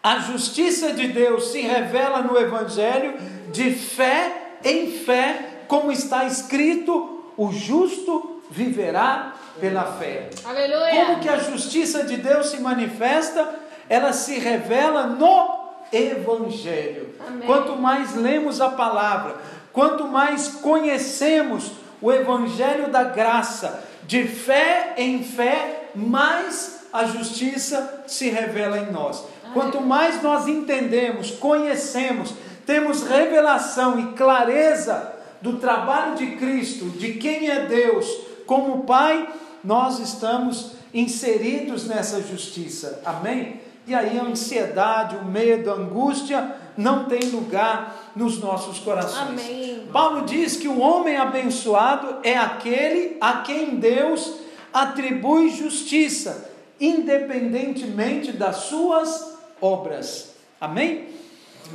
a 0.02 0.18
justiça 0.18 0.92
de 0.92 1.08
Deus 1.08 1.52
se 1.52 1.60
revela 1.60 2.22
no 2.22 2.38
Evangelho, 2.38 3.14
de 3.52 3.72
fé 3.72 4.56
em 4.64 4.90
fé, 4.90 5.64
como 5.68 5.92
está 5.92 6.24
escrito: 6.24 7.24
o 7.36 7.52
justo 7.52 8.42
viverá 8.50 9.34
pela 9.60 9.84
fé. 9.84 10.30
Aleluia. 10.44 11.06
Como 11.06 11.20
que 11.20 11.28
a 11.28 11.38
justiça 11.38 12.04
de 12.04 12.16
Deus 12.16 12.50
se 12.50 12.61
manifesta? 12.61 13.54
Ela 13.88 14.12
se 14.12 14.38
revela 14.38 15.06
no 15.06 15.59
Evangelho. 15.93 17.14
Amém. 17.26 17.47
Quanto 17.47 17.76
mais 17.76 18.14
lemos 18.14 18.61
a 18.61 18.70
palavra, 18.70 19.36
quanto 19.72 20.07
mais 20.07 20.49
conhecemos 20.49 21.72
o 22.01 22.12
Evangelho 22.12 22.91
da 22.91 23.05
graça, 23.05 23.84
de 24.05 24.24
fé 24.24 24.95
em 24.97 25.22
fé, 25.22 25.91
mais 25.95 26.80
a 26.93 27.05
justiça 27.05 28.05
se 28.07 28.28
revela 28.28 28.78
em 28.78 28.91
nós. 28.91 29.24
Quanto 29.53 29.80
mais 29.80 30.22
nós 30.22 30.47
entendemos, 30.47 31.30
conhecemos, 31.32 32.34
temos 32.66 33.03
revelação 33.03 33.99
e 33.99 34.12
clareza 34.12 35.12
do 35.41 35.57
trabalho 35.57 36.16
de 36.16 36.36
Cristo, 36.36 36.86
de 36.91 37.14
quem 37.14 37.49
é 37.49 37.66
Deus, 37.66 38.07
como 38.47 38.84
Pai, 38.84 39.28
nós 39.62 39.99
estamos 39.99 40.72
inseridos 40.93 41.86
nessa 41.86 42.20
justiça. 42.22 43.03
Amém? 43.05 43.61
E 43.87 43.95
aí 43.95 44.18
a 44.18 44.24
ansiedade, 44.24 45.16
o 45.16 45.24
medo, 45.24 45.70
a 45.70 45.74
angústia 45.74 46.55
não 46.76 47.05
tem 47.05 47.20
lugar 47.31 48.12
nos 48.14 48.39
nossos 48.39 48.78
corações. 48.78 49.28
Amém. 49.28 49.89
Paulo 49.93 50.22
diz 50.22 50.57
que 50.57 50.68
o 50.68 50.78
homem 50.78 51.16
abençoado 51.16 52.18
é 52.22 52.37
aquele 52.37 53.16
a 53.20 53.39
quem 53.39 53.76
Deus 53.76 54.35
atribui 54.72 55.51
justiça, 55.51 56.51
independentemente 56.81 58.33
das 58.33 58.57
suas 58.57 59.37
obras. 59.61 60.35
Amém? 60.61 61.09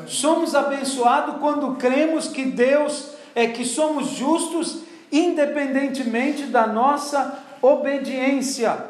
Somos 0.07 0.55
abençoados 0.55 1.37
quando 1.39 1.75
cremos 1.75 2.27
que 2.27 2.45
Deus 2.45 3.09
é 3.33 3.47
que 3.47 3.65
somos 3.65 4.09
justos 4.09 4.79
independentemente 5.11 6.43
da 6.43 6.67
nossa 6.67 7.39
obediência. 7.61 8.85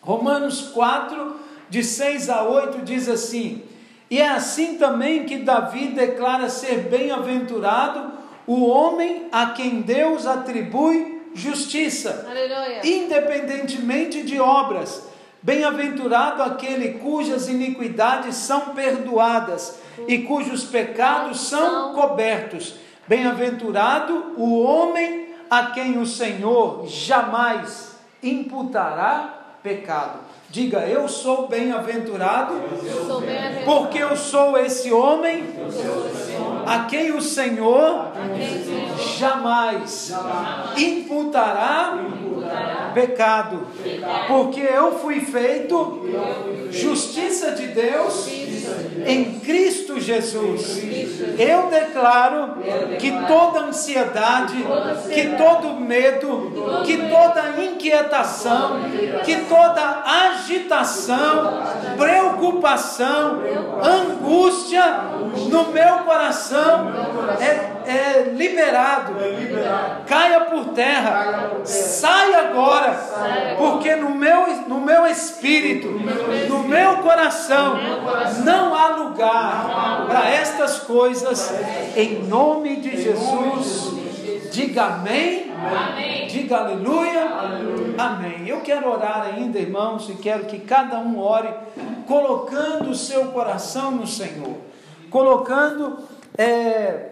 Romanos 0.00 0.62
4, 0.68 1.36
de 1.70 1.84
6 1.84 2.28
a 2.28 2.42
8 2.42 2.82
diz 2.84 3.08
assim: 3.08 3.62
E 4.10 4.20
é 4.20 4.28
assim 4.28 4.76
também 4.76 5.24
que 5.24 5.38
Davi 5.38 5.86
declara 5.86 6.50
ser 6.50 6.88
bem-aventurado 6.90 8.12
o 8.46 8.66
homem 8.66 9.28
a 9.30 9.46
quem 9.46 9.80
Deus 9.80 10.26
atribui 10.26 11.22
justiça, 11.32 12.26
Aleluia. 12.28 12.84
independentemente 12.84 14.22
de 14.22 14.40
obras. 14.40 15.08
Bem-aventurado 15.42 16.42
aquele 16.42 16.98
cujas 16.98 17.48
iniquidades 17.48 18.36
são 18.36 18.74
perdoadas 18.74 19.78
e 20.06 20.18
cujos 20.18 20.64
pecados 20.64 21.48
são 21.48 21.94
cobertos. 21.94 22.74
Bem-aventurado 23.08 24.34
o 24.36 24.60
homem 24.60 25.28
a 25.48 25.66
quem 25.66 25.98
o 25.98 26.04
Senhor 26.04 26.86
jamais 26.86 27.96
imputará 28.22 29.56
pecado. 29.62 30.29
Diga, 30.50 30.80
eu 30.80 31.08
sou 31.08 31.46
bem-aventurado, 31.46 32.54
porque 33.64 33.98
eu 33.98 34.16
sou 34.16 34.58
esse 34.58 34.92
homem 34.92 35.44
a 36.66 36.86
quem 36.86 37.12
o 37.12 37.22
Senhor 37.22 38.10
jamais 39.16 40.12
imputará 40.76 42.04
pecado, 42.92 43.66
porque 44.28 44.60
eu 44.60 44.98
fui 44.98 45.20
feito 45.20 46.08
justiça 46.70 47.52
de 47.52 47.68
Deus 47.68 48.28
em 49.06 49.40
Cristo 49.40 50.00
Jesus. 50.00 50.82
Eu 51.38 51.68
declaro 51.68 52.56
que 52.98 53.10
toda 53.26 53.60
ansiedade, 53.60 54.56
que 55.12 55.36
todo 55.36 55.80
medo, 55.80 56.52
que 56.84 56.96
toda 56.96 57.62
inquietação, 57.62 58.80
que 59.24 59.36
toda 59.42 60.02
agitação, 60.04 61.62
preocupação, 61.96 63.40
angústia 63.82 65.00
no 65.48 65.68
meu 65.68 65.98
coração 66.04 66.92
é, 67.40 67.79
é 67.90 68.32
liberado. 68.34 69.14
Caia 70.06 70.42
por 70.42 70.66
terra, 70.68 71.50
saia 71.64 72.48
agora, 72.48 73.56
porque 73.58 73.96
no 73.96 74.10
meu, 74.10 74.46
no 74.68 74.80
meu 74.80 75.06
espírito, 75.06 75.88
no 76.48 76.62
meu 76.64 76.98
coração, 76.98 77.78
não 78.44 78.74
há 78.74 78.88
lugar 78.96 80.06
para 80.06 80.30
estas 80.30 80.80
coisas, 80.80 81.52
em 81.96 82.22
nome 82.22 82.76
de 82.76 83.02
Jesus. 83.02 84.00
Diga 84.52 84.82
amém. 84.84 85.52
Amém. 85.52 86.26
Diga 86.26 86.56
aleluia. 86.58 87.24
Amém. 87.96 88.48
Eu 88.48 88.60
quero 88.60 88.90
orar 88.90 89.30
ainda, 89.32 89.58
irmãos, 89.58 90.08
e 90.08 90.14
quero 90.14 90.46
que 90.46 90.58
cada 90.58 90.98
um 90.98 91.18
ore 91.20 91.48
colocando 92.06 92.90
o 92.90 92.94
seu 92.94 93.26
coração 93.26 93.92
no 93.92 94.06
Senhor, 94.06 94.56
colocando 95.08 95.98
é, 96.36 97.10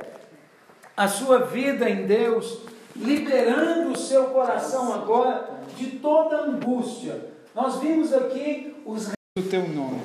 a 0.98 1.06
sua 1.06 1.38
vida 1.46 1.88
em 1.88 2.06
Deus, 2.06 2.58
liberando 2.96 3.92
o 3.92 3.96
seu 3.96 4.24
coração 4.30 4.92
agora 4.92 5.48
de 5.76 5.90
toda 5.90 6.42
angústia. 6.42 7.24
Nós 7.54 7.76
vimos 7.76 8.12
aqui 8.12 8.74
os 8.84 9.10
do 9.36 9.42
teu 9.44 9.68
nome. 9.68 10.00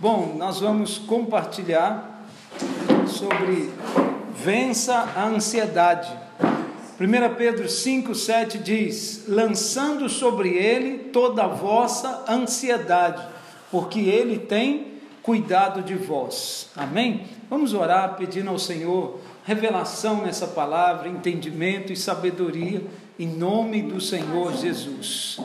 Bom, 0.00 0.36
nós 0.38 0.60
vamos 0.60 0.96
compartilhar 0.96 2.24
sobre 3.08 3.72
vença 4.32 4.94
a 5.16 5.24
ansiedade. 5.24 6.16
1 7.00 7.34
Pedro 7.34 7.68
5, 7.68 8.14
7 8.14 8.58
diz: 8.58 9.24
lançando 9.26 10.08
sobre 10.08 10.50
ele 10.50 11.10
toda 11.10 11.42
a 11.42 11.48
vossa 11.48 12.26
ansiedade, 12.28 13.26
porque 13.72 13.98
ele 13.98 14.38
tem 14.38 14.92
cuidado 15.20 15.82
de 15.82 15.96
vós. 15.96 16.68
Amém? 16.76 17.26
Vamos 17.50 17.74
orar 17.74 18.14
pedindo 18.16 18.50
ao 18.50 18.58
Senhor 18.58 19.18
revelação 19.44 20.22
nessa 20.22 20.46
palavra, 20.46 21.08
entendimento 21.08 21.92
e 21.92 21.96
sabedoria, 21.96 22.82
em 23.18 23.26
nome 23.26 23.82
do 23.82 24.00
Senhor 24.00 24.54
Jesus. 24.56 25.38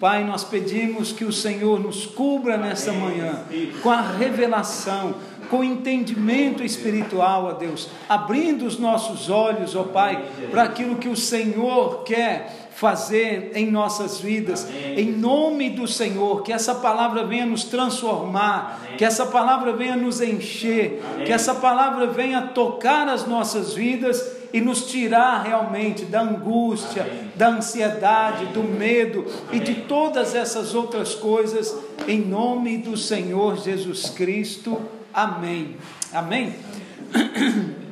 Pai, 0.00 0.24
nós 0.24 0.44
pedimos 0.44 1.12
que 1.12 1.24
o 1.24 1.32
Senhor 1.32 1.80
nos 1.80 2.04
cubra 2.04 2.56
nessa 2.56 2.92
manhã 2.92 3.44
com 3.82 3.90
a 3.90 4.00
revelação, 4.00 5.14
com 5.48 5.58
o 5.58 5.64
entendimento 5.64 6.64
espiritual, 6.64 7.44
ó 7.44 7.52
Deus, 7.52 7.88
abrindo 8.08 8.66
os 8.66 8.78
nossos 8.78 9.30
olhos, 9.30 9.76
ó 9.76 9.84
Pai, 9.84 10.24
para 10.50 10.64
aquilo 10.64 10.96
que 10.96 11.08
o 11.08 11.16
Senhor 11.16 12.02
quer 12.02 12.63
fazer 12.74 13.52
em 13.54 13.70
nossas 13.70 14.18
vidas, 14.18 14.66
em 14.96 15.12
nome 15.12 15.70
do 15.70 15.86
Senhor, 15.86 16.42
que 16.42 16.52
essa 16.52 16.74
palavra 16.74 17.24
venha 17.24 17.46
nos 17.46 17.64
transformar, 17.64 18.80
que 18.98 19.04
essa 19.04 19.26
palavra 19.26 19.72
venha 19.72 19.96
nos 19.96 20.20
encher, 20.20 21.00
que 21.24 21.32
essa 21.32 21.54
palavra 21.54 22.08
venha 22.08 22.42
tocar 22.48 23.08
as 23.08 23.26
nossas 23.26 23.74
vidas 23.74 24.20
e 24.52 24.60
nos 24.60 24.86
tirar 24.86 25.42
realmente 25.42 26.04
da 26.04 26.22
angústia, 26.22 27.28
da 27.36 27.48
ansiedade, 27.48 28.46
do 28.46 28.64
medo 28.64 29.24
e 29.52 29.60
de 29.60 29.74
todas 29.82 30.34
essas 30.34 30.74
outras 30.74 31.14
coisas, 31.14 31.76
em 32.08 32.20
nome 32.20 32.78
do 32.78 32.96
Senhor 32.96 33.56
Jesus 33.56 34.10
Cristo. 34.10 34.80
Amém. 35.12 35.76
Amém. 36.12 36.54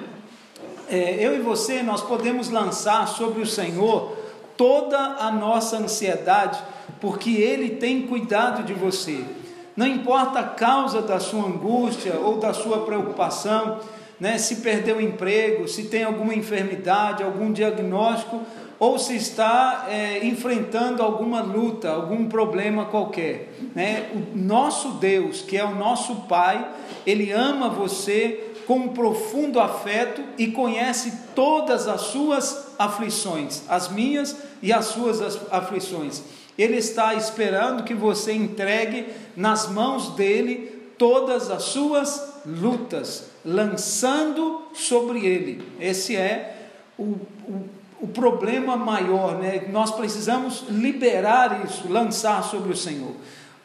É, 0.88 1.24
eu 1.24 1.34
e 1.34 1.38
você, 1.38 1.82
nós 1.82 2.02
podemos 2.02 2.50
lançar 2.50 3.08
sobre 3.08 3.40
o 3.40 3.46
Senhor 3.46 4.14
toda 4.62 4.96
a 5.18 5.32
nossa 5.32 5.76
ansiedade, 5.76 6.56
porque 7.00 7.32
Ele 7.32 7.70
tem 7.70 8.02
cuidado 8.02 8.62
de 8.62 8.72
você. 8.72 9.24
Não 9.74 9.88
importa 9.88 10.38
a 10.38 10.44
causa 10.44 11.02
da 11.02 11.18
sua 11.18 11.46
angústia 11.46 12.14
ou 12.20 12.38
da 12.38 12.54
sua 12.54 12.84
preocupação, 12.84 13.80
né? 14.20 14.38
se 14.38 14.56
perdeu 14.56 14.98
o 14.98 15.00
emprego, 15.00 15.66
se 15.66 15.86
tem 15.88 16.04
alguma 16.04 16.32
enfermidade, 16.32 17.24
algum 17.24 17.52
diagnóstico, 17.52 18.40
ou 18.78 19.00
se 19.00 19.16
está 19.16 19.86
é, 19.88 20.24
enfrentando 20.24 21.02
alguma 21.02 21.42
luta, 21.42 21.90
algum 21.90 22.28
problema 22.28 22.84
qualquer. 22.84 23.52
Né? 23.74 24.10
O 24.14 24.38
nosso 24.38 24.90
Deus, 24.92 25.42
que 25.42 25.56
é 25.56 25.64
o 25.64 25.74
nosso 25.74 26.14
Pai, 26.28 26.64
Ele 27.04 27.32
ama 27.32 27.68
você 27.68 28.52
com 28.64 28.76
um 28.76 28.88
profundo 28.90 29.58
afeto 29.58 30.22
e 30.38 30.46
conhece 30.46 31.12
todas 31.34 31.88
as 31.88 32.02
suas 32.02 32.71
aflições, 32.84 33.62
as 33.68 33.88
minhas 33.88 34.36
e 34.62 34.72
as 34.72 34.86
suas 34.86 35.20
aflições. 35.50 36.22
Ele 36.56 36.76
está 36.76 37.14
esperando 37.14 37.84
que 37.84 37.94
você 37.94 38.32
entregue 38.32 39.06
nas 39.36 39.68
mãos 39.68 40.10
dele 40.14 40.82
todas 40.98 41.50
as 41.50 41.64
suas 41.64 42.32
lutas, 42.46 43.30
lançando 43.44 44.62
sobre 44.74 45.24
ele. 45.24 45.62
Esse 45.80 46.14
é 46.14 46.68
o, 46.98 47.02
o, 47.02 47.68
o 48.02 48.08
problema 48.08 48.76
maior, 48.76 49.38
né? 49.38 49.66
Nós 49.70 49.90
precisamos 49.92 50.64
liberar 50.68 51.64
isso, 51.64 51.88
lançar 51.88 52.44
sobre 52.44 52.72
o 52.72 52.76
Senhor. 52.76 53.12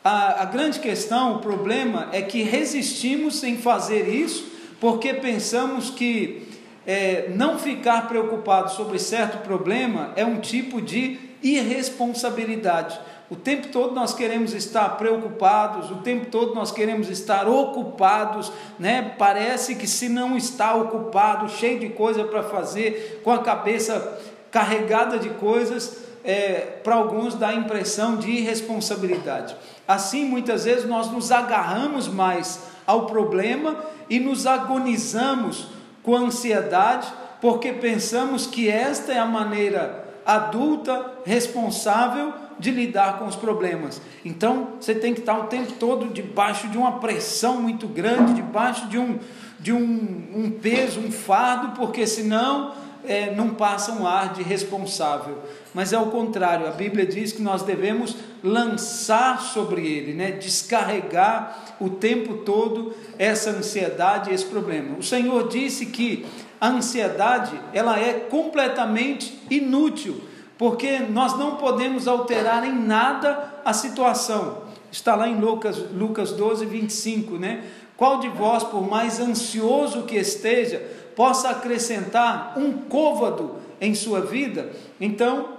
A, 0.03 0.43
a 0.43 0.45
grande 0.45 0.79
questão, 0.79 1.35
o 1.35 1.39
problema 1.39 2.07
é 2.13 2.21
que 2.21 2.41
resistimos 2.41 3.43
em 3.43 3.57
fazer 3.57 4.07
isso 4.07 4.57
porque 4.79 5.13
pensamos 5.13 5.89
que 5.89 6.46
é, 6.87 7.29
não 7.35 7.59
ficar 7.59 8.07
preocupado 8.07 8.71
sobre 8.71 8.97
certo 8.97 9.39
problema 9.39 10.13
é 10.15 10.25
um 10.25 10.39
tipo 10.39 10.81
de 10.81 11.19
irresponsabilidade. 11.43 12.97
O 13.29 13.35
tempo 13.35 13.67
todo 13.67 13.93
nós 13.93 14.13
queremos 14.13 14.53
estar 14.53 14.97
preocupados, 14.97 15.91
o 15.91 15.95
tempo 15.95 16.27
todo 16.27 16.55
nós 16.55 16.71
queremos 16.71 17.09
estar 17.09 17.45
ocupados, 17.45 18.53
né? 18.79 19.15
Parece 19.17 19.75
que 19.75 19.85
se 19.85 20.07
não 20.07 20.37
está 20.37 20.73
ocupado, 20.75 21.49
cheio 21.49 21.77
de 21.77 21.89
coisa 21.89 22.23
para 22.23 22.41
fazer, 22.41 23.19
com 23.21 23.31
a 23.31 23.43
cabeça 23.43 24.17
carregada 24.49 25.19
de 25.19 25.29
coisas, 25.31 26.05
é, 26.23 26.79
para 26.83 26.95
alguns 26.95 27.35
dá 27.35 27.49
a 27.49 27.55
impressão 27.55 28.15
de 28.15 28.31
irresponsabilidade. 28.31 29.57
Assim, 29.85 30.23
muitas 30.23 30.63
vezes 30.63 30.85
nós 30.85 31.11
nos 31.11 31.29
agarramos 31.29 32.07
mais 32.07 32.61
ao 32.85 33.07
problema 33.07 33.75
e 34.09 34.21
nos 34.21 34.47
agonizamos 34.47 35.67
com 36.07 36.15
ansiedade, 36.15 37.11
porque 37.41 37.73
pensamos 37.73 38.47
que 38.47 38.69
esta 38.69 39.11
é 39.11 39.19
a 39.19 39.25
maneira 39.25 40.05
adulta, 40.25 41.05
responsável 41.25 42.33
de 42.57 42.71
lidar 42.71 43.19
com 43.19 43.25
os 43.25 43.35
problemas. 43.35 44.01
Então, 44.23 44.69
você 44.79 44.95
tem 44.95 45.13
que 45.13 45.19
estar 45.19 45.37
o 45.37 45.47
tempo 45.47 45.73
todo 45.73 46.07
debaixo 46.07 46.69
de 46.69 46.77
uma 46.77 46.93
pressão 46.99 47.61
muito 47.61 47.89
grande, 47.89 48.35
debaixo 48.35 48.87
de 48.87 48.97
um, 48.97 49.19
de 49.59 49.73
um, 49.73 50.29
um 50.33 50.49
peso, 50.49 51.01
um 51.01 51.11
fardo, 51.11 51.75
porque 51.75 52.07
senão 52.07 52.73
é, 53.07 53.33
não 53.33 53.49
passa 53.49 53.91
um 53.91 54.05
ar 54.05 54.33
de 54.33 54.43
responsável, 54.43 55.37
mas 55.73 55.93
é 55.93 55.97
o 55.97 56.07
contrário. 56.07 56.67
A 56.67 56.71
Bíblia 56.71 57.05
diz 57.05 57.31
que 57.31 57.41
nós 57.41 57.63
devemos 57.63 58.15
lançar 58.43 59.41
sobre 59.41 59.85
ele, 59.87 60.13
né? 60.13 60.31
descarregar 60.31 61.75
o 61.79 61.89
tempo 61.89 62.37
todo 62.37 62.93
essa 63.17 63.51
ansiedade, 63.51 64.33
esse 64.33 64.45
problema. 64.45 64.97
O 64.97 65.03
Senhor 65.03 65.47
disse 65.47 65.87
que 65.87 66.25
a 66.59 66.69
ansiedade 66.69 67.59
ela 67.73 67.99
é 67.99 68.13
completamente 68.13 69.39
inútil, 69.49 70.21
porque 70.57 70.99
nós 70.99 71.37
não 71.37 71.55
podemos 71.55 72.07
alterar 72.07 72.67
em 72.67 72.73
nada 72.73 73.61
a 73.63 73.73
situação. 73.73 74.63
Está 74.91 75.15
lá 75.15 75.27
em 75.27 75.39
Lucas, 75.39 75.77
Lucas 75.91 76.31
12, 76.31 76.65
25, 76.65 77.37
né? 77.37 77.63
Qual 77.95 78.19
de 78.19 78.29
vós, 78.29 78.63
por 78.63 78.87
mais 78.87 79.19
ansioso 79.19 80.03
que 80.03 80.15
esteja, 80.15 80.81
possa 81.17 81.49
acrescentar 81.49 82.53
um 82.55 82.71
côvado 82.73 83.55
em 83.81 83.95
sua 83.95 84.21
vida? 84.21 84.69
Então, 85.01 85.57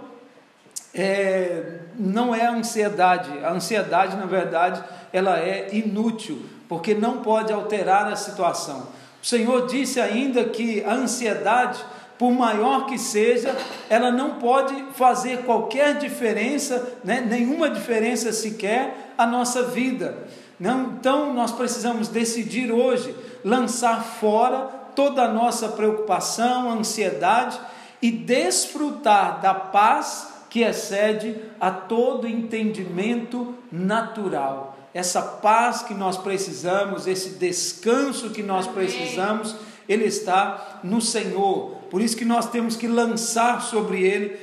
é, 0.94 1.80
não 1.98 2.32
é 2.32 2.46
a 2.46 2.52
ansiedade. 2.52 3.28
A 3.44 3.52
ansiedade, 3.52 4.16
na 4.16 4.24
verdade, 4.24 4.82
ela 5.12 5.36
é 5.40 5.68
inútil, 5.72 6.40
porque 6.68 6.94
não 6.94 7.22
pode 7.22 7.52
alterar 7.52 8.06
a 8.06 8.14
situação. 8.14 8.86
O 9.20 9.26
Senhor 9.26 9.66
disse 9.66 10.00
ainda 10.00 10.44
que 10.44 10.84
a 10.84 10.92
ansiedade, 10.92 11.84
por 12.16 12.30
maior 12.30 12.86
que 12.86 12.96
seja, 12.96 13.52
ela 13.90 14.12
não 14.12 14.36
pode 14.36 14.74
fazer 14.94 15.38
qualquer 15.38 15.98
diferença, 15.98 16.98
né, 17.02 17.20
nenhuma 17.20 17.68
diferença 17.68 18.32
sequer, 18.32 19.12
a 19.18 19.26
nossa 19.26 19.64
vida. 19.64 20.16
Não, 20.58 20.92
então 20.98 21.34
nós 21.34 21.50
precisamos 21.50 22.06
decidir 22.06 22.70
hoje 22.70 23.12
lançar 23.44 24.04
fora 24.04 24.77
toda 24.98 25.22
a 25.22 25.32
nossa 25.32 25.68
preocupação, 25.68 26.72
ansiedade 26.72 27.56
e 28.02 28.10
desfrutar 28.10 29.40
da 29.40 29.54
paz 29.54 30.26
que 30.50 30.62
excede 30.62 31.36
a 31.60 31.70
todo 31.70 32.26
entendimento 32.26 33.54
natural. 33.70 34.76
Essa 34.92 35.22
paz 35.22 35.82
que 35.82 35.94
nós 35.94 36.16
precisamos, 36.16 37.06
esse 37.06 37.38
descanso 37.38 38.30
que 38.30 38.42
nós 38.42 38.66
precisamos, 38.66 39.54
ele 39.88 40.04
está 40.04 40.80
no 40.82 41.00
Senhor. 41.00 41.76
Por 41.88 42.02
isso 42.02 42.16
que 42.16 42.24
nós 42.24 42.50
temos 42.50 42.74
que 42.74 42.88
lançar 42.88 43.62
sobre 43.62 44.02
ele 44.02 44.36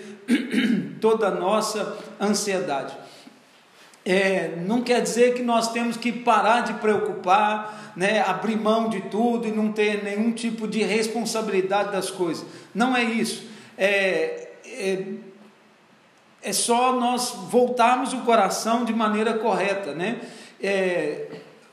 toda 1.02 1.28
a 1.28 1.32
nossa 1.32 1.98
ansiedade. 2.18 2.96
É, 4.08 4.60
não 4.68 4.84
quer 4.84 5.02
dizer 5.02 5.34
que 5.34 5.42
nós 5.42 5.72
temos 5.72 5.98
que 5.98 6.12
parar 6.12 6.62
de 6.62 6.74
preocupar, 6.76 7.94
né, 7.96 8.22
abrir 8.22 8.56
mão 8.56 8.88
de 8.88 9.02
tudo 9.02 9.48
e 9.48 9.52
não 9.52 9.72
ter 9.72 10.04
nenhum 10.04 10.32
tipo 10.32 10.68
de 10.68 10.84
responsabilidade 10.84 11.92
das 11.92 12.12
coisas. 12.12 12.46
Não 12.74 12.96
é 12.96 13.04
isso. 13.04 13.48
É, 13.76 14.50
é, 14.64 15.04
é 16.44 16.54
só 16.54 16.94
nós 16.94 17.32
voltarmos 17.50 18.14
o 18.14 18.22
coração 18.22 18.86
de 18.86 18.94
maneira 18.94 19.34
correta, 19.34 19.96
né? 19.96 20.22
É, 20.62 21.26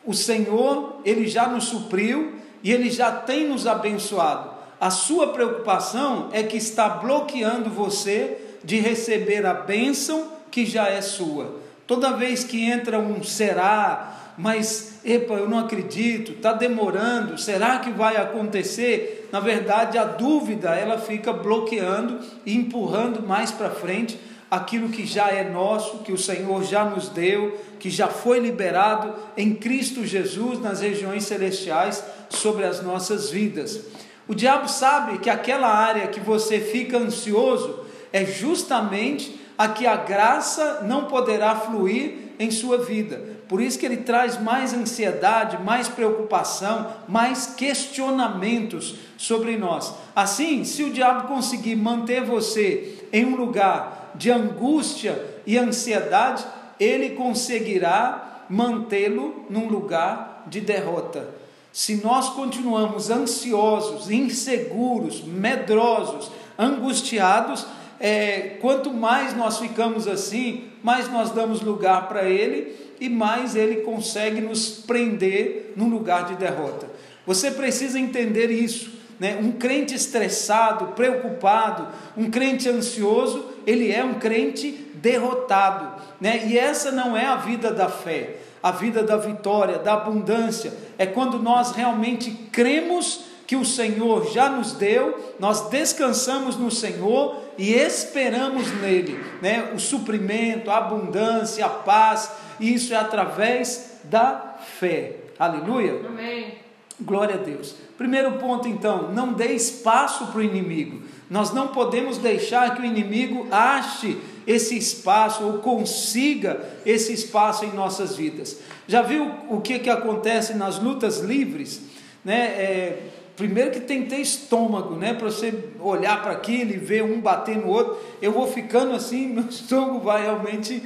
o 0.04 0.14
Senhor, 0.14 1.00
Ele 1.04 1.28
já 1.28 1.46
nos 1.46 1.64
supriu 1.64 2.36
e 2.62 2.72
Ele 2.72 2.90
já 2.90 3.12
tem 3.12 3.46
nos 3.46 3.66
abençoado. 3.66 4.50
A 4.80 4.90
sua 4.90 5.28
preocupação 5.28 6.30
é 6.32 6.42
que 6.42 6.56
está 6.56 6.88
bloqueando 6.88 7.68
você 7.68 8.38
de 8.64 8.80
receber 8.80 9.44
a 9.44 9.52
bênção 9.52 10.32
que 10.50 10.64
já 10.64 10.88
é 10.88 11.02
sua. 11.02 11.61
Toda 11.86 12.16
vez 12.16 12.44
que 12.44 12.64
entra 12.64 12.98
um 12.98 13.22
será, 13.22 14.34
mas 14.38 15.00
epa, 15.04 15.34
eu 15.34 15.48
não 15.48 15.58
acredito, 15.58 16.32
está 16.32 16.52
demorando, 16.52 17.38
será 17.38 17.78
que 17.78 17.90
vai 17.90 18.16
acontecer? 18.16 19.28
Na 19.32 19.40
verdade, 19.40 19.98
a 19.98 20.04
dúvida 20.04 20.74
ela 20.74 20.98
fica 20.98 21.32
bloqueando 21.32 22.20
e 22.46 22.56
empurrando 22.56 23.26
mais 23.26 23.50
para 23.50 23.70
frente 23.70 24.18
aquilo 24.50 24.90
que 24.90 25.06
já 25.06 25.28
é 25.28 25.48
nosso, 25.48 25.98
que 26.00 26.12
o 26.12 26.18
Senhor 26.18 26.62
já 26.62 26.84
nos 26.84 27.08
deu, 27.08 27.58
que 27.80 27.88
já 27.88 28.08
foi 28.08 28.38
liberado 28.38 29.14
em 29.34 29.54
Cristo 29.54 30.04
Jesus 30.04 30.60
nas 30.60 30.80
regiões 30.80 31.24
celestiais 31.24 32.04
sobre 32.28 32.64
as 32.64 32.82
nossas 32.82 33.30
vidas. 33.30 33.80
O 34.28 34.34
diabo 34.34 34.68
sabe 34.68 35.18
que 35.18 35.30
aquela 35.30 35.68
área 35.68 36.06
que 36.08 36.20
você 36.20 36.60
fica 36.60 36.98
ansioso 36.98 37.80
é 38.12 38.24
justamente 38.26 39.40
a 39.56 39.68
que 39.68 39.86
a 39.86 39.96
graça 39.96 40.82
não 40.84 41.04
poderá 41.04 41.54
fluir 41.54 42.34
em 42.38 42.50
sua 42.50 42.78
vida. 42.78 43.32
Por 43.48 43.60
isso 43.60 43.78
que 43.78 43.84
ele 43.84 43.98
traz 43.98 44.40
mais 44.40 44.72
ansiedade, 44.72 45.62
mais 45.62 45.88
preocupação, 45.88 46.90
mais 47.06 47.46
questionamentos 47.46 48.96
sobre 49.18 49.56
nós. 49.56 49.94
Assim, 50.16 50.64
se 50.64 50.82
o 50.82 50.90
diabo 50.90 51.28
conseguir 51.28 51.76
manter 51.76 52.24
você 52.24 53.06
em 53.12 53.26
um 53.26 53.36
lugar 53.36 54.12
de 54.14 54.30
angústia 54.30 55.22
e 55.46 55.58
ansiedade, 55.58 56.44
ele 56.80 57.10
conseguirá 57.10 58.44
mantê-lo 58.48 59.44
num 59.48 59.68
lugar 59.68 60.44
de 60.46 60.60
derrota. 60.60 61.28
Se 61.72 61.96
nós 62.02 62.28
continuamos 62.30 63.10
ansiosos, 63.10 64.10
inseguros, 64.10 65.22
medrosos, 65.22 66.30
angustiados, 66.58 67.66
é, 68.02 68.56
quanto 68.60 68.92
mais 68.92 69.36
nós 69.36 69.60
ficamos 69.60 70.08
assim, 70.08 70.64
mais 70.82 71.08
nós 71.08 71.30
damos 71.30 71.60
lugar 71.60 72.08
para 72.08 72.28
ele 72.28 72.74
e 73.00 73.08
mais 73.08 73.54
ele 73.54 73.82
consegue 73.82 74.40
nos 74.40 74.68
prender 74.68 75.72
num 75.76 75.88
lugar 75.88 76.26
de 76.26 76.34
derrota. 76.34 76.90
Você 77.24 77.52
precisa 77.52 78.00
entender 78.00 78.50
isso. 78.50 78.90
Né? 79.20 79.38
Um 79.40 79.52
crente 79.52 79.94
estressado, 79.94 80.88
preocupado, 80.96 81.86
um 82.16 82.28
crente 82.28 82.68
ansioso, 82.68 83.46
ele 83.64 83.92
é 83.92 84.02
um 84.02 84.14
crente 84.14 84.72
derrotado. 84.96 86.02
Né? 86.20 86.48
E 86.48 86.58
essa 86.58 86.90
não 86.90 87.16
é 87.16 87.26
a 87.26 87.36
vida 87.36 87.70
da 87.70 87.88
fé, 87.88 88.38
a 88.60 88.72
vida 88.72 89.04
da 89.04 89.16
vitória, 89.16 89.78
da 89.78 89.92
abundância. 89.92 90.72
É 90.98 91.06
quando 91.06 91.38
nós 91.38 91.70
realmente 91.70 92.32
cremos 92.50 93.31
que 93.52 93.56
o 93.56 93.66
Senhor 93.66 94.32
já 94.32 94.48
nos 94.48 94.72
deu, 94.72 95.34
nós 95.38 95.68
descansamos 95.68 96.56
no 96.56 96.70
Senhor 96.70 97.36
e 97.58 97.74
esperamos 97.74 98.72
nele, 98.80 99.22
né? 99.42 99.72
O 99.74 99.78
suprimento, 99.78 100.70
a 100.70 100.78
abundância, 100.78 101.66
a 101.66 101.68
paz, 101.68 102.32
e 102.58 102.72
isso 102.72 102.94
é 102.94 102.96
através 102.96 103.98
da 104.04 104.56
fé. 104.80 105.16
Aleluia. 105.38 106.00
Amém. 106.06 106.54
Glória 106.98 107.34
a 107.34 107.38
Deus. 107.38 107.74
Primeiro 107.98 108.38
ponto, 108.38 108.66
então, 108.66 109.12
não 109.12 109.34
dê 109.34 109.52
espaço 109.52 110.28
para 110.28 110.38
o 110.38 110.42
inimigo. 110.42 111.02
Nós 111.28 111.52
não 111.52 111.68
podemos 111.68 112.16
deixar 112.16 112.74
que 112.74 112.80
o 112.80 112.86
inimigo 112.86 113.48
ache 113.50 114.16
esse 114.46 114.78
espaço 114.78 115.44
ou 115.44 115.58
consiga 115.58 116.58
esse 116.86 117.12
espaço 117.12 117.66
em 117.66 117.72
nossas 117.74 118.16
vidas. 118.16 118.60
Já 118.88 119.02
viu 119.02 119.30
o 119.50 119.60
que, 119.60 119.78
que 119.78 119.90
acontece 119.90 120.54
nas 120.54 120.78
lutas 120.78 121.18
livres? 121.18 121.82
Né? 122.24 122.46
É, 122.56 123.02
primeiro 123.42 123.72
que 123.72 123.80
tem 123.80 124.04
que 124.04 124.10
ter 124.10 124.20
estômago, 124.20 124.94
né? 124.94 125.14
Para 125.14 125.26
você 125.26 125.52
olhar 125.80 126.22
para 126.22 126.30
aquilo 126.30 126.70
e 126.70 126.76
ver 126.76 127.02
um 127.02 127.20
bater 127.20 127.56
no 127.56 127.66
outro. 127.66 127.98
Eu 128.22 128.30
vou 128.30 128.46
ficando 128.46 128.94
assim, 128.94 129.26
meu 129.34 129.48
estômago 129.48 129.98
vai 129.98 130.22
realmente 130.22 130.80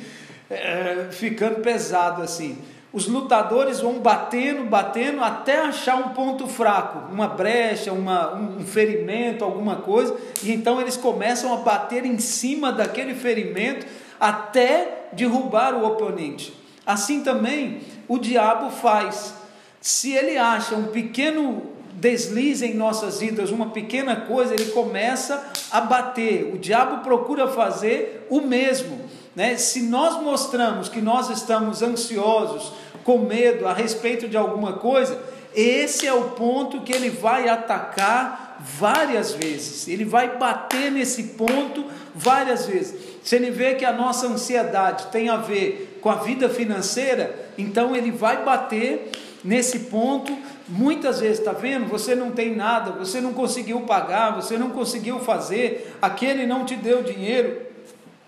é, 0.48 1.08
ficando 1.10 1.60
pesado 1.60 2.22
assim. 2.22 2.56
Os 2.94 3.06
lutadores 3.08 3.80
vão 3.80 3.98
batendo, 3.98 4.64
batendo 4.64 5.22
até 5.22 5.58
achar 5.58 5.96
um 5.96 6.14
ponto 6.14 6.46
fraco, 6.46 7.12
uma 7.12 7.28
brecha, 7.28 7.92
uma, 7.92 8.34
um 8.34 8.64
ferimento, 8.64 9.44
alguma 9.44 9.76
coisa, 9.76 10.16
e 10.42 10.50
então 10.50 10.80
eles 10.80 10.96
começam 10.96 11.52
a 11.52 11.58
bater 11.58 12.06
em 12.06 12.18
cima 12.18 12.72
daquele 12.72 13.14
ferimento 13.14 13.84
até 14.18 15.08
derrubar 15.12 15.74
o 15.74 15.84
oponente. 15.84 16.54
Assim 16.86 17.22
também 17.22 17.80
o 18.08 18.16
diabo 18.16 18.70
faz. 18.70 19.34
Se 19.78 20.12
ele 20.12 20.38
acha 20.38 20.74
um 20.74 20.86
pequeno 20.86 21.75
deslize 21.96 22.64
em 22.64 22.74
nossas 22.74 23.20
vidas 23.20 23.50
uma 23.50 23.70
pequena 23.70 24.16
coisa, 24.16 24.54
ele 24.54 24.66
começa 24.66 25.50
a 25.70 25.80
bater. 25.80 26.52
O 26.54 26.58
diabo 26.58 27.02
procura 27.02 27.48
fazer 27.48 28.26
o 28.30 28.40
mesmo. 28.40 29.00
Né? 29.34 29.56
Se 29.56 29.82
nós 29.82 30.22
mostramos 30.22 30.88
que 30.88 31.00
nós 31.00 31.30
estamos 31.30 31.82
ansiosos, 31.82 32.72
com 33.02 33.18
medo 33.18 33.66
a 33.66 33.72
respeito 33.72 34.28
de 34.28 34.36
alguma 34.36 34.74
coisa, 34.74 35.18
esse 35.54 36.06
é 36.06 36.12
o 36.12 36.30
ponto 36.30 36.82
que 36.82 36.92
ele 36.92 37.08
vai 37.08 37.48
atacar 37.48 38.58
várias 38.60 39.32
vezes. 39.32 39.88
Ele 39.88 40.04
vai 40.04 40.36
bater 40.36 40.90
nesse 40.90 41.22
ponto 41.22 41.84
várias 42.14 42.66
vezes. 42.66 42.94
Se 43.22 43.36
ele 43.36 43.50
vê 43.50 43.74
que 43.74 43.84
a 43.84 43.92
nossa 43.92 44.26
ansiedade 44.26 45.06
tem 45.06 45.28
a 45.28 45.36
ver 45.36 45.98
com 46.02 46.10
a 46.10 46.16
vida 46.16 46.48
financeira, 46.48 47.48
então 47.56 47.94
ele 47.94 48.10
vai 48.10 48.44
bater 48.44 49.10
nesse 49.44 49.80
ponto 49.80 50.36
Muitas 50.68 51.20
vezes, 51.20 51.38
está 51.38 51.52
vendo? 51.52 51.86
Você 51.86 52.14
não 52.14 52.32
tem 52.32 52.54
nada, 52.54 52.90
você 52.90 53.20
não 53.20 53.32
conseguiu 53.32 53.82
pagar, 53.82 54.34
você 54.34 54.58
não 54.58 54.70
conseguiu 54.70 55.20
fazer, 55.20 55.94
aquele 56.02 56.44
não 56.44 56.64
te 56.64 56.74
deu 56.74 57.02
dinheiro, 57.02 57.62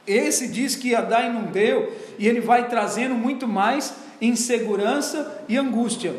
esse 0.07 0.49
diz 0.49 0.77
que 0.77 0.89
ia 0.89 1.03
dar 1.03 1.29
e 1.29 1.33
não 1.33 1.43
deu, 1.43 1.93
e 2.19 2.27
ele 2.29 2.41
vai 2.41 2.69
trazendo 2.69 3.15
muito 3.15 3.47
mais 3.49 3.95
insegurança 4.21 5.43
e 5.49 5.57
angústia. 5.57 6.15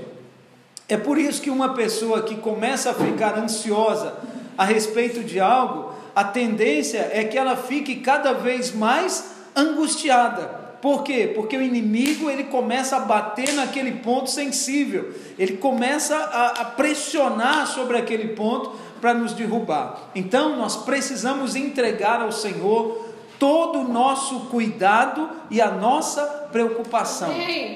É 0.87 0.97
por 0.97 1.17
isso 1.17 1.41
que 1.41 1.49
uma 1.49 1.73
pessoa 1.73 2.23
que 2.23 2.35
começa 2.35 2.91
a 2.91 2.93
ficar 2.93 3.37
ansiosa 3.37 4.15
a 4.57 4.65
respeito 4.65 5.23
de 5.23 5.39
algo, 5.39 5.93
a 6.15 6.23
tendência 6.23 7.09
é 7.13 7.23
que 7.23 7.37
ela 7.37 7.55
fique 7.55 7.97
cada 7.97 8.33
vez 8.33 8.73
mais 8.73 9.31
angustiada. 9.55 10.58
Por 10.81 11.03
quê? 11.03 11.31
Porque 11.35 11.57
o 11.57 11.61
inimigo 11.61 12.29
ele 12.29 12.45
começa 12.45 12.97
a 12.97 13.01
bater 13.01 13.53
naquele 13.53 13.91
ponto 13.93 14.29
sensível, 14.29 15.13
ele 15.37 15.57
começa 15.57 16.15
a, 16.15 16.61
a 16.61 16.65
pressionar 16.65 17.67
sobre 17.67 17.97
aquele 17.97 18.29
ponto 18.29 18.71
para 19.01 19.13
nos 19.13 19.33
derrubar. 19.33 20.09
Então 20.15 20.55
nós 20.55 20.77
precisamos 20.77 21.55
entregar 21.55 22.21
ao 22.21 22.31
Senhor 22.31 23.09
todo 23.39 23.79
o 23.79 23.87
nosso 23.87 24.41
cuidado 24.47 25.29
e 25.49 25.61
a 25.61 25.71
nossa 25.71 26.23
preocupação. 26.51 27.29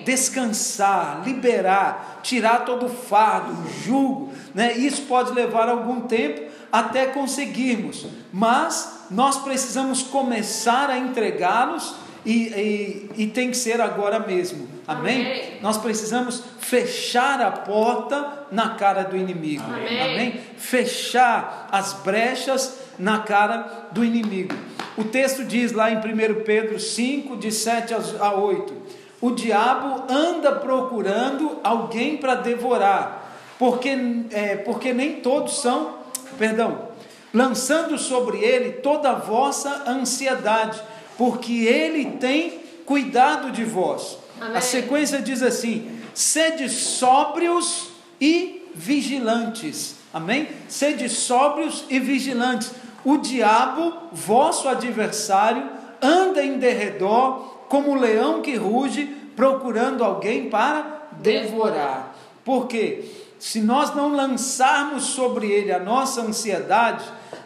Descansar, 0.04 1.22
liberar, 1.26 2.20
tirar 2.22 2.66
todo 2.66 2.88
o 2.88 2.90
fardo, 2.90 3.54
o 3.54 3.70
jugo. 3.82 4.34
Né? 4.54 4.74
Isso 4.74 5.04
pode 5.04 5.32
levar 5.32 5.70
algum 5.70 6.02
tempo 6.02 6.52
até 6.72 7.06
conseguirmos, 7.06 8.06
mas 8.32 9.06
nós 9.10 9.38
precisamos 9.38 10.02
começar 10.02 10.90
a 10.90 10.98
entregá-los 10.98 11.96
e, 12.26 12.48
e, 12.48 13.24
e, 13.24 13.28
tem 13.28 13.52
que 13.52 13.58
ser 13.58 13.82
agora 13.82 14.20
mesmo. 14.20 14.68
Amém? 14.88 15.22
Amém? 15.22 15.58
Nós 15.62 15.78
precisamos 15.78 16.42
fechar 16.60 17.42
a 17.42 17.52
porta 17.52 18.46
na 18.52 18.76
cara 18.76 19.04
do 19.04 19.18
inimigo. 19.18 19.64
Amém. 19.66 20.02
Amém? 20.02 20.42
Fechar 20.58 21.68
as 21.72 21.94
brechas 21.94 22.80
na 22.98 23.20
cara 23.20 23.90
do 23.92 24.06
inimigo. 24.06 24.56
O 24.98 25.04
texto 25.04 25.44
diz 25.44 25.72
lá 25.72 25.92
em 25.92 25.98
1 25.98 26.44
Pedro 26.46 26.80
5, 26.80 27.36
de 27.38 27.52
7 27.52 27.94
a 28.20 28.34
8: 28.34 28.74
O 29.20 29.32
diabo 29.32 30.04
anda 30.08 30.54
procurando 30.54 31.60
alguém 31.64 32.18
para 32.18 32.36
devorar, 32.36 33.38
porque, 33.60 33.98
é, 34.32 34.56
porque 34.58 34.94
nem 34.94 35.16
todos 35.16 35.60
são, 35.60 35.98
perdão, 36.38 36.90
lançando 37.34 37.98
sobre 37.98 38.38
ele 38.38 38.74
toda 38.74 39.10
a 39.10 39.16
vossa 39.16 39.84
ansiedade, 39.88 40.82
porque 41.18 41.66
ele 41.66 42.18
tem 42.18 42.60
cuidado 42.86 43.52
de 43.52 43.64
vós. 43.64 44.18
Amém. 44.40 44.58
A 44.58 44.62
sequência 44.62 45.22
diz 45.22 45.42
assim: 45.42 46.00
sede 46.14 46.70
sóbrios 46.70 47.90
e 48.20 48.70
vigilantes. 48.76 49.96
Amém? 50.14 50.48
Sede 50.68 51.10
sóbrios 51.10 51.86
e 51.90 52.00
vigilantes. 52.00 52.72
O 53.04 53.18
diabo, 53.18 53.94
vosso 54.12 54.70
adversário, 54.70 55.70
anda 56.02 56.44
em 56.44 56.58
derredor 56.58 57.54
como 57.68 57.92
um 57.92 57.96
leão 57.96 58.42
que 58.42 58.56
ruge, 58.56 59.06
procurando 59.36 60.04
alguém 60.04 60.50
para 60.50 61.08
devorar. 61.14 62.16
Por 62.46 62.68
quê? 62.68 63.06
Se 63.40 63.60
nós 63.60 63.94
não 63.96 64.16
lançarmos 64.16 65.06
sobre 65.06 65.52
ele 65.52 65.72
a 65.72 65.80
nossa 65.80 66.22
ansiedade, 66.22 67.04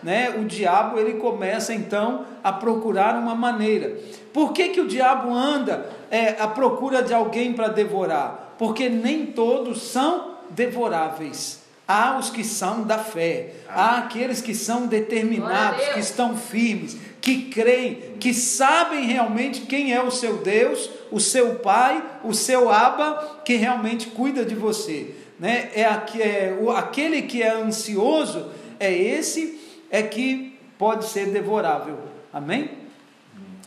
né, 0.07 0.33
o 0.39 0.45
diabo 0.45 0.97
ele 0.97 1.15
começa 1.15 1.73
então 1.73 2.25
a 2.41 2.53
procurar 2.53 3.13
uma 3.15 3.35
maneira. 3.35 3.97
Por 4.31 4.53
que, 4.53 4.69
que 4.69 4.79
o 4.79 4.87
diabo 4.87 5.33
anda 5.33 5.85
é, 6.09 6.29
à 6.39 6.47
procura 6.47 7.03
de 7.03 7.13
alguém 7.13 7.51
para 7.51 7.67
devorar? 7.67 8.55
Porque 8.57 8.87
nem 8.87 9.25
todos 9.25 9.81
são 9.81 10.35
devoráveis. 10.49 11.59
Há 11.85 12.17
os 12.17 12.29
que 12.29 12.41
são 12.43 12.83
da 12.83 12.97
fé, 12.97 13.53
há 13.67 13.97
aqueles 13.97 14.41
que 14.41 14.55
são 14.55 14.87
determinados, 14.87 15.83
que 15.89 15.99
estão 15.99 16.37
firmes, 16.37 16.95
que 17.19 17.43
creem, 17.49 17.95
que 18.17 18.33
sabem 18.33 19.05
realmente 19.05 19.61
quem 19.61 19.93
é 19.93 20.01
o 20.01 20.09
seu 20.11 20.37
Deus, 20.37 20.89
o 21.11 21.19
seu 21.19 21.55
Pai, 21.55 22.01
o 22.23 22.33
seu 22.33 22.69
Abba, 22.71 23.41
que 23.43 23.55
realmente 23.55 24.07
cuida 24.07 24.45
de 24.45 24.55
você. 24.55 25.13
Né? 25.37 25.69
É, 25.75 25.81
é 25.83 26.57
o- 26.61 26.71
aquele 26.71 27.23
que 27.23 27.43
é 27.43 27.51
ansioso, 27.51 28.47
é 28.79 28.91
esse 28.93 29.56
é 29.89 30.03
que 30.03 30.59
pode 30.77 31.05
ser 31.05 31.27
devorável. 31.27 31.97
Amém? 32.31 32.71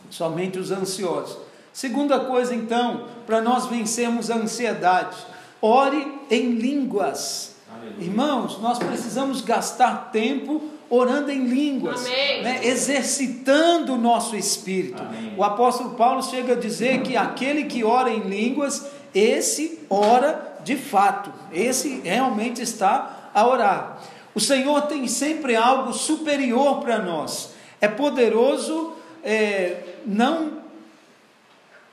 Somente 0.09 0.59
os 0.59 0.71
ansiosos. 0.71 1.37
Segunda 1.73 2.19
coisa, 2.19 2.53
então, 2.53 3.07
para 3.25 3.41
nós 3.41 3.65
vencermos 3.65 4.29
a 4.29 4.35
ansiedade, 4.35 5.17
ore 5.61 6.19
em 6.29 6.51
línguas. 6.51 7.55
Aleluia. 7.73 8.03
Irmãos, 8.03 8.59
nós 8.59 8.77
precisamos 8.77 9.41
gastar 9.41 10.11
tempo 10.11 10.61
orando 10.89 11.31
em 11.31 11.45
línguas, 11.45 12.03
né? 12.03 12.65
exercitando 12.65 13.93
o 13.93 13.97
nosso 13.97 14.35
espírito. 14.35 15.01
Amém. 15.01 15.33
O 15.37 15.43
apóstolo 15.43 15.91
Paulo 15.91 16.21
chega 16.21 16.51
a 16.51 16.57
dizer 16.57 17.01
que 17.01 17.15
aquele 17.15 17.63
que 17.63 17.81
ora 17.81 18.11
em 18.11 18.19
línguas, 18.19 18.85
esse 19.15 19.79
ora 19.89 20.51
de 20.65 20.75
fato, 20.75 21.31
esse 21.53 22.01
realmente 22.03 22.61
está 22.61 23.29
a 23.33 23.47
orar. 23.47 24.01
O 24.33 24.39
Senhor 24.39 24.83
tem 24.83 25.07
sempre 25.07 25.55
algo 25.55 25.93
superior 25.93 26.79
para 26.81 26.99
nós. 26.99 27.53
É 27.79 27.87
poderoso, 27.87 28.93
é, 29.23 29.95
não 30.05 30.61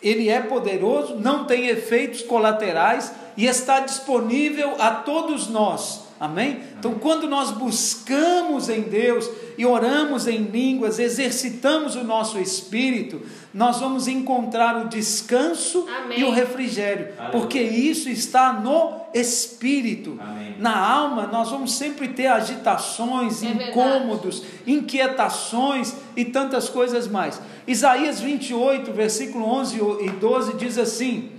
ele 0.00 0.28
é 0.28 0.40
poderoso, 0.40 1.16
não 1.16 1.44
tem 1.44 1.66
efeitos 1.66 2.22
colaterais 2.22 3.12
e 3.36 3.46
está 3.46 3.80
disponível 3.80 4.76
a 4.80 4.92
todos 4.92 5.48
nós. 5.48 6.07
Amém? 6.20 6.60
Então, 6.78 6.94
quando 6.94 7.28
nós 7.28 7.50
buscamos 7.52 8.68
em 8.68 8.82
Deus 8.82 9.30
e 9.56 9.64
oramos 9.64 10.26
em 10.26 10.38
línguas, 10.38 10.98
exercitamos 10.98 11.94
o 11.94 12.02
nosso 12.02 12.38
espírito, 12.38 13.22
nós 13.54 13.78
vamos 13.80 14.08
encontrar 14.08 14.84
o 14.84 14.88
descanso 14.88 15.86
Amém. 16.04 16.20
e 16.20 16.24
o 16.24 16.30
refrigério, 16.30 17.08
Aleluia. 17.18 17.30
porque 17.30 17.60
isso 17.60 18.08
está 18.08 18.52
no 18.52 18.98
espírito. 19.14 20.18
Amém. 20.20 20.56
Na 20.58 20.76
alma, 20.76 21.26
nós 21.28 21.50
vamos 21.50 21.72
sempre 21.74 22.08
ter 22.08 22.26
agitações, 22.26 23.42
É 23.42 23.46
verdade. 23.46 23.70
incômodos, 23.70 24.42
inquietações 24.66 25.94
e 26.16 26.24
tantas 26.24 26.68
coisas 26.68 27.06
mais. 27.06 27.40
Isaías 27.66 28.20
28, 28.20 28.92
versículo 28.92 29.44
11 29.44 29.76
e 30.00 30.10
12 30.10 30.54
diz 30.56 30.76
assim: 30.78 31.30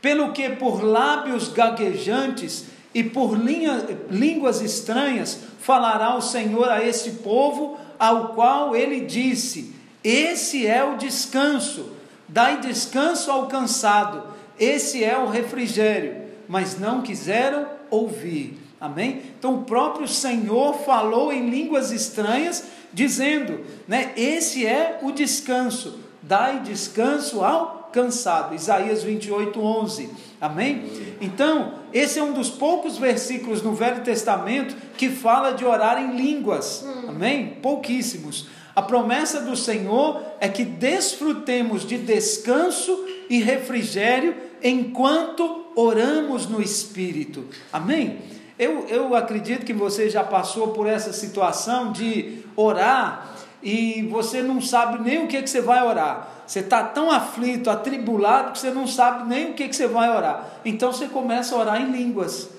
Pelo 0.00 0.32
que 0.32 0.48
por 0.50 0.82
lábios 0.84 1.48
gaguejantes 1.48 2.66
e 2.96 3.04
por 3.04 3.38
linha- 3.38 3.86
línguas 4.10 4.62
estranhas 4.62 5.40
falará 5.60 6.16
o 6.16 6.22
Senhor 6.22 6.70
a 6.70 6.82
esse 6.82 7.10
povo, 7.22 7.76
ao 7.98 8.28
qual 8.28 8.74
ele 8.74 9.00
disse: 9.00 9.74
Esse 10.02 10.66
é 10.66 10.82
o 10.82 10.96
descanso, 10.96 11.90
dai 12.26 12.58
descanso 12.58 13.30
ao 13.30 13.48
cansado, 13.48 14.22
esse 14.58 15.04
é 15.04 15.18
o 15.18 15.28
refrigério, 15.28 16.16
mas 16.48 16.80
não 16.80 17.02
quiseram 17.02 17.66
ouvir. 17.90 18.58
Amém? 18.80 19.20
Então 19.38 19.56
o 19.56 19.64
próprio 19.64 20.08
Senhor 20.08 20.78
falou 20.78 21.30
em 21.30 21.50
línguas 21.50 21.92
estranhas, 21.92 22.64
dizendo, 22.94 23.60
né, 23.86 24.12
esse 24.16 24.64
é 24.64 25.00
o 25.02 25.12
descanso, 25.12 26.00
dai 26.22 26.60
descanso 26.60 27.44
ao 27.44 27.75
cansado. 27.96 28.54
Isaías 28.54 29.02
28, 29.02 29.58
11. 29.58 30.10
Amém? 30.38 30.84
Então, 31.18 31.72
esse 31.94 32.18
é 32.18 32.22
um 32.22 32.34
dos 32.34 32.50
poucos 32.50 32.98
versículos 32.98 33.62
no 33.62 33.72
Velho 33.72 34.04
Testamento 34.04 34.76
que 34.98 35.08
fala 35.08 35.52
de 35.52 35.64
orar 35.64 35.98
em 35.98 36.14
línguas. 36.14 36.84
Amém? 37.08 37.56
Pouquíssimos. 37.62 38.48
A 38.74 38.82
promessa 38.82 39.40
do 39.40 39.56
Senhor 39.56 40.20
é 40.38 40.46
que 40.46 40.62
desfrutemos 40.62 41.86
de 41.86 41.96
descanso 41.96 43.06
e 43.30 43.40
refrigério 43.40 44.36
enquanto 44.62 45.64
oramos 45.74 46.46
no 46.46 46.60
Espírito. 46.60 47.46
Amém? 47.72 48.18
Eu, 48.58 48.86
eu 48.88 49.14
acredito 49.14 49.64
que 49.64 49.72
você 49.72 50.10
já 50.10 50.22
passou 50.22 50.68
por 50.68 50.86
essa 50.86 51.14
situação 51.14 51.92
de 51.92 52.42
orar 52.54 53.36
e 53.62 54.06
você 54.10 54.42
não 54.42 54.60
sabe 54.60 55.02
nem 55.02 55.24
o 55.24 55.26
que, 55.26 55.40
que 55.40 55.48
você 55.48 55.62
vai 55.62 55.82
orar. 55.82 56.35
Você 56.46 56.60
está 56.60 56.82
tão 56.84 57.10
aflito, 57.10 57.68
atribulado, 57.68 58.52
que 58.52 58.58
você 58.58 58.70
não 58.70 58.86
sabe 58.86 59.28
nem 59.28 59.50
o 59.50 59.54
que, 59.54 59.68
que 59.68 59.74
você 59.74 59.86
vai 59.86 60.08
orar. 60.08 60.60
Então 60.64 60.92
você 60.92 61.06
começa 61.06 61.54
a 61.54 61.58
orar 61.58 61.80
em 61.80 61.90
línguas 61.90 62.50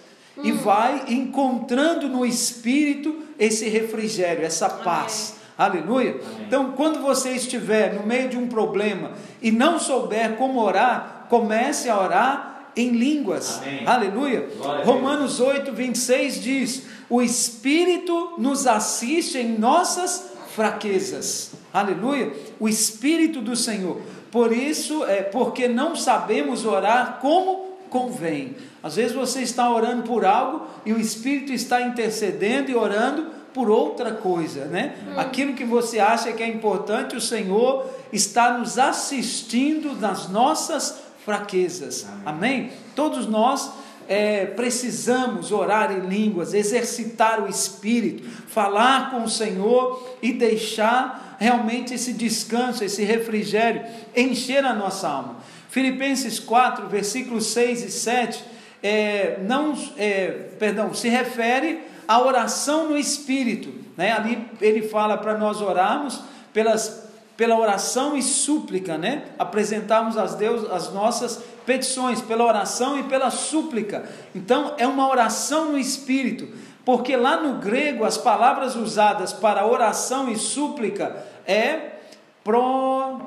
e 0.43 0.51
vai 0.51 1.05
encontrando 1.07 2.07
no 2.07 2.25
Espírito 2.25 3.15
esse 3.39 3.67
refrigério, 3.69 4.45
essa 4.45 4.69
paz. 4.69 5.35
Aleluia. 5.57 6.19
Então, 6.41 6.73
quando 6.73 7.01
você 7.01 7.31
estiver 7.31 7.95
no 7.95 8.05
meio 8.05 8.29
de 8.29 8.37
um 8.37 8.47
problema 8.47 9.13
e 9.41 9.51
não 9.51 9.79
souber 9.79 10.35
como 10.35 10.61
orar, 10.61 11.25
comece 11.29 11.89
a 11.89 11.99
orar 11.99 12.69
em 12.75 12.91
línguas. 12.91 13.59
Amém. 13.63 13.87
Aleluia. 13.87 14.49
Romanos 14.85 15.39
8, 15.39 15.73
26 15.73 16.41
diz: 16.41 16.83
O 17.09 17.23
Espírito 17.23 18.35
nos 18.37 18.67
assiste 18.67 19.39
em 19.39 19.57
nossas 19.57 20.31
fraquezas. 20.53 21.53
Aleluia. 21.79 22.33
O 22.59 22.67
Espírito 22.67 23.41
do 23.41 23.55
Senhor. 23.55 24.01
Por 24.31 24.51
isso, 24.51 25.05
é 25.05 25.21
porque 25.21 25.67
não 25.67 25.95
sabemos 25.95 26.65
orar 26.65 27.19
como 27.21 27.67
convém. 27.89 28.55
Às 28.81 28.95
vezes 28.95 29.13
você 29.13 29.41
está 29.41 29.69
orando 29.69 30.03
por 30.03 30.25
algo 30.25 30.67
e 30.85 30.91
o 30.91 30.99
Espírito 30.99 31.53
está 31.53 31.81
intercedendo 31.81 32.71
e 32.71 32.75
orando 32.75 33.27
por 33.53 33.69
outra 33.69 34.11
coisa, 34.11 34.65
né? 34.65 34.95
Aquilo 35.15 35.53
que 35.53 35.65
você 35.65 35.99
acha 35.99 36.31
que 36.33 36.43
é 36.43 36.47
importante, 36.47 37.15
o 37.15 37.21
Senhor 37.21 37.85
está 38.13 38.57
nos 38.57 38.77
assistindo 38.77 39.93
nas 39.93 40.29
nossas 40.29 40.99
fraquezas. 41.25 42.07
Amém? 42.25 42.71
Todos 42.95 43.27
nós 43.27 43.71
é, 44.07 44.45
precisamos 44.45 45.51
orar 45.51 45.91
em 45.91 46.07
línguas, 46.07 46.53
exercitar 46.53 47.43
o 47.43 47.49
espírito, 47.49 48.27
falar 48.47 49.11
com 49.11 49.23
o 49.23 49.29
Senhor 49.29 50.17
e 50.21 50.31
deixar 50.31 51.26
realmente 51.37 51.93
esse 51.93 52.13
descanso, 52.13 52.83
esse 52.83 53.03
refrigério 53.03 53.83
encher 54.15 54.65
a 54.65 54.73
nossa 54.73 55.07
alma. 55.07 55.37
Filipenses 55.69 56.39
4, 56.39 56.87
versículos 56.87 57.47
6 57.47 57.83
e 57.83 57.91
7, 57.91 58.43
é, 58.81 59.39
não, 59.41 59.77
é, 59.97 60.27
perdão, 60.57 60.93
se 60.93 61.09
refere 61.09 61.81
à 62.07 62.19
oração 62.19 62.89
no 62.89 62.97
espírito. 62.97 63.73
Né? 63.95 64.11
Ali 64.11 64.45
ele 64.61 64.83
fala 64.83 65.17
para 65.17 65.37
nós 65.37 65.61
orarmos 65.61 66.21
pelas 66.53 67.07
pela 67.37 67.55
oração 67.55 68.17
e 68.17 68.23
súplica, 68.23 68.97
né? 68.97 69.25
Apresentarmos 69.37 70.17
a 70.17 70.25
Deus 70.25 70.69
as 70.71 70.91
nossas 70.91 71.43
petições, 71.67 72.19
pela 72.19 72.43
oração 72.43 72.99
e 72.99 73.03
pela 73.03 73.29
súplica. 73.29 74.09
Então, 74.33 74.73
é 74.77 74.87
uma 74.87 75.07
oração 75.07 75.71
no 75.71 75.77
espírito, 75.77 76.47
porque 76.87 77.17
lá 77.17 77.41
no 77.41 77.55
grego 77.55 78.05
as 78.05 78.17
palavras 78.17 78.77
usadas 78.77 79.33
para 79.33 79.67
oração 79.67 80.31
e 80.31 80.37
súplica 80.37 81.21
é 81.45 81.97
pro 82.45 83.19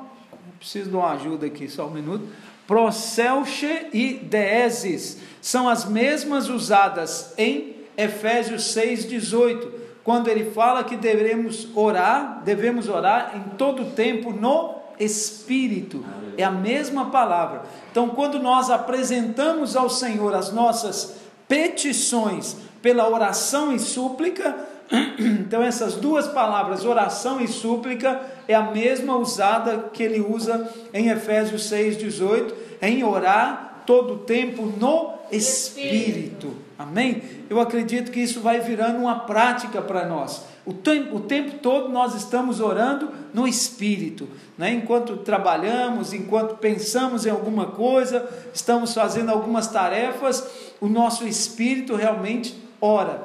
preciso 0.57 0.89
de 0.89 0.95
uma 0.95 1.11
ajuda 1.11 1.45
aqui, 1.45 1.69
só 1.69 1.85
um 1.85 1.91
minuto. 1.91 2.27
Proselche 2.65 3.85
e 3.93 4.13
deeses 4.15 5.19
são 5.39 5.69
as 5.69 5.85
mesmas 5.85 6.49
usadas 6.49 7.35
em 7.37 7.75
Efésios 7.95 8.63
6:18 8.73 9.71
quando 10.03 10.27
ele 10.27 10.49
fala 10.49 10.83
que 10.83 10.95
devemos 10.95 11.67
orar, 11.75 12.41
devemos 12.43 12.89
orar 12.89 13.33
em 13.35 13.55
todo 13.57 13.91
tempo 13.91 14.33
no 14.33 14.73
Espírito. 14.99 16.03
É 16.35 16.43
a 16.43 16.49
mesma 16.49 17.11
palavra. 17.11 17.61
Então, 17.91 18.09
quando 18.09 18.39
nós 18.39 18.71
apresentamos 18.71 19.75
ao 19.75 19.87
Senhor 19.87 20.33
as 20.33 20.51
nossas 20.51 21.17
petições 21.47 22.70
pela 22.81 23.09
oração 23.09 23.73
e 23.73 23.79
súplica, 23.79 24.55
então 25.19 25.61
essas 25.61 25.95
duas 25.95 26.27
palavras, 26.27 26.85
oração 26.85 27.39
e 27.39 27.47
súplica, 27.47 28.21
é 28.47 28.53
a 28.53 28.71
mesma 28.71 29.15
usada 29.15 29.89
que 29.93 30.03
ele 30.03 30.19
usa 30.19 30.69
em 30.93 31.09
Efésios 31.09 31.69
6,18, 31.71 32.53
em 32.81 33.03
orar 33.03 33.83
todo 33.85 34.15
o 34.15 34.17
tempo 34.19 34.65
no 34.65 35.13
Espírito. 35.31 36.53
Amém? 36.77 37.21
Eu 37.49 37.59
acredito 37.59 38.11
que 38.11 38.19
isso 38.19 38.41
vai 38.41 38.59
virando 38.59 38.99
uma 38.99 39.19
prática 39.19 39.81
para 39.81 40.05
nós. 40.05 40.43
O 40.65 40.73
tempo, 40.73 41.15
o 41.15 41.19
tempo 41.19 41.57
todo 41.57 41.89
nós 41.89 42.13
estamos 42.13 42.59
orando 42.59 43.09
no 43.33 43.47
Espírito, 43.47 44.27
né? 44.57 44.71
enquanto 44.71 45.17
trabalhamos, 45.17 46.13
enquanto 46.13 46.57
pensamos 46.57 47.25
em 47.25 47.31
alguma 47.31 47.67
coisa, 47.67 48.29
estamos 48.53 48.93
fazendo 48.93 49.31
algumas 49.31 49.67
tarefas, 49.67 50.47
o 50.79 50.87
nosso 50.87 51.27
Espírito 51.27 51.95
realmente 51.95 52.55
ora. 52.81 53.21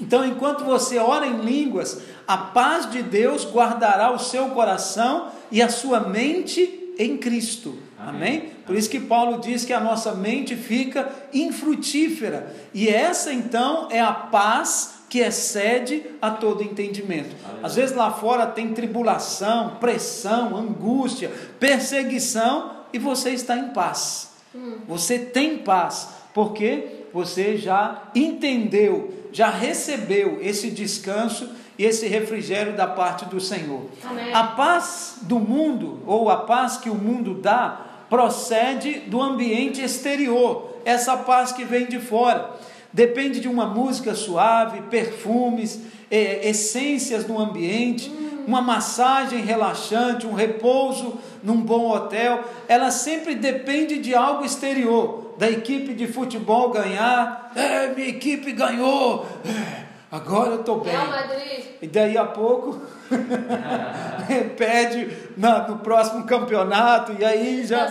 Então, 0.00 0.24
enquanto 0.24 0.64
você 0.64 0.98
ora 0.98 1.26
em 1.26 1.40
línguas, 1.40 2.00
a 2.26 2.36
paz 2.36 2.90
de 2.90 3.02
Deus 3.02 3.44
guardará 3.44 4.12
o 4.12 4.18
seu 4.18 4.50
coração 4.50 5.28
e 5.50 5.60
a 5.60 5.68
sua 5.68 6.00
mente 6.00 6.94
em 6.98 7.18
Cristo. 7.18 7.76
Amém? 7.98 8.50
Por 8.64 8.74
isso 8.74 8.88
que 8.88 9.00
Paulo 9.00 9.40
diz 9.40 9.64
que 9.64 9.72
a 9.72 9.80
nossa 9.80 10.14
mente 10.14 10.56
fica 10.56 11.10
infrutífera. 11.34 12.54
E 12.72 12.88
essa 12.88 13.32
então 13.32 13.88
é 13.90 14.00
a 14.00 14.12
paz 14.12 15.00
que 15.08 15.18
excede 15.18 16.04
a 16.22 16.30
todo 16.30 16.62
entendimento. 16.62 17.34
Às 17.62 17.74
vezes 17.74 17.94
lá 17.94 18.10
fora 18.12 18.46
tem 18.46 18.72
tribulação, 18.72 19.76
pressão, 19.80 20.56
angústia, 20.56 21.30
perseguição 21.58 22.70
e 22.92 22.98
você 22.98 23.30
está 23.30 23.56
em 23.56 23.70
paz. 23.70 24.30
Hum. 24.54 24.78
Você 24.86 25.18
tem 25.18 25.58
paz, 25.58 26.08
porque 26.32 26.99
você 27.12 27.56
já 27.56 28.10
entendeu, 28.14 29.12
já 29.32 29.50
recebeu 29.50 30.38
esse 30.40 30.70
descanso 30.70 31.48
e 31.78 31.84
esse 31.84 32.06
refrigério 32.06 32.76
da 32.76 32.86
parte 32.86 33.24
do 33.24 33.40
Senhor. 33.40 33.82
Amém. 34.04 34.32
A 34.34 34.44
paz 34.44 35.18
do 35.22 35.38
mundo, 35.38 36.00
ou 36.06 36.28
a 36.28 36.38
paz 36.38 36.76
que 36.76 36.90
o 36.90 36.94
mundo 36.94 37.34
dá, 37.34 37.86
procede 38.10 39.00
do 39.00 39.20
ambiente 39.20 39.80
exterior, 39.80 40.76
essa 40.84 41.16
paz 41.16 41.52
que 41.52 41.64
vem 41.64 41.86
de 41.86 41.98
fora. 41.98 42.50
Depende 42.92 43.40
de 43.40 43.48
uma 43.48 43.66
música 43.66 44.14
suave, 44.14 44.82
perfumes, 44.82 45.80
é, 46.10 46.48
essências 46.48 47.26
no 47.26 47.38
ambiente, 47.38 48.12
uma 48.46 48.60
massagem 48.60 49.40
relaxante, 49.42 50.26
um 50.26 50.34
repouso 50.34 51.18
num 51.42 51.60
bom 51.60 51.90
hotel. 51.90 52.42
Ela 52.68 52.90
sempre 52.90 53.36
depende 53.36 53.98
de 53.98 54.14
algo 54.14 54.44
exterior, 54.44 55.29
da 55.40 55.50
equipe 55.50 55.94
de 55.94 56.06
futebol 56.06 56.68
ganhar. 56.68 57.50
É, 57.56 57.86
minha 57.94 58.08
equipe 58.08 58.52
ganhou. 58.52 59.26
É, 59.42 59.84
agora 60.12 60.50
eu 60.50 60.60
estou 60.60 60.80
bem. 60.80 60.92
E 61.80 61.86
daí 61.86 62.18
a 62.18 62.26
pouco 62.26 62.78
pede 64.58 65.08
no 65.34 65.78
próximo 65.78 66.24
campeonato 66.24 67.16
e 67.18 67.24
aí 67.24 67.66
já, 67.66 67.86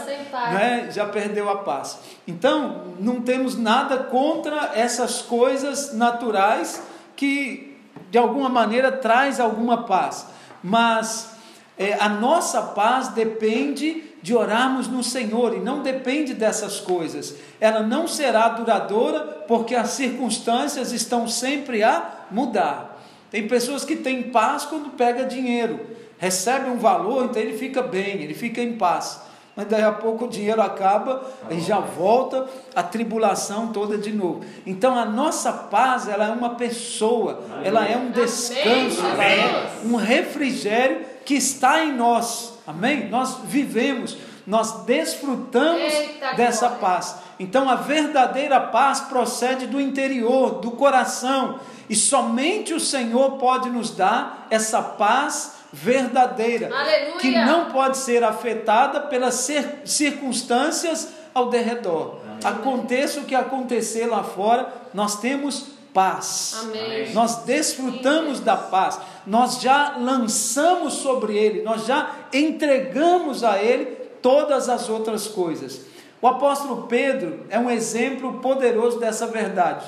né, 0.52 0.90
já 0.92 1.08
perdeu 1.08 1.50
a 1.50 1.58
paz. 1.58 1.98
Então, 2.28 2.94
não 3.00 3.22
temos 3.22 3.58
nada 3.58 3.98
contra 3.98 4.74
essas 4.76 5.24
coisas 5.24 5.92
naturais 5.96 6.84
que 7.16 7.76
de 8.12 8.20
alguma 8.20 8.48
maneira 8.48 8.92
traz 8.92 9.40
alguma 9.40 9.86
paz, 9.86 10.28
mas 10.64 11.32
é, 11.80 11.94
a 12.00 12.10
nossa 12.10 12.62
paz 12.62 13.08
depende 13.08 14.09
de 14.22 14.36
orarmos 14.36 14.88
no 14.88 15.04
Senhor 15.04 15.56
e 15.56 15.60
não 15.60 15.82
depende 15.82 16.34
dessas 16.34 16.80
coisas. 16.80 17.36
Ela 17.60 17.82
não 17.82 18.08
será 18.08 18.50
duradoura 18.50 19.22
porque 19.48 19.76
as 19.76 19.90
circunstâncias 19.90 20.92
estão 20.92 21.28
sempre 21.28 21.84
a 21.84 22.26
mudar. 22.30 23.02
Tem 23.32 23.48
pessoas 23.48 23.86
que 23.86 23.96
têm 23.96 24.24
paz 24.24 24.66
quando 24.66 24.92
pega 24.92 25.24
dinheiro, 25.24 25.80
recebe 26.18 26.70
um 26.70 26.78
valor, 26.78 27.26
então 27.26 27.42
ele 27.42 27.58
fica 27.58 27.82
bem, 27.82 28.22
ele 28.22 28.34
fica 28.34 28.62
em 28.62 28.74
paz. 28.74 29.22
Mas 29.60 29.68
daí 29.68 29.84
a 29.84 29.92
pouco 29.92 30.24
o 30.24 30.30
dinheiro 30.30 30.62
acaba 30.62 31.22
e 31.50 31.60
já 31.60 31.80
volta 31.80 32.48
a 32.74 32.82
tribulação 32.82 33.74
toda 33.74 33.98
de 33.98 34.10
novo. 34.10 34.40
Então 34.66 34.98
a 34.98 35.04
nossa 35.04 35.52
paz, 35.52 36.08
ela 36.08 36.28
é 36.28 36.32
uma 36.32 36.52
pessoa, 36.52 37.42
ela 37.62 37.86
é 37.86 37.98
um 37.98 38.10
descanso, 38.10 39.06
ela 39.06 39.26
é 39.26 39.70
um 39.84 39.98
refrigério 39.98 41.06
que 41.26 41.34
está 41.34 41.84
em 41.84 41.92
nós. 41.92 42.54
Amém? 42.66 43.10
Nós 43.10 43.40
vivemos, 43.44 44.16
nós 44.48 44.86
desfrutamos 44.86 45.94
Eita 45.94 46.36
dessa 46.36 46.70
paz. 46.70 47.18
Então 47.38 47.70
a 47.70 47.76
verdadeira 47.76 48.62
paz 48.62 49.02
procede 49.02 49.68
do 49.68 49.82
interior, 49.82 50.62
do 50.62 50.72
coração. 50.72 51.60
E 51.90 51.96
somente 51.98 52.74
o 52.74 52.80
Senhor 52.80 53.32
pode 53.32 53.70
nos 53.70 53.92
dar 53.92 54.48
essa 54.50 54.82
paz 54.82 55.59
verdadeira, 55.72 56.70
Aleluia. 56.74 57.20
que 57.20 57.32
não 57.32 57.72
pode 57.72 57.98
ser 57.98 58.24
afetada 58.24 59.02
pelas 59.02 59.48
circunstâncias 59.86 61.10
ao 61.34 61.50
derredor. 61.50 62.20
Aconteça 62.44 63.20
o 63.20 63.26
que 63.26 63.36
acontecer 63.36 64.06
lá 64.06 64.24
fora, 64.24 64.72
nós 64.94 65.20
temos 65.20 65.68
paz. 65.94 66.58
Amém. 66.62 67.14
Nós 67.14 67.44
desfrutamos 67.44 68.40
da 68.40 68.56
paz. 68.56 69.00
Nós 69.26 69.62
já 69.62 69.98
lançamos 69.98 70.94
sobre 70.94 71.38
ele, 71.38 71.62
nós 71.62 71.86
já 71.86 72.16
entregamos 72.34 73.44
a 73.44 73.62
ele 73.62 73.86
todas 74.22 74.70
as 74.70 74.90
outras 74.90 75.28
coisas. 75.28 75.82
O 76.22 76.28
apóstolo 76.28 76.88
Pedro 76.88 77.46
é 77.50 77.58
um 77.58 77.70
exemplo 77.70 78.40
poderoso 78.40 79.00
dessa 79.00 79.28
verdade. 79.28 79.86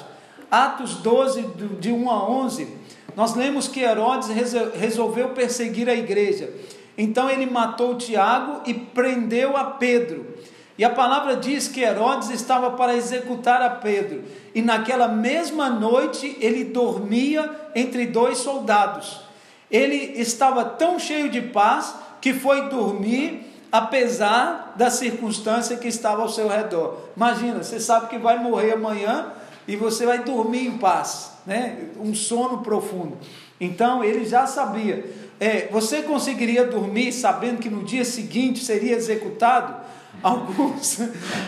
Atos 0.50 0.96
12, 0.96 1.42
de 1.80 1.92
1 1.92 2.10
a 2.10 2.30
11, 2.30 2.78
nós 3.16 3.36
lemos 3.36 3.68
que 3.68 3.82
Herodes 3.82 4.30
resolveu 4.74 5.30
perseguir 5.30 5.90
a 5.90 5.96
igreja. 5.96 6.50
Então 6.98 7.30
ele 7.30 7.46
matou 7.46 7.98
Tiago 7.98 8.62
e 8.66 8.74
prendeu 8.74 9.56
a 9.58 9.66
Pedro. 9.66 10.38
E 10.78 10.84
a 10.84 10.90
palavra 10.90 11.36
diz 11.36 11.68
que 11.68 11.82
Herodes 11.82 12.30
estava 12.30 12.72
para 12.72 12.96
executar 12.96 13.62
a 13.62 13.70
Pedro. 13.70 14.24
E 14.54 14.62
naquela 14.62 15.08
mesma 15.08 15.70
noite 15.70 16.38
ele 16.40 16.64
dormia 16.64 17.50
entre 17.76 18.08
dois 18.08 18.40
soldados. 18.40 19.22
Ele 19.70 19.96
estava 20.20 20.66
tão 20.66 21.00
cheio 21.00 21.30
de 21.30 21.42
paz 21.42 21.96
que 22.20 22.34
foi 22.34 22.70
dormir 22.70 23.52
apesar 23.72 24.74
da 24.76 24.90
circunstância 24.90 25.78
que 25.78 25.88
estava 25.88 26.22
ao 26.22 26.30
seu 26.30 26.48
redor. 26.48 26.98
Imagina, 27.16 27.64
você 27.64 27.80
sabe 27.80 28.08
que 28.08 28.18
vai 28.18 28.38
morrer 28.38 28.74
amanhã, 28.74 29.32
e 29.68 29.76
você 29.76 30.06
vai 30.06 30.24
dormir 30.24 30.68
em 30.68 30.78
paz, 30.78 31.34
né? 31.46 31.90
um 32.00 32.14
sono 32.14 32.60
profundo. 32.60 33.18
Então 33.60 34.04
ele 34.04 34.26
já 34.26 34.48
sabia. 34.48 35.06
É, 35.40 35.68
você 35.72 36.02
conseguiria 36.02 36.66
dormir 36.66 37.12
sabendo 37.12 37.60
que 37.60 37.70
no 37.70 37.84
dia 37.84 38.06
seguinte 38.06 38.64
seria 38.64 38.96
executado? 38.96 39.76
Alguns 40.22 41.00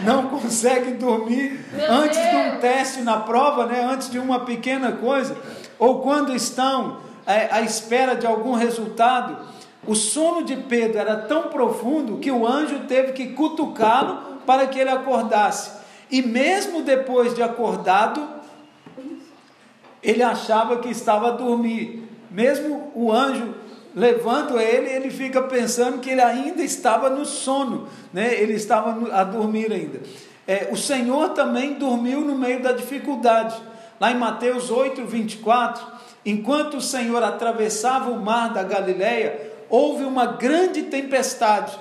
não 0.04 0.30
conseguem 0.30 0.96
dormir 0.96 1.60
Meu 1.74 1.92
antes 1.92 2.18
Deus. 2.18 2.30
de 2.30 2.36
um 2.36 2.60
teste 2.60 3.02
na 3.02 3.18
prova, 3.18 3.66
né? 3.66 3.84
antes 3.84 4.10
de 4.10 4.18
uma 4.18 4.40
pequena 4.40 4.94
coisa, 4.94 5.36
ou 5.78 6.02
quando 6.02 6.34
estão 6.34 6.98
é, 7.26 7.50
à 7.52 7.62
espera 7.62 8.16
de 8.16 8.26
algum 8.26 8.54
resultado. 8.54 9.38
O 9.86 9.96
sono 9.96 10.46
de 10.46 10.56
Pedro 10.56 10.98
era 10.98 11.18
tão 11.18 11.50
profundo 11.50 12.18
que 12.18 12.32
o 12.32 12.48
anjo 12.48 12.80
teve 12.88 13.12
que 13.12 13.28
cutucá-lo 13.28 14.38
para 14.46 14.66
que 14.66 14.80
ele 14.80 14.90
acordasse. 14.90 15.83
E 16.10 16.22
mesmo 16.22 16.82
depois 16.82 17.34
de 17.34 17.42
acordado, 17.42 18.28
ele 20.02 20.22
achava 20.22 20.78
que 20.78 20.90
estava 20.90 21.30
a 21.30 21.32
dormir. 21.32 22.08
Mesmo 22.30 22.92
o 22.96 23.12
anjo 23.12 23.54
levando 23.96 24.60
ele, 24.60 24.90
ele 24.90 25.10
fica 25.10 25.42
pensando 25.44 26.00
que 26.00 26.10
ele 26.10 26.22
ainda 26.22 26.64
estava 26.64 27.10
no 27.10 27.26
sono, 27.26 27.88
né? 28.12 28.34
ele 28.34 28.54
estava 28.54 29.16
a 29.16 29.24
dormir 29.24 29.72
ainda. 29.72 30.02
É, 30.48 30.70
o 30.72 30.76
Senhor 30.76 31.30
também 31.30 31.76
dormiu 31.76 32.22
no 32.22 32.36
meio 32.38 32.62
da 32.62 32.72
dificuldade. 32.72 33.56
Lá 34.00 34.12
em 34.12 34.18
Mateus 34.18 34.70
8, 34.70 35.06
24, 35.06 35.86
enquanto 36.26 36.78
o 36.78 36.82
Senhor 36.82 37.24
atravessava 37.24 38.10
o 38.10 38.20
mar 38.20 38.52
da 38.52 38.64
Galileia, 38.64 39.52
houve 39.70 40.04
uma 40.04 40.26
grande 40.26 40.84
tempestade. 40.84 41.78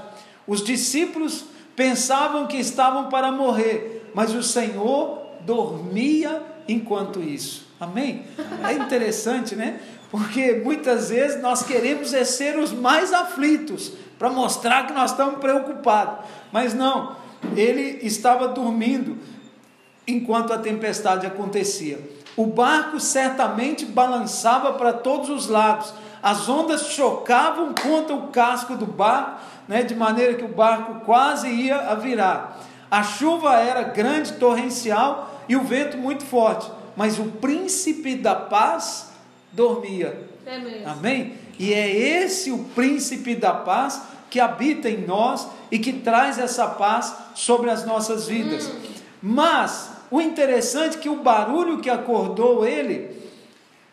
Os 0.47 0.63
discípulos 0.63 1.45
pensavam 1.75 2.47
que 2.47 2.59
estavam 2.59 3.09
para 3.09 3.33
morrer, 3.33 4.02
mas 4.15 4.35
o 4.35 4.43
Senhor 4.43 5.23
dormia 5.41 6.43
enquanto 6.69 7.21
isso. 7.21 7.67
Amém? 7.81 8.25
É 8.69 8.73
interessante, 8.75 9.57
né? 9.57 9.81
Porque 10.11 10.61
muitas 10.65 11.11
vezes 11.11 11.41
nós 11.41 11.63
queremos 11.63 12.13
é 12.13 12.25
ser 12.25 12.59
os 12.59 12.73
mais 12.73 13.13
aflitos, 13.13 13.93
para 14.19 14.31
mostrar 14.31 14.87
que 14.87 14.93
nós 14.93 15.11
estamos 15.11 15.41
preocupados. 15.41 16.25
Mas 16.53 16.75
não, 16.75 17.17
ele 17.57 17.99
estava 18.07 18.47
dormindo 18.47 19.19
enquanto 20.07 20.53
a 20.53 20.59
tempestade 20.59 21.27
acontecia. 21.27 21.99
O 22.37 22.47
barco 22.47 23.01
certamente 23.01 23.85
balançava 23.85 24.75
para 24.75 24.93
todos 24.93 25.29
os 25.29 25.49
lados, 25.49 25.93
as 26.23 26.49
ondas 26.49 26.87
chocavam 26.87 27.75
contra 27.75 28.15
o 28.15 28.29
casco 28.29 28.77
do 28.77 28.87
barco, 28.87 29.41
né, 29.67 29.83
de 29.83 29.95
maneira 29.95 30.35
que 30.35 30.45
o 30.45 30.49
barco 30.49 31.05
quase 31.05 31.49
ia 31.49 31.77
a 31.77 31.95
virar. 31.95 32.61
A 32.93 33.03
chuva 33.03 33.57
era 33.57 33.85
grande, 33.85 34.35
torrencial 34.35 35.43
e 35.49 35.57
o 35.57 35.63
vento 35.63 35.97
muito 35.97 36.27
forte, 36.27 36.71
mas 36.95 37.19
o 37.19 37.25
príncipe 37.25 38.15
da 38.17 38.35
paz 38.35 39.11
dormia. 39.51 40.29
É 40.45 40.85
Amém? 40.85 41.33
E 41.59 41.73
é 41.73 41.91
esse 41.91 42.53
o 42.53 42.65
príncipe 42.75 43.35
da 43.35 43.55
paz 43.55 44.03
que 44.29 44.39
habita 44.39 44.91
em 44.91 45.07
nós 45.07 45.49
e 45.71 45.79
que 45.79 45.95
traz 45.95 46.39
essa 46.39 46.67
paz 46.67 47.15
sobre 47.35 47.71
as 47.71 47.87
nossas 47.87 48.27
vidas. 48.27 48.67
Hum. 48.67 48.93
Mas 49.23 49.91
o 50.11 50.21
interessante 50.21 50.99
é 50.99 51.01
que 51.01 51.09
o 51.09 51.23
barulho 51.23 51.81
que 51.81 51.89
acordou 51.89 52.67
ele, 52.67 53.17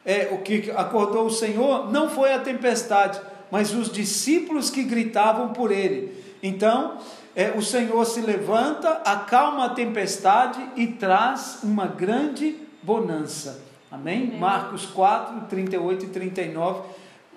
é, 0.05 0.27
o 0.33 0.39
que 0.39 0.71
acordou 0.75 1.27
o 1.27 1.31
Senhor, 1.31 1.89
não 1.89 2.09
foi 2.09 2.33
a 2.33 2.39
tempestade, 2.39 3.17
mas 3.49 3.73
os 3.73 3.89
discípulos 3.89 4.69
que 4.69 4.83
gritavam 4.83 5.53
por 5.53 5.71
ele. 5.71 6.21
Então, 6.43 6.97
é, 7.39 7.53
o 7.55 7.61
Senhor 7.61 8.03
se 8.03 8.19
levanta, 8.19 9.01
acalma 9.05 9.67
a 9.67 9.69
tempestade 9.69 10.59
e 10.75 10.87
traz 10.87 11.59
uma 11.63 11.87
grande 11.87 12.57
bonança. 12.83 13.61
Amém? 13.89 14.23
Amém? 14.23 14.37
Marcos 14.37 14.85
4, 14.87 15.47
38 15.47 16.03
e 16.03 16.07
39 16.09 16.81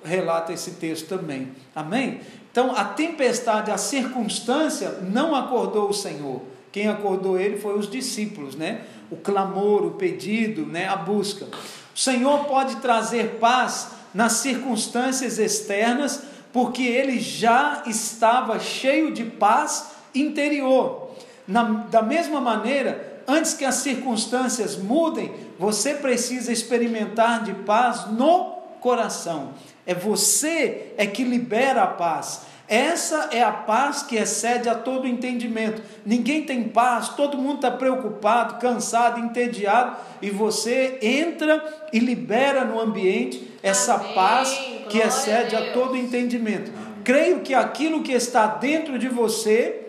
relata 0.05 0.53
esse 0.53 0.73
texto 0.73 1.07
também. 1.07 1.53
Amém? 1.73 2.21
Então, 2.51 2.75
a 2.75 2.85
tempestade, 2.85 3.71
a 3.71 3.79
circunstância 3.79 4.99
não 5.03 5.37
acordou 5.37 5.91
o 5.91 5.95
Senhor. 5.95 6.43
Quem 6.73 6.89
acordou 6.89 7.39
ele 7.39 7.61
foi 7.61 7.79
os 7.79 7.89
discípulos, 7.89 8.57
né? 8.57 8.81
O 9.09 9.15
clamor, 9.15 9.85
o 9.85 9.93
pedido, 9.93 10.67
né? 10.67 10.89
A 10.89 10.97
busca. 10.97 11.47
O 11.95 11.99
Senhor 11.99 12.47
pode 12.47 12.75
trazer 12.79 13.39
paz 13.39 13.93
nas 14.13 14.33
circunstâncias 14.33 15.39
externas, 15.39 16.25
porque 16.53 16.83
ele 16.83 17.19
já 17.19 17.83
estava 17.87 18.59
cheio 18.61 19.13
de 19.13 19.25
paz 19.25 19.93
interior. 20.15 21.11
Na, 21.47 21.63
da 21.63 22.03
mesma 22.03 22.41
maneira, 22.41 23.23
antes 23.27 23.55
que 23.55 23.65
as 23.65 23.77
circunstâncias 23.77 24.77
mudem, 24.77 25.33
você 25.59 25.95
precisa 25.95 26.53
experimentar 26.53 27.43
de 27.45 27.55
paz 27.55 28.07
no 28.11 28.53
coração. 28.81 29.55
É 29.87 29.95
você 29.95 30.93
é 30.97 31.07
que 31.07 31.25
libera 31.25 31.83
a 31.83 31.87
paz. 31.87 32.43
Essa 32.69 33.29
é 33.33 33.43
a 33.43 33.53
paz 33.53 34.03
que 34.03 34.17
excede 34.17 34.69
a 34.69 34.75
todo 34.75 35.07
entendimento. 35.07 35.83
Ninguém 36.07 36.45
tem 36.45 36.65
paz, 36.65 37.11
todo 37.11 37.37
mundo 37.37 37.57
está 37.57 37.71
preocupado, 37.71 38.59
cansado, 38.61 39.21
entediado, 39.21 39.97
e 40.23 40.31
você 40.31 40.99
entra 41.03 41.63
e 41.93 41.99
libera 41.99 42.65
no 42.65 42.81
ambiente 42.81 43.51
essa 43.63 43.95
Amém. 43.95 44.15
paz 44.15 44.51
que 44.89 44.99
Glória 44.99 45.07
excede 45.07 45.57
a, 45.57 45.59
a 45.59 45.73
todo 45.73 45.97
entendimento. 45.97 46.71
Amém. 46.71 47.03
Creio 47.05 47.41
que 47.41 47.53
aquilo 47.53 48.03
que 48.03 48.13
está 48.13 48.47
dentro 48.47 48.99
de 48.99 49.09
você, 49.09 49.81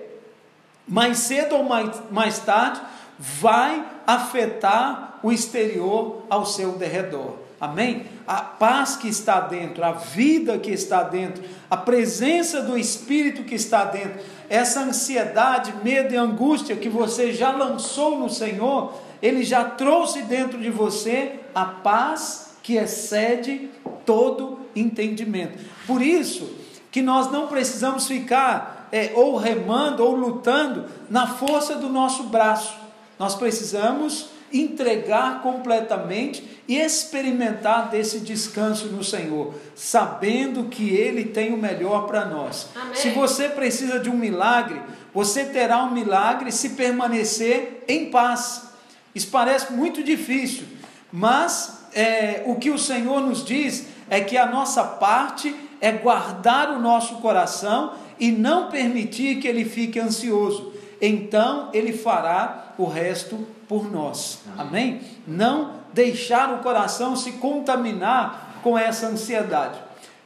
mais 0.87 1.19
cedo 1.19 1.55
ou 1.55 1.63
mais, 1.63 2.01
mais 2.11 2.39
tarde, 2.39 2.81
vai 3.17 3.85
afetar 4.05 5.19
o 5.23 5.31
exterior 5.31 6.23
ao 6.29 6.45
seu 6.45 6.73
derredor. 6.73 7.42
Amém? 7.63 8.03
A 8.27 8.41
paz 8.41 8.97
que 8.97 9.07
está 9.07 9.39
dentro, 9.39 9.85
a 9.85 9.93
vida 9.93 10.57
que 10.57 10.69
está 10.69 11.01
dentro, 11.01 11.41
a 11.71 11.77
presença 11.77 12.61
do 12.61 12.77
Espírito 12.77 13.43
que 13.43 13.55
está 13.55 13.85
dentro, 13.85 14.19
essa 14.49 14.81
ansiedade, 14.81 15.73
medo 15.81 16.13
e 16.13 16.17
angústia 16.17 16.75
que 16.75 16.89
você 16.89 17.31
já 17.31 17.51
lançou 17.53 18.19
no 18.19 18.29
Senhor, 18.29 18.93
Ele 19.21 19.45
já 19.45 19.63
trouxe 19.63 20.23
dentro 20.23 20.59
de 20.59 20.69
você 20.69 21.39
a 21.55 21.63
paz 21.63 22.57
que 22.61 22.75
excede 22.75 23.69
todo 24.05 24.59
entendimento. 24.75 25.57
Por 25.87 26.01
isso 26.01 26.57
que 26.91 27.01
nós 27.01 27.31
não 27.31 27.47
precisamos 27.47 28.05
ficar 28.05 28.89
é, 28.91 29.13
ou 29.15 29.37
remando 29.37 30.03
ou 30.03 30.13
lutando 30.13 30.83
na 31.09 31.27
força 31.27 31.75
do 31.75 31.87
nosso 31.87 32.23
braço. 32.23 32.82
Nós 33.19 33.35
precisamos 33.35 34.29
entregar 34.51 35.41
completamente 35.41 36.61
e 36.67 36.77
experimentar 36.77 37.89
desse 37.89 38.19
descanso 38.19 38.87
no 38.87 39.03
Senhor, 39.03 39.53
sabendo 39.75 40.65
que 40.65 40.91
Ele 40.91 41.25
tem 41.25 41.51
o 41.53 41.57
melhor 41.57 42.05
para 42.05 42.25
nós. 42.25 42.67
Amém. 42.75 42.95
Se 42.95 43.09
você 43.09 43.49
precisa 43.49 43.99
de 43.99 44.09
um 44.09 44.15
milagre, 44.15 44.79
você 45.13 45.45
terá 45.45 45.83
um 45.83 45.91
milagre 45.91 46.51
se 46.51 46.69
permanecer 46.69 47.83
em 47.87 48.11
paz. 48.11 48.69
Isso 49.13 49.27
parece 49.29 49.73
muito 49.73 50.03
difícil, 50.03 50.65
mas 51.11 51.85
é, 51.93 52.43
o 52.45 52.55
que 52.55 52.69
o 52.69 52.77
Senhor 52.77 53.21
nos 53.21 53.43
diz 53.43 53.85
é 54.09 54.21
que 54.21 54.37
a 54.37 54.45
nossa 54.45 54.83
parte 54.83 55.55
é 55.81 55.91
guardar 55.91 56.69
o 56.69 56.79
nosso 56.79 57.15
coração 57.15 57.93
e 58.19 58.31
não 58.31 58.69
permitir 58.69 59.39
que 59.39 59.47
ele 59.47 59.65
fique 59.65 59.99
ansioso. 59.99 60.71
Então 61.01 61.69
ele 61.73 61.91
fará 61.91 62.62
o 62.77 62.85
resto 62.85 63.47
por 63.67 63.91
nós. 63.91 64.39
Amém? 64.57 65.01
Não 65.27 65.83
deixar 65.93 66.53
o 66.53 66.59
coração 66.59 67.15
se 67.15 67.33
contaminar 67.33 68.59
com 68.63 68.77
essa 68.77 69.07
ansiedade. 69.07 69.79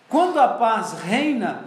Quando 0.09 0.39
a 0.39 0.47
paz 0.47 0.93
reina, 0.93 1.65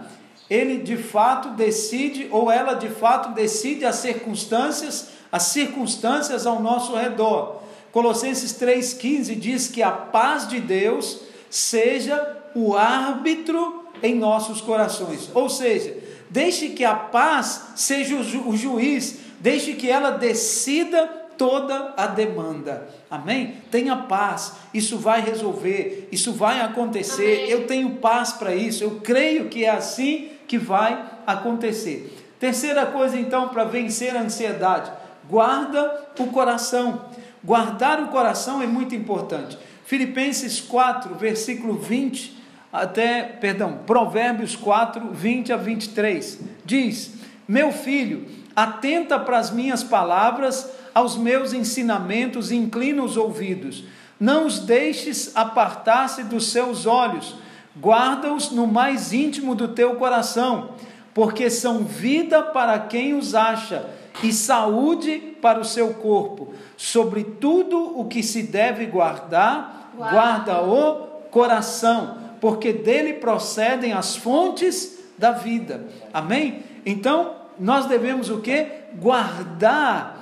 ele 0.49 0.79
de 0.79 0.97
fato 0.97 1.49
decide, 1.49 2.27
ou 2.31 2.51
ela 2.51 2.73
de 2.73 2.89
fato 2.89 3.33
decide 3.33 3.85
as 3.85 3.97
circunstâncias, 3.97 5.09
as 5.31 5.43
circunstâncias 5.43 6.45
ao 6.45 6.61
nosso 6.61 6.95
redor. 6.95 7.61
Colossenses 7.91 8.53
3,15 8.53 9.37
diz 9.37 9.67
que 9.67 9.83
a 9.83 9.91
paz 9.91 10.47
de 10.47 10.59
Deus 10.59 11.21
seja 11.49 12.37
o 12.55 12.75
árbitro 12.75 13.85
em 14.01 14.15
nossos 14.15 14.61
corações. 14.61 15.29
Ou 15.33 15.49
seja, 15.49 15.95
deixe 16.29 16.69
que 16.69 16.83
a 16.83 16.95
paz 16.95 17.71
seja 17.75 18.15
o, 18.15 18.23
ju 18.23 18.47
o 18.47 18.57
juiz, 18.57 19.19
deixe 19.41 19.73
que 19.73 19.89
ela 19.89 20.11
decida 20.11 21.07
toda 21.37 21.93
a 21.97 22.07
demanda. 22.07 22.87
Amém? 23.09 23.55
Tenha 23.71 23.95
paz, 23.97 24.53
isso 24.73 24.97
vai 24.97 25.21
resolver, 25.21 26.07
isso 26.11 26.31
vai 26.31 26.61
acontecer. 26.61 27.39
Amém. 27.39 27.49
Eu 27.49 27.67
tenho 27.67 27.95
paz 27.95 28.31
para 28.31 28.55
isso, 28.55 28.83
eu 28.83 29.01
creio 29.01 29.49
que 29.49 29.65
é 29.65 29.69
assim 29.69 30.29
que 30.47 30.57
vai 30.57 31.03
acontecer. 31.25 32.17
Terceira 32.39 32.85
coisa, 32.85 33.17
então, 33.17 33.49
para 33.49 33.63
vencer 33.63 34.15
a 34.15 34.21
ansiedade: 34.21 34.91
guarda 35.27 36.09
o 36.19 36.27
coração. 36.27 37.05
Guardar 37.43 38.01
o 38.03 38.09
coração 38.09 38.61
é 38.61 38.67
muito 38.67 38.93
importante. 38.93 39.57
Filipenses 39.83 40.61
4, 40.61 41.15
versículo 41.15 41.73
20 41.73 42.39
até, 42.71 43.23
perdão, 43.23 43.79
Provérbios 43.85 44.55
4, 44.55 45.09
20 45.11 45.51
a 45.51 45.57
23, 45.57 46.39
diz: 46.63 47.15
Meu 47.47 47.71
filho, 47.71 48.25
atenta 48.55 49.19
para 49.19 49.37
as 49.37 49.51
minhas 49.51 49.83
palavras, 49.83 50.69
aos 50.93 51.15
meus 51.17 51.53
ensinamentos 51.53 52.51
inclina 52.51 53.03
os 53.03 53.17
ouvidos. 53.17 53.83
Não 54.19 54.45
os 54.45 54.59
deixes 54.59 55.35
apartar-se 55.35 56.23
dos 56.23 56.51
seus 56.51 56.85
olhos, 56.85 57.35
guarda-os 57.79 58.51
no 58.51 58.67
mais 58.67 59.13
íntimo 59.13 59.55
do 59.55 59.69
teu 59.69 59.95
coração, 59.95 60.71
porque 61.13 61.49
são 61.49 61.79
vida 61.79 62.41
para 62.41 62.77
quem 62.79 63.13
os 63.13 63.33
acha 63.33 63.89
e 64.21 64.31
saúde 64.31 65.37
para 65.41 65.59
o 65.59 65.65
seu 65.65 65.93
corpo. 65.95 66.53
Sobre 66.77 67.23
tudo 67.23 67.99
o 67.99 68.05
que 68.05 68.21
se 68.21 68.43
deve 68.43 68.85
guardar, 68.85 69.91
guarda 69.97 70.61
o 70.61 71.07
coração, 71.31 72.17
porque 72.39 72.73
dele 72.73 73.13
procedem 73.13 73.93
as 73.93 74.15
fontes 74.15 74.99
da 75.17 75.31
vida. 75.31 75.85
Amém? 76.13 76.63
Então, 76.85 77.40
nós 77.61 77.85
devemos 77.85 78.31
o 78.31 78.39
que? 78.39 78.65
Guardar 78.95 80.17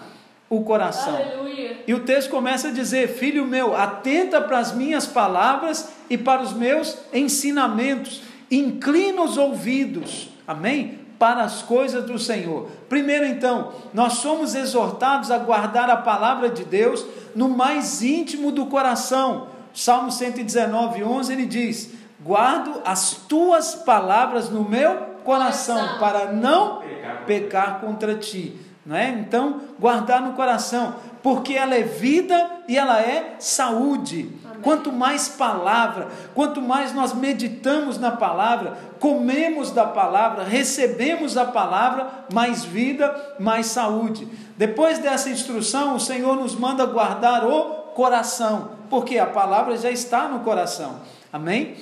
o 0.49 0.61
coração. 0.61 1.15
Aleluia. 1.15 1.83
E 1.87 1.93
o 1.93 2.01
texto 2.01 2.29
começa 2.29 2.67
a 2.67 2.71
dizer: 2.71 3.07
Filho 3.07 3.45
meu, 3.45 3.73
atenta 3.73 4.41
para 4.41 4.59
as 4.59 4.73
minhas 4.73 5.07
palavras 5.07 5.89
e 6.09 6.17
para 6.17 6.41
os 6.41 6.51
meus 6.51 6.97
ensinamentos, 7.13 8.21
inclina 8.51 9.21
os 9.21 9.37
ouvidos, 9.37 10.29
amém? 10.45 10.99
Para 11.17 11.43
as 11.43 11.61
coisas 11.61 12.03
do 12.03 12.19
Senhor. 12.19 12.69
Primeiro, 12.89 13.25
então, 13.25 13.71
nós 13.93 14.13
somos 14.13 14.53
exortados 14.53 15.31
a 15.31 15.37
guardar 15.37 15.89
a 15.89 15.97
palavra 15.97 16.49
de 16.49 16.65
Deus 16.65 17.05
no 17.33 17.47
mais 17.47 18.03
íntimo 18.03 18.51
do 18.51 18.65
coração. 18.65 19.47
Salmo 19.73 20.11
119, 20.11 21.05
11 21.05 21.31
ele 21.31 21.45
diz: 21.45 21.93
Guardo 22.21 22.81
as 22.83 23.11
tuas 23.29 23.75
palavras 23.75 24.49
no 24.49 24.67
meu 24.67 25.08
coração, 25.29 25.99
para 25.99 26.31
não 26.31 26.81
pecar 27.27 27.79
contra 27.79 28.15
ti. 28.15 28.59
Não 28.83 28.95
é? 28.95 29.09
Então, 29.09 29.61
guardar 29.79 30.19
no 30.21 30.33
coração, 30.33 30.95
porque 31.21 31.53
ela 31.53 31.75
é 31.75 31.83
vida 31.83 32.49
e 32.67 32.75
ela 32.75 32.99
é 32.99 33.35
saúde. 33.37 34.27
Amém. 34.43 34.61
Quanto 34.63 34.91
mais 34.91 35.29
palavra, 35.29 36.07
quanto 36.33 36.59
mais 36.59 36.91
nós 36.91 37.13
meditamos 37.13 37.99
na 37.99 38.09
palavra, 38.09 38.75
comemos 38.99 39.69
da 39.69 39.85
palavra, 39.85 40.43
recebemos 40.43 41.37
a 41.37 41.45
palavra, 41.45 42.25
mais 42.33 42.65
vida, 42.65 43.35
mais 43.39 43.67
saúde. 43.67 44.27
Depois 44.57 44.97
dessa 44.97 45.29
instrução, 45.29 45.95
o 45.95 45.99
Senhor 45.99 46.35
nos 46.35 46.55
manda 46.55 46.87
guardar 46.87 47.45
o 47.45 47.65
coração, 47.93 48.71
porque 48.89 49.19
a 49.19 49.27
palavra 49.27 49.77
já 49.77 49.91
está 49.91 50.27
no 50.27 50.39
coração. 50.39 50.95
Amém? 51.31 51.75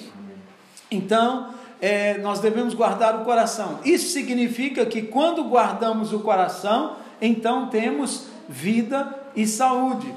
Então, 0.91 1.57
é, 1.82 2.18
nós 2.18 2.40
devemos 2.40 2.74
guardar 2.74 3.22
o 3.22 3.26
coração. 3.26 3.80
Isso 3.86 4.10
significa 4.10 4.86
que 4.86 5.02
quando 5.02 5.44
guardamos 5.44 6.14
o 6.14 6.20
coração, 6.20 6.96
então 7.22 7.68
temos 7.70 8.28
vida 8.48 9.14
e 9.36 9.46
saúde. 9.46 10.12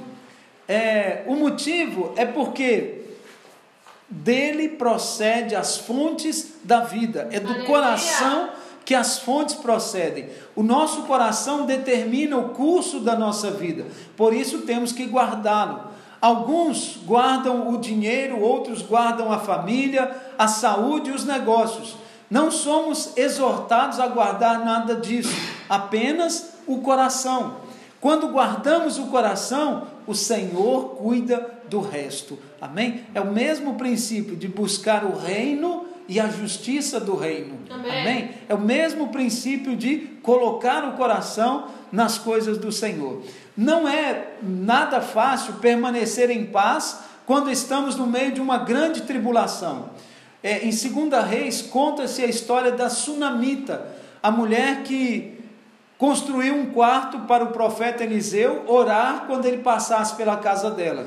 É, 0.67 1.25
o 1.27 1.35
motivo 1.35 2.13
é 2.17 2.25
porque 2.25 3.01
dele 4.09 4.71
procede 4.71 5.55
as 5.55 5.77
fontes 5.77 6.55
da 6.65 6.81
vida, 6.81 7.29
é 7.31 7.39
do 7.39 7.49
Aleluia. 7.49 7.67
coração 7.67 8.51
que 8.85 8.95
as 8.95 9.19
fontes 9.21 9.55
procedem. 9.55 10.29
O 10.57 10.63
nosso 10.63 11.03
coração 11.03 11.65
determina 11.65 12.37
o 12.37 12.49
curso 12.51 13.01
da 13.01 13.17
nossa 13.17 13.51
vida, 13.51 13.87
por 14.17 14.35
isso 14.35 14.63
temos 14.63 14.93
que 14.93 15.05
guardá-lo. 15.05 15.90
Alguns 16.21 16.99
guardam 17.07 17.73
o 17.73 17.79
dinheiro, 17.79 18.41
outros 18.41 18.83
guardam 18.83 19.33
a 19.33 19.39
família, 19.39 20.15
a 20.39 20.47
saúde 20.47 21.11
e 21.11 21.15
os 21.15 21.25
negócios. 21.25 21.97
Não 22.31 22.51
somos 22.51 23.17
exortados 23.17 23.99
a 23.99 24.07
guardar 24.07 24.65
nada 24.65 24.95
disso, 24.95 25.35
apenas 25.69 26.53
o 26.67 26.79
coração. 26.79 27.57
Quando 28.01 28.29
guardamos 28.29 28.99
o 28.99 29.07
coração, 29.07 29.87
o 30.07 30.15
Senhor 30.15 30.97
cuida 30.97 31.51
do 31.69 31.81
resto. 31.81 32.39
Amém? 32.61 33.05
É 33.15 33.21
o 33.21 33.33
mesmo 33.33 33.75
princípio 33.75 34.37
de 34.37 34.49
buscar 34.49 35.05
o 35.05 35.17
reino 35.17 35.87
e 36.09 36.19
a 36.19 36.29
justiça 36.29 36.99
do 36.99 37.15
reino. 37.15 37.59
Amém. 37.71 38.31
É 38.49 38.55
o 38.55 38.61
mesmo 38.61 39.09
princípio 39.09 39.77
de 39.77 39.99
colocar 40.23 40.85
o 40.85 40.93
coração 40.93 41.67
nas 41.93 42.19
coisas 42.19 42.59
do 42.59 42.73
Senhor. 42.73 43.23
Não 43.61 43.87
é 43.87 44.29
nada 44.43 45.03
fácil 45.03 45.53
permanecer 45.57 46.31
em 46.31 46.47
paz 46.47 47.01
quando 47.27 47.51
estamos 47.51 47.95
no 47.95 48.07
meio 48.07 48.33
de 48.33 48.41
uma 48.41 48.57
grande 48.57 49.03
tribulação. 49.03 49.91
É, 50.43 50.65
em 50.65 50.71
2 50.71 51.25
Reis, 51.27 51.61
conta-se 51.61 52.23
a 52.23 52.27
história 52.27 52.73
da 52.73 52.89
Sunamita, 52.89 53.87
a 54.23 54.31
mulher 54.31 54.83
que 54.83 55.39
construiu 55.99 56.55
um 56.55 56.71
quarto 56.73 57.19
para 57.27 57.45
o 57.45 57.49
profeta 57.49 58.03
Eliseu 58.03 58.65
orar 58.67 59.25
quando 59.27 59.45
ele 59.45 59.59
passasse 59.59 60.17
pela 60.17 60.39
casa 60.39 60.71
dela. 60.71 61.07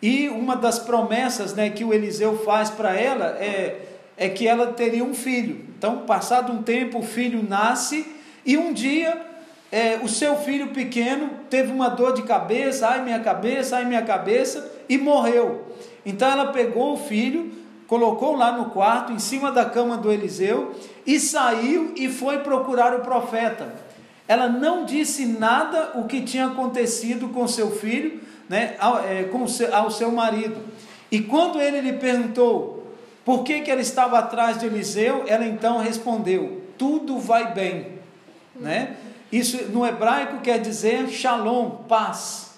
E 0.00 0.30
uma 0.30 0.56
das 0.56 0.78
promessas 0.78 1.52
né, 1.52 1.68
que 1.68 1.84
o 1.84 1.92
Eliseu 1.92 2.38
faz 2.46 2.70
para 2.70 2.98
ela 2.98 3.26
é, 3.38 3.88
é 4.16 4.30
que 4.30 4.48
ela 4.48 4.68
teria 4.68 5.04
um 5.04 5.12
filho. 5.12 5.66
Então, 5.76 5.98
passado 6.06 6.50
um 6.50 6.62
tempo, 6.62 7.00
o 7.00 7.02
filho 7.02 7.46
nasce 7.46 8.06
e 8.46 8.56
um 8.56 8.72
dia 8.72 9.33
é, 9.74 9.98
o 10.00 10.08
seu 10.08 10.36
filho 10.36 10.68
pequeno 10.68 11.30
teve 11.50 11.72
uma 11.72 11.88
dor 11.88 12.12
de 12.12 12.22
cabeça, 12.22 12.86
ai 12.86 13.02
minha 13.02 13.18
cabeça, 13.18 13.76
ai 13.76 13.84
minha 13.84 14.02
cabeça, 14.02 14.70
e 14.88 14.96
morreu. 14.96 15.64
Então 16.06 16.30
ela 16.30 16.52
pegou 16.52 16.92
o 16.92 16.96
filho, 16.96 17.50
colocou 17.88 18.36
lá 18.36 18.52
no 18.52 18.66
quarto, 18.66 19.12
em 19.12 19.18
cima 19.18 19.50
da 19.50 19.64
cama 19.64 19.96
do 19.96 20.12
Eliseu, 20.12 20.76
e 21.04 21.18
saiu 21.18 21.92
e 21.96 22.08
foi 22.08 22.38
procurar 22.38 22.94
o 22.94 23.00
profeta. 23.00 23.74
Ela 24.28 24.48
não 24.48 24.84
disse 24.84 25.26
nada 25.26 25.90
o 25.96 26.04
que 26.04 26.20
tinha 26.20 26.46
acontecido 26.46 27.30
com 27.30 27.48
seu 27.48 27.72
filho, 27.72 28.20
né, 28.48 28.76
ao, 28.78 29.04
é, 29.04 29.24
com 29.24 29.44
seu, 29.48 29.74
ao 29.74 29.90
seu 29.90 30.12
marido. 30.12 30.56
E 31.10 31.20
quando 31.20 31.60
ele 31.60 31.80
lhe 31.80 31.94
perguntou 31.94 32.92
por 33.24 33.42
que, 33.42 33.58
que 33.62 33.72
ela 33.72 33.80
estava 33.80 34.20
atrás 34.20 34.56
de 34.56 34.66
Eliseu, 34.66 35.24
ela 35.26 35.44
então 35.44 35.78
respondeu: 35.78 36.62
Tudo 36.78 37.18
vai 37.18 37.52
bem. 37.52 37.94
Né? 38.54 38.94
Isso 39.34 39.72
no 39.72 39.84
hebraico 39.84 40.38
quer 40.42 40.60
dizer 40.60 41.08
shalom, 41.08 41.70
paz. 41.88 42.54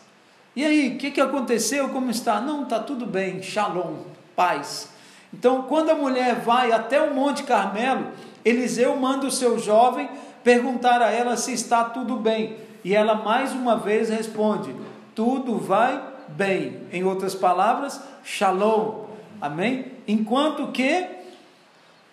E 0.55 0.63
aí, 0.63 0.89
o 0.89 0.99
que, 0.99 1.11
que 1.11 1.23
aconteceu? 1.23 1.89
Como 1.89 2.11
está? 2.11 2.39
Não, 2.39 2.65
está 2.65 2.79
tudo 2.79 3.07
bem, 3.07 3.43
shalom, 3.43 3.95
paz. 4.37 4.91
Então, 5.33 5.63
quando 5.63 5.89
a 5.89 5.95
mulher 5.95 6.35
vai 6.35 6.73
até 6.73 7.01
o 7.01 7.15
Monte 7.15 7.45
Carmelo, 7.45 8.09
Eliseu 8.45 8.95
manda 8.95 9.27
o 9.27 9.31
seu 9.31 9.59
jovem 9.59 10.07
perguntar 10.45 11.01
a 11.01 11.11
ela 11.11 11.35
se 11.39 11.55
está 11.55 11.83
tudo 11.83 12.17
bem. 12.17 12.59
E 12.85 12.95
ela 12.95 13.15
mais 13.15 13.53
uma 13.55 13.79
vez 13.79 14.11
responde: 14.11 14.77
tudo 15.15 15.57
vai 15.57 15.99
bem. 16.29 16.83
Em 16.93 17.03
outras 17.05 17.35
palavras, 17.35 17.99
shalom. 18.23 19.07
Amém? 19.41 19.93
Enquanto 20.07 20.71
que 20.73 21.07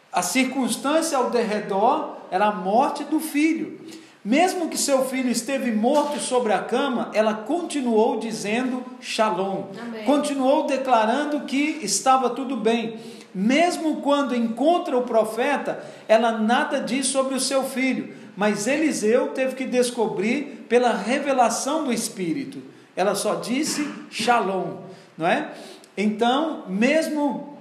a 0.10 0.22
circunstância 0.22 1.18
ao 1.18 1.30
derredor 1.30 2.16
era 2.32 2.46
a 2.46 2.52
morte 2.54 3.04
do 3.04 3.20
filho. 3.20 4.03
Mesmo 4.24 4.70
que 4.70 4.78
seu 4.78 5.04
filho 5.06 5.30
esteve 5.30 5.70
morto 5.72 6.18
sobre 6.20 6.54
a 6.54 6.60
cama, 6.60 7.12
ela 7.14 7.34
continuou 7.34 8.20
dizendo 8.20 8.82
shalom. 9.02 9.66
Amém. 9.78 10.06
Continuou 10.06 10.66
declarando 10.66 11.42
que 11.42 11.80
estava 11.82 12.30
tudo 12.30 12.56
bem. 12.56 12.98
Mesmo 13.36 13.98
quando 13.98 14.36
encontra 14.36 14.98
o 14.98 15.02
profeta, 15.04 15.84
ela 16.08 16.32
nada 16.32 16.80
diz 16.80 17.08
sobre 17.08 17.36
o 17.36 17.40
seu 17.40 17.64
filho, 17.64 18.14
mas 18.38 18.66
Eliseu 18.66 19.30
teve 19.30 19.56
que 19.56 19.66
descobrir 19.66 20.66
pela 20.70 20.94
revelação 20.94 21.84
do 21.84 21.92
Espírito. 21.92 22.62
Ela 22.96 23.16
só 23.16 23.36
disse 23.36 23.86
shalom, 24.10 24.78
não 25.18 25.28
é? 25.28 25.52
Então, 25.98 26.64
mesmo 26.68 27.58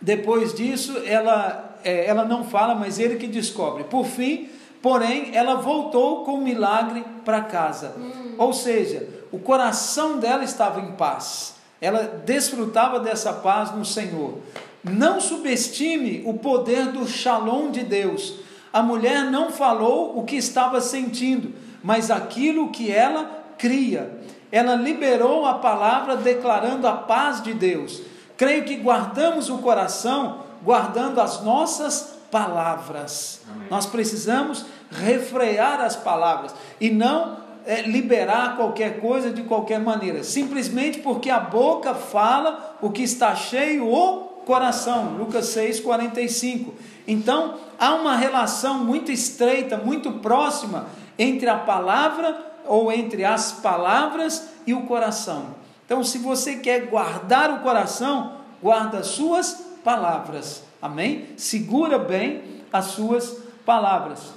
depois 0.00 0.54
disso, 0.54 1.02
ela, 1.06 1.78
é, 1.82 2.06
ela 2.06 2.24
não 2.24 2.44
fala, 2.44 2.74
mas 2.74 2.98
ele 2.98 3.16
que 3.16 3.26
descobre. 3.26 3.84
Por 3.84 4.04
fim, 4.04 4.48
porém, 4.82 5.30
ela 5.32 5.54
voltou 5.54 6.24
com 6.24 6.34
um 6.34 6.42
milagre 6.42 7.04
para 7.24 7.40
casa. 7.42 7.94
Ou 8.36 8.52
seja, 8.52 9.08
o 9.30 9.38
coração 9.38 10.18
dela 10.18 10.44
estava 10.44 10.80
em 10.80 10.92
paz. 10.92 11.54
Ela 11.80 12.22
desfrutava 12.24 13.00
dessa 13.00 13.32
paz 13.32 13.72
no 13.72 13.84
Senhor. 13.84 14.38
Não 14.84 15.20
subestime 15.20 16.22
o 16.26 16.34
poder 16.34 16.86
do 16.86 17.06
shalom 17.06 17.70
de 17.70 17.84
Deus. 17.84 18.34
A 18.72 18.82
mulher 18.82 19.30
não 19.30 19.50
falou 19.50 20.18
o 20.18 20.24
que 20.24 20.36
estava 20.36 20.80
sentindo, 20.80 21.52
mas 21.82 22.10
aquilo 22.10 22.70
que 22.70 22.90
ela 22.90 23.30
cria. 23.56 24.18
Ela 24.50 24.74
liberou 24.74 25.46
a 25.46 25.54
palavra 25.54 26.16
declarando 26.16 26.86
a 26.86 26.92
paz 26.92 27.42
de 27.42 27.54
Deus. 27.54 28.02
Creio 28.36 28.64
que 28.64 28.76
guardamos 28.76 29.48
o 29.48 29.58
coração 29.58 30.40
guardando 30.64 31.20
as 31.20 31.42
nossas 31.42 32.11
palavras. 32.32 33.42
Nós 33.70 33.84
precisamos 33.84 34.64
refrear 34.90 35.80
as 35.82 35.94
palavras 35.94 36.54
e 36.80 36.90
não 36.90 37.36
é, 37.66 37.82
liberar 37.82 38.56
qualquer 38.56 39.00
coisa 39.00 39.30
de 39.30 39.42
qualquer 39.42 39.78
maneira, 39.78 40.24
simplesmente 40.24 40.98
porque 41.00 41.28
a 41.30 41.38
boca 41.38 41.94
fala 41.94 42.76
o 42.80 42.90
que 42.90 43.02
está 43.02 43.36
cheio 43.36 43.86
o 43.86 44.32
coração. 44.46 45.14
Lucas 45.18 45.46
6:45. 45.54 46.72
Então, 47.06 47.56
há 47.78 47.94
uma 47.94 48.16
relação 48.16 48.78
muito 48.78 49.12
estreita, 49.12 49.76
muito 49.76 50.10
próxima 50.12 50.86
entre 51.18 51.48
a 51.48 51.58
palavra 51.58 52.36
ou 52.66 52.90
entre 52.90 53.24
as 53.24 53.52
palavras 53.52 54.48
e 54.66 54.72
o 54.72 54.86
coração. 54.86 55.54
Então, 55.84 56.02
se 56.02 56.16
você 56.16 56.56
quer 56.56 56.86
guardar 56.86 57.50
o 57.50 57.58
coração, 57.58 58.38
guarda 58.62 58.98
as 58.98 59.08
suas 59.08 59.52
palavras. 59.84 60.71
Amém? 60.82 61.28
Segura 61.36 61.96
bem 61.96 62.42
as 62.72 62.86
suas 62.86 63.40
palavras. 63.64 64.32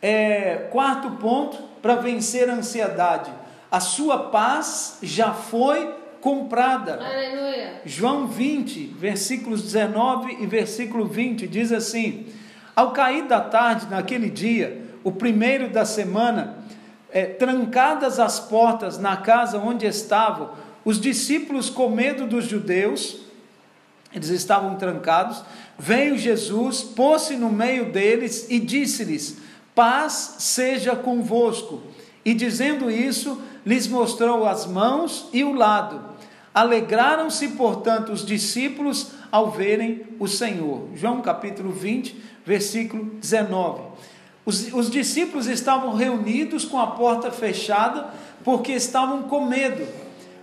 É, 0.00 0.68
quarto 0.72 1.10
ponto 1.12 1.58
para 1.82 1.96
vencer 1.96 2.48
a 2.48 2.54
ansiedade. 2.54 3.30
A 3.70 3.78
sua 3.78 4.30
paz 4.30 4.98
já 5.02 5.34
foi 5.34 5.94
comprada. 6.22 6.94
Aleluia. 6.94 7.82
João 7.84 8.26
20, 8.26 8.86
versículos 8.98 9.62
19 9.62 10.38
e 10.40 10.46
versículo 10.46 11.04
20 11.04 11.46
diz 11.46 11.70
assim: 11.70 12.26
Ao 12.74 12.92
cair 12.92 13.24
da 13.24 13.40
tarde 13.40 13.86
naquele 13.90 14.30
dia, 14.30 14.82
o 15.04 15.12
primeiro 15.12 15.68
da 15.68 15.84
semana, 15.84 16.56
é, 17.10 17.26
trancadas 17.26 18.18
as 18.18 18.40
portas 18.40 18.98
na 18.98 19.18
casa 19.18 19.58
onde 19.58 19.84
estavam, 19.84 20.52
os 20.84 20.98
discípulos 20.98 21.68
com 21.68 21.90
medo 21.90 22.26
dos 22.26 22.46
judeus, 22.46 23.20
eles 24.14 24.28
estavam 24.28 24.76
trancados, 24.76 25.42
veio 25.78 26.18
Jesus, 26.18 26.82
pôs-se 26.82 27.36
no 27.36 27.50
meio 27.50 27.90
deles 27.90 28.46
e 28.50 28.58
disse-lhes: 28.58 29.38
Paz 29.74 30.36
seja 30.38 30.94
convosco. 30.94 31.82
E 32.24 32.34
dizendo 32.34 32.90
isso, 32.90 33.40
lhes 33.66 33.86
mostrou 33.86 34.46
as 34.46 34.66
mãos 34.66 35.28
e 35.32 35.42
o 35.42 35.52
lado. 35.52 36.00
Alegraram-se, 36.54 37.48
portanto, 37.48 38.12
os 38.12 38.24
discípulos 38.24 39.12
ao 39.30 39.50
verem 39.50 40.02
o 40.20 40.28
Senhor. 40.28 40.88
João 40.94 41.22
capítulo 41.22 41.72
20, 41.72 42.14
versículo 42.44 43.06
19. 43.20 43.82
Os, 44.44 44.72
os 44.72 44.90
discípulos 44.90 45.46
estavam 45.46 45.94
reunidos 45.94 46.64
com 46.64 46.78
a 46.78 46.88
porta 46.88 47.30
fechada 47.30 48.10
porque 48.44 48.72
estavam 48.72 49.22
com 49.22 49.46
medo. 49.46 49.86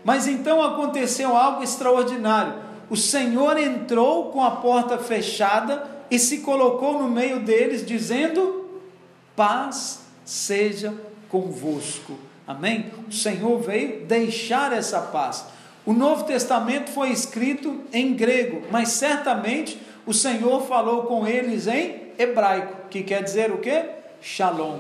Mas 0.04 0.28
então 0.28 0.64
aconteceu 0.64 1.36
algo 1.36 1.62
extraordinário. 1.62 2.69
O 2.90 2.98
Senhor 2.98 3.58
entrou 3.58 4.32
com 4.32 4.44
a 4.44 4.52
porta 4.52 4.98
fechada 4.98 5.88
e 6.10 6.18
se 6.18 6.40
colocou 6.40 7.00
no 7.00 7.08
meio 7.08 7.40
deles, 7.42 7.86
dizendo: 7.86 8.68
Paz 9.36 10.02
seja 10.26 10.94
convosco. 11.30 12.18
Amém? 12.48 12.92
O 13.08 13.12
Senhor 13.12 13.60
veio 13.60 14.06
deixar 14.06 14.74
essa 14.74 15.00
paz. 15.00 15.46
O 15.86 15.94
Novo 15.94 16.24
Testamento 16.24 16.90
foi 16.90 17.10
escrito 17.10 17.82
em 17.94 18.16
grego, 18.16 18.64
mas 18.72 18.90
certamente 18.90 19.80
o 20.06 20.14
Senhor 20.14 20.62
falou 20.64 21.04
com 21.04 21.28
eles 21.28 21.68
em 21.68 22.10
hebraico, 22.18 22.90
que 22.90 23.04
quer 23.04 23.24
dizer 23.24 23.52
o 23.52 23.60
que? 23.60 23.86
Shalom. 24.20 24.80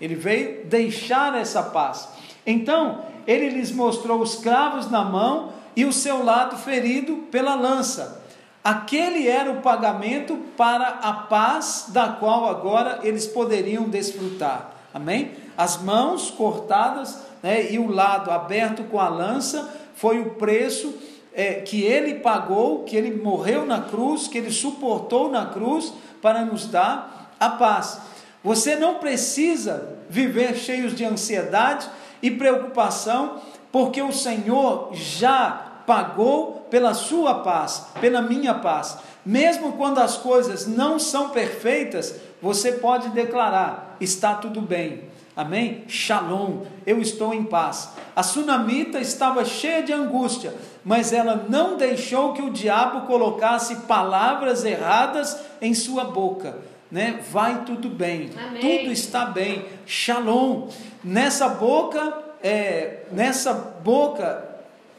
Ele 0.00 0.14
veio 0.14 0.66
deixar 0.66 1.34
essa 1.34 1.62
paz. 1.62 2.08
Então, 2.46 3.02
ele 3.26 3.48
lhes 3.48 3.72
mostrou 3.72 4.20
os 4.20 4.36
cravos 4.36 4.90
na 4.90 5.02
mão 5.02 5.52
e 5.76 5.84
o 5.84 5.92
seu 5.92 6.24
lado 6.24 6.56
ferido 6.56 7.28
pela 7.30 7.54
lança. 7.54 8.24
Aquele 8.64 9.28
era 9.28 9.50
o 9.52 9.60
pagamento 9.60 10.36
para 10.56 10.88
a 10.88 11.12
paz 11.12 11.86
da 11.90 12.08
qual 12.08 12.48
agora 12.48 13.00
eles 13.04 13.26
poderiam 13.26 13.84
desfrutar. 13.84 14.72
Amém? 14.92 15.32
As 15.56 15.80
mãos 15.80 16.30
cortadas 16.30 17.20
né, 17.42 17.70
e 17.70 17.78
o 17.78 17.88
lado 17.88 18.30
aberto 18.30 18.82
com 18.84 18.98
a 18.98 19.08
lança 19.08 19.72
foi 19.94 20.20
o 20.20 20.30
preço 20.30 20.94
é, 21.32 21.60
que 21.60 21.82
ele 21.82 22.14
pagou, 22.14 22.82
que 22.84 22.96
ele 22.96 23.22
morreu 23.22 23.64
na 23.64 23.82
cruz, 23.82 24.26
que 24.26 24.38
ele 24.38 24.50
suportou 24.50 25.30
na 25.30 25.46
cruz 25.46 25.92
para 26.22 26.44
nos 26.44 26.66
dar 26.66 27.34
a 27.38 27.50
paz. 27.50 28.00
Você 28.42 28.74
não 28.74 28.94
precisa 28.94 29.96
viver 30.08 30.56
cheios 30.56 30.94
de 30.94 31.04
ansiedade 31.04 31.88
e 32.22 32.30
preocupação, 32.30 33.40
porque 33.70 34.00
o 34.00 34.12
Senhor 34.12 34.90
já 34.92 35.65
pagou 35.86 36.66
pela 36.70 36.94
sua 36.94 37.36
paz, 37.36 37.86
pela 38.00 38.20
minha 38.20 38.54
paz. 38.54 38.98
Mesmo 39.24 39.72
quando 39.72 39.98
as 39.98 40.16
coisas 40.16 40.66
não 40.66 40.98
são 40.98 41.30
perfeitas, 41.30 42.16
você 42.40 42.72
pode 42.72 43.08
declarar: 43.10 43.96
está 44.00 44.34
tudo 44.34 44.60
bem. 44.60 45.04
Amém? 45.36 45.84
Shalom, 45.86 46.62
eu 46.86 46.98
estou 46.98 47.34
em 47.34 47.44
paz. 47.44 47.90
A 48.14 48.22
sunamita 48.22 48.98
estava 48.98 49.44
cheia 49.44 49.82
de 49.82 49.92
angústia, 49.92 50.54
mas 50.82 51.12
ela 51.12 51.44
não 51.48 51.76
deixou 51.76 52.32
que 52.32 52.40
o 52.40 52.50
diabo 52.50 53.06
colocasse 53.06 53.76
palavras 53.82 54.64
erradas 54.64 55.38
em 55.60 55.74
sua 55.74 56.04
boca. 56.04 56.56
Né? 56.90 57.20
Vai 57.30 57.64
tudo 57.64 57.90
bem, 57.90 58.30
Amém. 58.34 58.78
tudo 58.78 58.92
está 58.92 59.26
bem. 59.26 59.66
Shalom. 59.84 60.68
Nessa 61.04 61.48
boca, 61.48 62.16
é, 62.42 63.02
nessa 63.12 63.52
boca, 63.52 64.45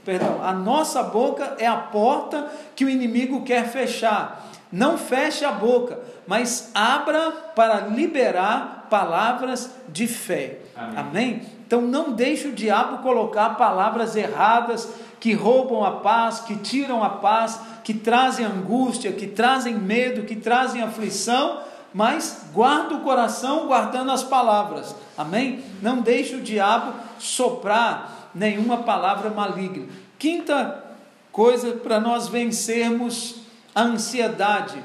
perdão, 0.07 0.39
a 0.41 0.53
nossa 0.53 1.03
boca 1.03 1.57
é 1.59 1.67
a 1.67 1.75
porta 1.75 2.49
que 2.73 2.85
o 2.85 2.89
inimigo 2.89 3.43
quer 3.43 3.67
fechar. 3.67 4.47
Não 4.71 4.97
feche 4.97 5.43
a 5.43 5.51
boca, 5.51 5.99
mas 6.25 6.71
abra 6.73 7.31
para 7.53 7.81
liberar 7.81 8.87
palavras 8.89 9.69
de 9.89 10.07
fé. 10.07 10.59
Amém. 10.73 10.97
Amém? 10.97 11.41
Então 11.67 11.81
não 11.81 12.13
deixe 12.13 12.47
o 12.47 12.53
diabo 12.53 12.99
colocar 12.99 13.57
palavras 13.57 14.15
erradas 14.15 14.87
que 15.19 15.33
roubam 15.33 15.83
a 15.83 15.91
paz, 15.97 16.39
que 16.39 16.55
tiram 16.55 17.03
a 17.03 17.09
paz, 17.09 17.59
que 17.83 17.93
trazem 17.93 18.45
angústia, 18.45 19.11
que 19.11 19.27
trazem 19.27 19.75
medo, 19.75 20.23
que 20.23 20.37
trazem 20.37 20.81
aflição, 20.81 21.59
mas 21.93 22.45
guarda 22.53 22.95
o 22.95 23.01
coração 23.01 23.67
guardando 23.67 24.13
as 24.13 24.23
palavras. 24.23 24.95
Amém? 25.17 25.61
Não 25.81 25.99
deixe 25.99 26.35
o 26.35 26.41
diabo 26.41 26.93
soprar 27.19 28.16
nenhuma 28.37 28.77
palavra 28.77 29.29
maligna. 29.29 29.87
Quinta 30.17 30.83
coisa 31.31 31.71
para 31.71 31.99
nós 31.99 32.27
vencermos 32.27 33.41
a 33.73 33.83
ansiedade: 33.83 34.81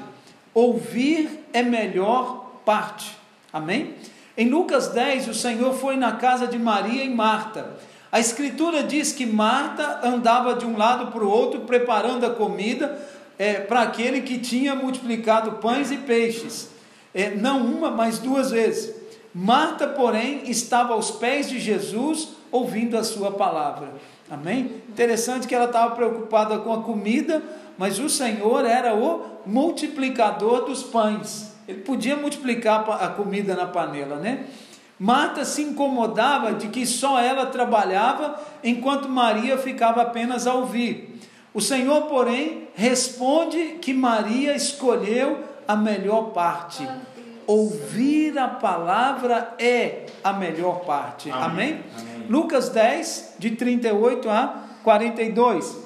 ouvir 0.53 1.45
é 1.53 1.61
melhor 1.61 2.61
parte. 2.65 3.15
Amém? 3.51 3.95
Em 4.35 4.49
Lucas 4.49 4.87
10, 4.87 5.27
o 5.27 5.33
Senhor 5.33 5.73
foi 5.75 5.95
na 5.95 6.13
casa 6.13 6.47
de 6.47 6.57
Maria 6.57 7.03
e 7.03 7.09
Marta. 7.09 7.77
A 8.11 8.19
Escritura 8.19 8.83
diz 8.83 9.11
que 9.11 9.25
Marta 9.25 10.01
andava 10.03 10.55
de 10.55 10.65
um 10.65 10.77
lado 10.77 11.11
para 11.11 11.23
o 11.23 11.29
outro 11.29 11.61
preparando 11.61 12.25
a 12.25 12.31
comida 12.31 12.99
é, 13.37 13.55
para 13.55 13.81
aquele 13.81 14.21
que 14.21 14.39
tinha 14.39 14.75
multiplicado 14.75 15.53
pães 15.53 15.91
e 15.91 15.97
peixes. 15.97 16.69
É, 17.13 17.31
não 17.31 17.65
uma, 17.65 17.91
mas 17.91 18.19
duas 18.19 18.49
vezes. 18.51 18.95
Marta, 19.33 19.87
porém, 19.87 20.43
estava 20.45 20.93
aos 20.93 21.11
pés 21.11 21.49
de 21.49 21.59
Jesus 21.59 22.29
ouvindo 22.53 22.95
a 22.95 23.03
sua 23.03 23.31
palavra. 23.31 23.95
Amém? 24.29 24.83
Interessante 24.87 25.47
que 25.47 25.55
ela 25.55 25.65
estava 25.65 25.95
preocupada 25.95 26.59
com 26.59 26.71
a 26.71 26.83
comida, 26.83 27.41
mas 27.77 27.97
o 27.97 28.07
Senhor 28.07 28.63
era 28.63 28.95
o 28.95 29.25
multiplicador 29.43 30.63
dos 30.63 30.83
pães. 30.83 31.51
Ele 31.67 31.81
podia 31.81 32.15
multiplicar 32.15 32.87
a 32.89 33.07
comida 33.07 33.55
na 33.55 33.65
panela, 33.65 34.17
né? 34.17 34.45
Marta 34.99 35.43
se 35.43 35.63
incomodava 35.63 36.53
de 36.53 36.67
que 36.67 36.85
só 36.85 37.19
ela 37.19 37.47
trabalhava, 37.47 38.39
enquanto 38.63 39.09
Maria 39.09 39.57
ficava 39.57 40.03
apenas 40.03 40.45
a 40.45 40.53
ouvir. 40.53 41.19
O 41.53 41.59
Senhor, 41.59 42.03
porém, 42.03 42.67
responde 42.75 43.79
que 43.81 43.93
Maria 43.93 44.55
escolheu 44.55 45.43
a 45.67 45.75
melhor 45.75 46.31
parte. 46.31 46.87
Ouvir 47.47 48.37
a 48.37 48.47
palavra 48.47 49.55
é 49.57 50.05
a 50.23 50.31
melhor 50.31 50.81
parte. 50.81 51.31
Amém? 51.31 51.43
Amém. 51.43 51.83
Amém. 51.97 52.12
Lucas 52.29 52.69
10, 52.69 53.35
de 53.39 53.51
38 53.51 54.29
a 54.29 54.63
42. 54.83 55.83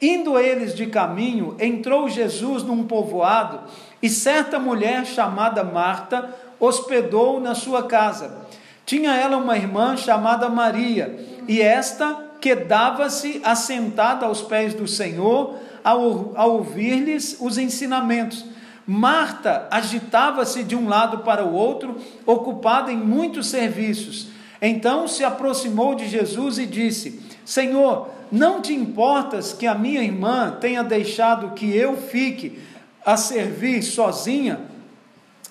Indo 0.00 0.38
eles 0.38 0.74
de 0.74 0.86
caminho, 0.86 1.56
entrou 1.60 2.08
Jesus 2.08 2.62
num 2.62 2.84
povoado 2.84 3.60
e 4.02 4.08
certa 4.08 4.58
mulher 4.58 5.04
chamada 5.04 5.62
Marta 5.62 6.34
hospedou 6.58 7.38
na 7.38 7.54
sua 7.54 7.82
casa. 7.82 8.46
Tinha 8.86 9.14
ela 9.14 9.36
uma 9.36 9.56
irmã 9.56 9.96
chamada 9.96 10.48
Maria, 10.48 11.18
e 11.46 11.60
esta 11.60 12.26
quedava-se 12.40 13.40
assentada 13.44 14.26
aos 14.26 14.40
pés 14.40 14.74
do 14.74 14.88
Senhor 14.88 15.56
ao 15.84 16.50
ouvir-lhes 16.50 17.36
os 17.40 17.58
ensinamentos. 17.58 18.44
Marta 18.86 19.68
agitava-se 19.70 20.64
de 20.64 20.74
um 20.74 20.88
lado 20.88 21.18
para 21.18 21.44
o 21.44 21.54
outro, 21.54 21.96
ocupada 22.26 22.90
em 22.90 22.96
muitos 22.96 23.46
serviços. 23.46 24.28
Então 24.60 25.08
se 25.08 25.24
aproximou 25.24 25.94
de 25.94 26.06
Jesus 26.08 26.58
e 26.58 26.66
disse: 26.66 27.20
Senhor, 27.44 28.08
não 28.30 28.60
te 28.60 28.72
importas 28.72 29.52
que 29.52 29.66
a 29.66 29.74
minha 29.74 30.02
irmã 30.02 30.56
tenha 30.60 30.84
deixado 30.84 31.54
que 31.54 31.74
eu 31.74 31.96
fique 31.96 32.58
a 33.04 33.16
servir 33.16 33.82
sozinha? 33.82 34.60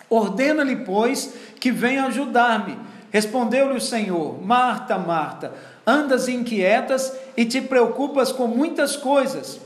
Ordena-lhe, 0.10 0.78
pois, 0.78 1.34
que 1.60 1.72
venha 1.72 2.06
ajudar-me. 2.06 2.78
Respondeu-lhe 3.12 3.76
o 3.76 3.82
Senhor: 3.82 4.42
Marta, 4.42 4.98
Marta, 4.98 5.54
andas 5.86 6.28
inquietas 6.28 7.14
e 7.36 7.46
te 7.46 7.62
preocupas 7.62 8.32
com 8.32 8.48
muitas 8.48 8.96
coisas. 8.96 9.60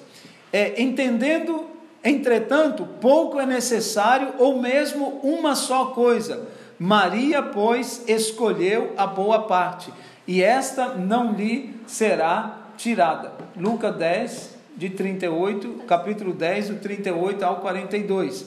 É, 0.51 0.81
entendendo, 0.81 1.65
entretanto, 2.03 2.87
pouco 3.01 3.39
é 3.39 3.45
necessário, 3.45 4.33
ou 4.37 4.61
mesmo 4.61 5.19
uma 5.23 5.55
só 5.55 5.87
coisa. 5.87 6.47
Maria, 6.85 7.41
pois, 7.41 8.03
escolheu 8.09 8.91
a 8.97 9.07
boa 9.07 9.43
parte, 9.43 9.89
e 10.27 10.43
esta 10.43 10.89
não 10.89 11.31
lhe 11.31 11.73
será 11.87 12.57
tirada. 12.75 13.31
Lucas 13.55 13.95
10, 13.95 14.57
de 14.75 14.89
38, 14.89 15.85
capítulo 15.87 16.33
10, 16.33 16.71
do 16.71 16.75
38 16.79 17.41
ao 17.41 17.61
42. 17.61 18.45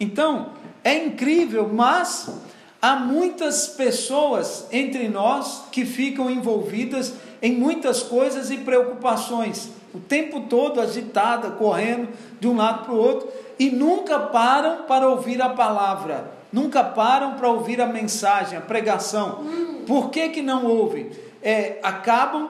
Então, 0.00 0.52
é 0.82 1.04
incrível, 1.04 1.68
mas 1.70 2.34
há 2.80 2.96
muitas 2.96 3.68
pessoas 3.68 4.66
entre 4.72 5.06
nós 5.06 5.64
que 5.70 5.84
ficam 5.84 6.30
envolvidas 6.30 7.12
em 7.42 7.52
muitas 7.52 8.02
coisas 8.02 8.50
e 8.50 8.56
preocupações, 8.56 9.68
o 9.94 9.98
tempo 9.98 10.40
todo 10.48 10.80
agitada, 10.80 11.50
correndo 11.50 12.08
de 12.40 12.48
um 12.48 12.56
lado 12.56 12.86
para 12.86 12.94
o 12.94 12.98
outro, 12.98 13.28
e 13.58 13.68
nunca 13.68 14.18
param 14.18 14.84
para 14.84 15.06
ouvir 15.06 15.42
a 15.42 15.50
palavra. 15.50 16.43
Nunca 16.54 16.84
param 16.84 17.34
para 17.34 17.50
ouvir 17.50 17.80
a 17.80 17.86
mensagem, 17.86 18.56
a 18.56 18.60
pregação. 18.60 19.44
Por 19.88 20.10
que, 20.10 20.28
que 20.28 20.40
não 20.40 20.64
ouvem? 20.64 21.10
É, 21.42 21.80
acabam 21.82 22.48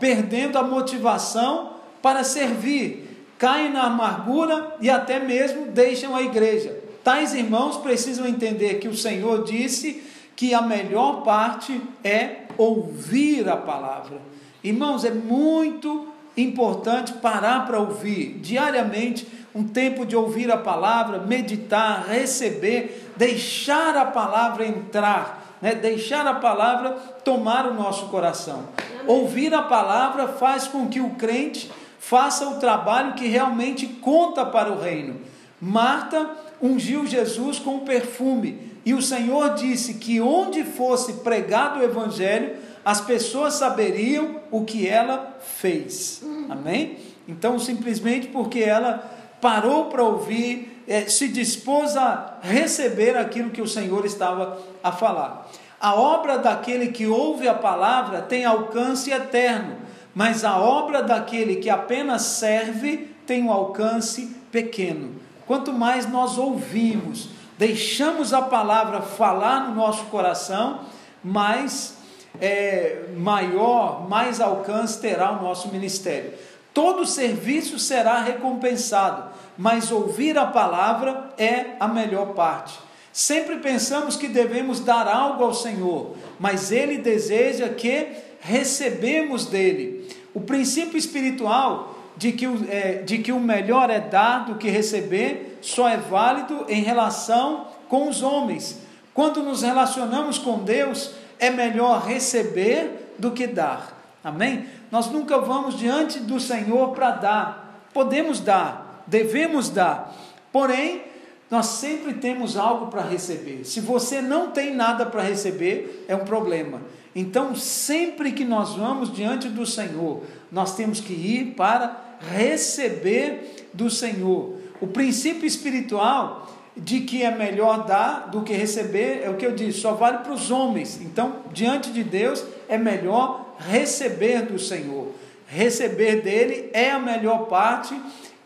perdendo 0.00 0.58
a 0.58 0.64
motivação 0.64 1.74
para 2.02 2.24
servir, 2.24 3.26
caem 3.38 3.70
na 3.70 3.84
amargura 3.84 4.74
e 4.80 4.90
até 4.90 5.20
mesmo 5.20 5.66
deixam 5.66 6.16
a 6.16 6.22
igreja. 6.22 6.82
Tais 7.04 7.32
irmãos 7.32 7.76
precisam 7.76 8.26
entender 8.26 8.80
que 8.80 8.88
o 8.88 8.96
Senhor 8.96 9.44
disse 9.44 10.02
que 10.34 10.52
a 10.52 10.60
melhor 10.60 11.22
parte 11.22 11.80
é 12.02 12.46
ouvir 12.58 13.48
a 13.48 13.56
palavra. 13.56 14.20
Irmãos, 14.64 15.04
é 15.04 15.12
muito 15.12 16.08
importante 16.36 17.12
parar 17.12 17.66
para 17.66 17.78
ouvir 17.78 18.40
diariamente 18.40 19.28
um 19.54 19.62
tempo 19.62 20.04
de 20.04 20.16
ouvir 20.16 20.50
a 20.50 20.56
palavra, 20.56 21.18
meditar, 21.18 22.06
receber, 22.08 23.12
deixar 23.16 23.96
a 23.96 24.04
palavra 24.06 24.66
entrar, 24.66 25.56
né? 25.62 25.74
deixar 25.74 26.26
a 26.26 26.34
palavra 26.34 26.90
tomar 27.24 27.66
o 27.66 27.74
nosso 27.74 28.06
coração. 28.06 28.64
Ouvir 29.06 29.54
a 29.54 29.62
palavra 29.62 30.28
faz 30.28 30.66
com 30.66 30.88
que 30.88 31.00
o 31.00 31.10
crente 31.10 31.70
faça 32.00 32.48
o 32.48 32.58
trabalho 32.58 33.14
que 33.14 33.28
realmente 33.28 33.86
conta 33.86 34.44
para 34.44 34.72
o 34.72 34.80
reino. 34.80 35.20
Marta 35.60 36.30
ungiu 36.60 37.06
Jesus 37.06 37.58
com 37.58 37.80
perfume, 37.80 38.72
e 38.84 38.92
o 38.92 39.00
Senhor 39.00 39.54
disse 39.54 39.94
que 39.94 40.20
onde 40.20 40.62
fosse 40.64 41.14
pregado 41.14 41.80
o 41.80 41.82
evangelho, 41.82 42.56
as 42.84 43.00
pessoas 43.00 43.54
saberiam 43.54 44.40
o 44.50 44.64
que 44.64 44.86
ela 44.86 45.38
fez. 45.40 46.22
Amém? 46.50 46.98
Então, 47.26 47.58
simplesmente 47.58 48.28
porque 48.28 48.60
ela 48.60 49.13
parou 49.44 49.90
para 49.90 50.02
ouvir, 50.02 50.82
é, 50.88 51.02
se 51.02 51.28
dispôs 51.28 51.98
a 51.98 52.38
receber 52.40 53.14
aquilo 53.14 53.50
que 53.50 53.60
o 53.60 53.68
Senhor 53.68 54.06
estava 54.06 54.58
a 54.82 54.90
falar. 54.90 55.50
A 55.78 55.94
obra 55.94 56.38
daquele 56.38 56.88
que 56.88 57.06
ouve 57.06 57.46
a 57.46 57.52
palavra 57.52 58.22
tem 58.22 58.46
alcance 58.46 59.10
eterno, 59.10 59.76
mas 60.14 60.46
a 60.46 60.56
obra 60.56 61.02
daquele 61.02 61.56
que 61.56 61.68
apenas 61.68 62.22
serve 62.22 63.14
tem 63.26 63.44
um 63.44 63.52
alcance 63.52 64.34
pequeno. 64.50 65.16
Quanto 65.46 65.74
mais 65.74 66.10
nós 66.10 66.38
ouvimos, 66.38 67.28
deixamos 67.58 68.32
a 68.32 68.40
palavra 68.40 69.02
falar 69.02 69.68
no 69.68 69.74
nosso 69.74 70.04
coração, 70.06 70.80
mais 71.22 71.98
é, 72.40 73.08
maior, 73.14 74.08
mais 74.08 74.40
alcance 74.40 74.98
terá 74.98 75.32
o 75.32 75.42
nosso 75.42 75.68
ministério. 75.68 76.32
Todo 76.74 77.06
serviço 77.06 77.78
será 77.78 78.20
recompensado, 78.20 79.33
mas 79.56 79.90
ouvir 79.90 80.36
a 80.38 80.46
palavra 80.46 81.30
é 81.38 81.76
a 81.78 81.88
melhor 81.88 82.34
parte. 82.34 82.78
Sempre 83.12 83.56
pensamos 83.56 84.16
que 84.16 84.26
devemos 84.26 84.80
dar 84.80 85.06
algo 85.06 85.44
ao 85.44 85.54
Senhor, 85.54 86.16
mas 86.38 86.72
Ele 86.72 86.98
deseja 86.98 87.68
que 87.68 88.08
recebemos 88.40 89.46
dele. 89.46 90.08
O 90.34 90.40
princípio 90.40 90.98
espiritual 90.98 91.96
de 92.16 92.32
que, 92.32 92.46
o, 92.46 92.66
é, 92.68 93.02
de 93.02 93.18
que 93.18 93.32
o 93.32 93.40
melhor 93.40 93.90
é 93.90 94.00
dar 94.00 94.46
do 94.46 94.56
que 94.56 94.68
receber 94.68 95.58
só 95.60 95.88
é 95.88 95.96
válido 95.96 96.66
em 96.68 96.82
relação 96.82 97.68
com 97.88 98.08
os 98.08 98.22
homens. 98.22 98.80
Quando 99.12 99.42
nos 99.42 99.62
relacionamos 99.62 100.38
com 100.38 100.58
Deus, 100.58 101.12
é 101.38 101.50
melhor 101.50 102.02
receber 102.02 103.12
do 103.18 103.30
que 103.30 103.46
dar. 103.46 103.96
Amém? 104.22 104.66
Nós 104.90 105.06
nunca 105.06 105.38
vamos 105.38 105.78
diante 105.78 106.18
do 106.18 106.40
Senhor 106.40 106.90
para 106.90 107.10
dar. 107.10 107.88
Podemos 107.92 108.40
dar, 108.40 108.83
devemos 109.06 109.68
dar. 109.68 110.14
Porém, 110.52 111.02
nós 111.50 111.66
sempre 111.66 112.14
temos 112.14 112.56
algo 112.56 112.86
para 112.86 113.02
receber. 113.02 113.64
Se 113.64 113.80
você 113.80 114.20
não 114.20 114.50
tem 114.50 114.74
nada 114.74 115.06
para 115.06 115.22
receber, 115.22 116.04
é 116.08 116.16
um 116.16 116.24
problema. 116.24 116.80
Então, 117.14 117.54
sempre 117.54 118.32
que 118.32 118.44
nós 118.44 118.74
vamos 118.74 119.12
diante 119.12 119.48
do 119.48 119.64
Senhor, 119.64 120.22
nós 120.50 120.74
temos 120.74 121.00
que 121.00 121.12
ir 121.12 121.54
para 121.54 122.16
receber 122.32 123.68
do 123.72 123.88
Senhor. 123.88 124.56
O 124.80 124.86
princípio 124.86 125.46
espiritual 125.46 126.48
de 126.76 127.02
que 127.02 127.22
é 127.22 127.30
melhor 127.30 127.86
dar 127.86 128.30
do 128.30 128.42
que 128.42 128.52
receber, 128.52 129.22
é 129.22 129.30
o 129.30 129.36
que 129.36 129.46
eu 129.46 129.54
disse, 129.54 129.80
só 129.80 129.92
vale 129.92 130.18
para 130.18 130.32
os 130.32 130.50
homens. 130.50 131.00
Então, 131.00 131.36
diante 131.52 131.92
de 131.92 132.02
Deus, 132.02 132.44
é 132.68 132.76
melhor 132.76 133.54
receber 133.58 134.42
do 134.42 134.58
Senhor. 134.58 135.12
Receber 135.46 136.22
dele 136.22 136.70
é 136.72 136.90
a 136.90 136.98
melhor 136.98 137.46
parte 137.46 137.94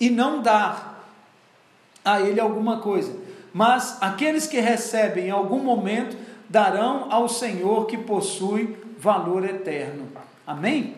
e 0.00 0.10
não 0.10 0.42
dar 0.42 1.04
a 2.04 2.20
ele 2.20 2.40
alguma 2.40 2.78
coisa. 2.78 3.14
Mas 3.52 3.98
aqueles 4.00 4.46
que 4.46 4.60
recebem 4.60 5.26
em 5.26 5.30
algum 5.30 5.58
momento 5.58 6.16
darão 6.48 7.10
ao 7.10 7.28
Senhor 7.28 7.86
que 7.86 7.98
possui 7.98 8.76
valor 8.98 9.44
eterno. 9.44 10.08
Amém? 10.46 10.94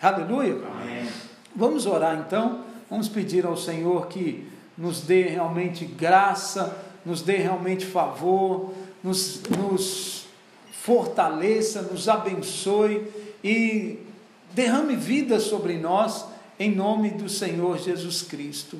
Aleluia? 0.00 0.56
Amém. 0.80 1.08
Vamos 1.54 1.86
orar 1.86 2.18
então. 2.26 2.64
Vamos 2.88 3.08
pedir 3.08 3.46
ao 3.46 3.56
Senhor 3.56 4.06
que 4.08 4.48
nos 4.76 5.02
dê 5.02 5.22
realmente 5.22 5.84
graça, 5.84 6.76
nos 7.04 7.22
dê 7.22 7.36
realmente 7.36 7.84
favor, 7.84 8.72
nos, 9.02 9.42
nos 9.42 10.26
fortaleça, 10.72 11.82
nos 11.82 12.08
abençoe 12.08 13.06
e 13.44 13.98
derrame 14.52 14.96
vida 14.96 15.38
sobre 15.38 15.76
nós, 15.76 16.24
em 16.60 16.74
nome 16.74 17.08
do 17.12 17.26
Senhor 17.26 17.78
Jesus 17.78 18.20
Cristo. 18.20 18.76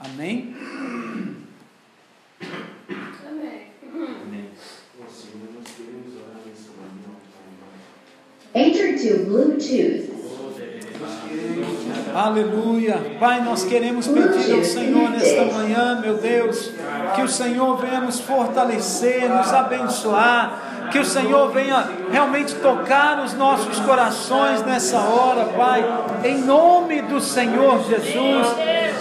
Amém? 0.00 0.56
Enter 8.52 8.98
to 8.98 9.24
Bluetooth. 9.26 10.10
Aleluia. 12.14 13.16
Pai, 13.20 13.42
nós 13.42 13.64
queremos 13.64 14.08
pedir 14.08 14.54
ao 14.54 14.64
Senhor 14.64 15.08
nesta 15.08 15.44
manhã, 15.44 16.00
meu 16.00 16.18
Deus, 16.18 16.70
que 17.14 17.22
o 17.22 17.28
Senhor 17.28 17.76
venha 17.76 18.00
nos 18.00 18.20
fortalecer, 18.20 19.28
nos 19.30 19.52
abençoar, 19.52 20.71
que 20.92 20.98
o 20.98 21.04
Senhor 21.04 21.50
venha 21.50 21.88
realmente 22.10 22.54
tocar 22.56 23.18
os 23.24 23.32
nossos 23.32 23.80
corações 23.80 24.62
nessa 24.62 24.98
hora, 24.98 25.46
Pai, 25.46 25.82
em 26.22 26.42
nome 26.42 27.00
do 27.00 27.18
Senhor 27.18 27.82
Jesus. 27.88 28.46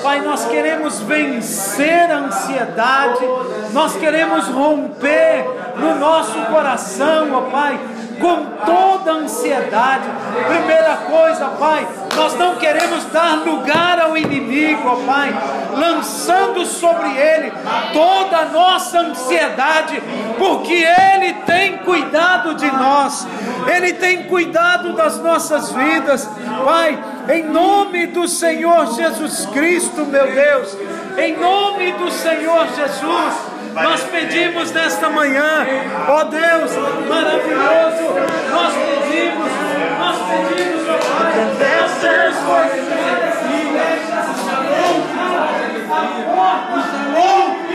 Pai, 0.01 0.21
nós 0.21 0.45
queremos 0.45 0.99
vencer 1.01 2.09
a 2.09 2.19
ansiedade, 2.19 3.19
nós 3.73 3.95
queremos 3.97 4.47
romper 4.47 5.45
no 5.75 5.95
nosso 5.99 6.39
coração, 6.45 7.33
ó 7.33 7.41
Pai 7.51 7.77
com 8.21 8.45
toda 8.65 9.11
ansiedade. 9.11 10.07
Primeira 10.47 10.97
coisa, 11.09 11.45
Pai, 11.59 11.87
nós 12.15 12.35
não 12.35 12.55
queremos 12.55 13.05
dar 13.05 13.43
lugar 13.43 13.99
ao 13.99 14.15
inimigo, 14.15 14.87
ó 14.87 14.95
Pai, 15.05 15.33
lançando 15.75 16.65
sobre 16.65 17.09
ele 17.09 17.51
toda 17.91 18.37
a 18.37 18.45
nossa 18.45 18.99
ansiedade, 18.99 20.01
porque 20.37 20.85
ele 21.13 21.33
tem 21.45 21.77
cuidado 21.79 22.53
de 22.55 22.69
nós, 22.71 23.27
ele 23.67 23.93
tem 23.93 24.23
cuidado 24.23 24.93
das 24.93 25.19
nossas 25.19 25.71
vidas, 25.71 26.29
Pai, 26.63 26.97
em 27.29 27.43
nome 27.43 28.07
do 28.07 28.27
Senhor 28.27 28.93
Jesus 28.93 29.45
Cristo, 29.47 30.05
meu 30.05 30.27
Deus, 30.31 30.77
em 31.17 31.37
nome 31.37 31.91
do 31.93 32.11
Senhor 32.11 32.67
Jesus. 32.75 33.60
Nós 33.73 34.03
pedimos 34.03 34.71
nesta 34.71 35.09
manhã, 35.09 35.65
ó 36.07 36.23
Deus 36.25 36.71
maravilhoso, 37.07 38.03
nós 38.51 38.73
pedimos, 38.73 39.51
nós 39.97 40.17
pedimos, 40.29 40.89
ó 40.89 40.95
oh 40.95 40.99
Pai, 40.99 41.33
nós 41.79 41.91
temos 42.01 42.37
coisas. 42.45 42.91
A 45.93 46.23
porta 46.35 47.40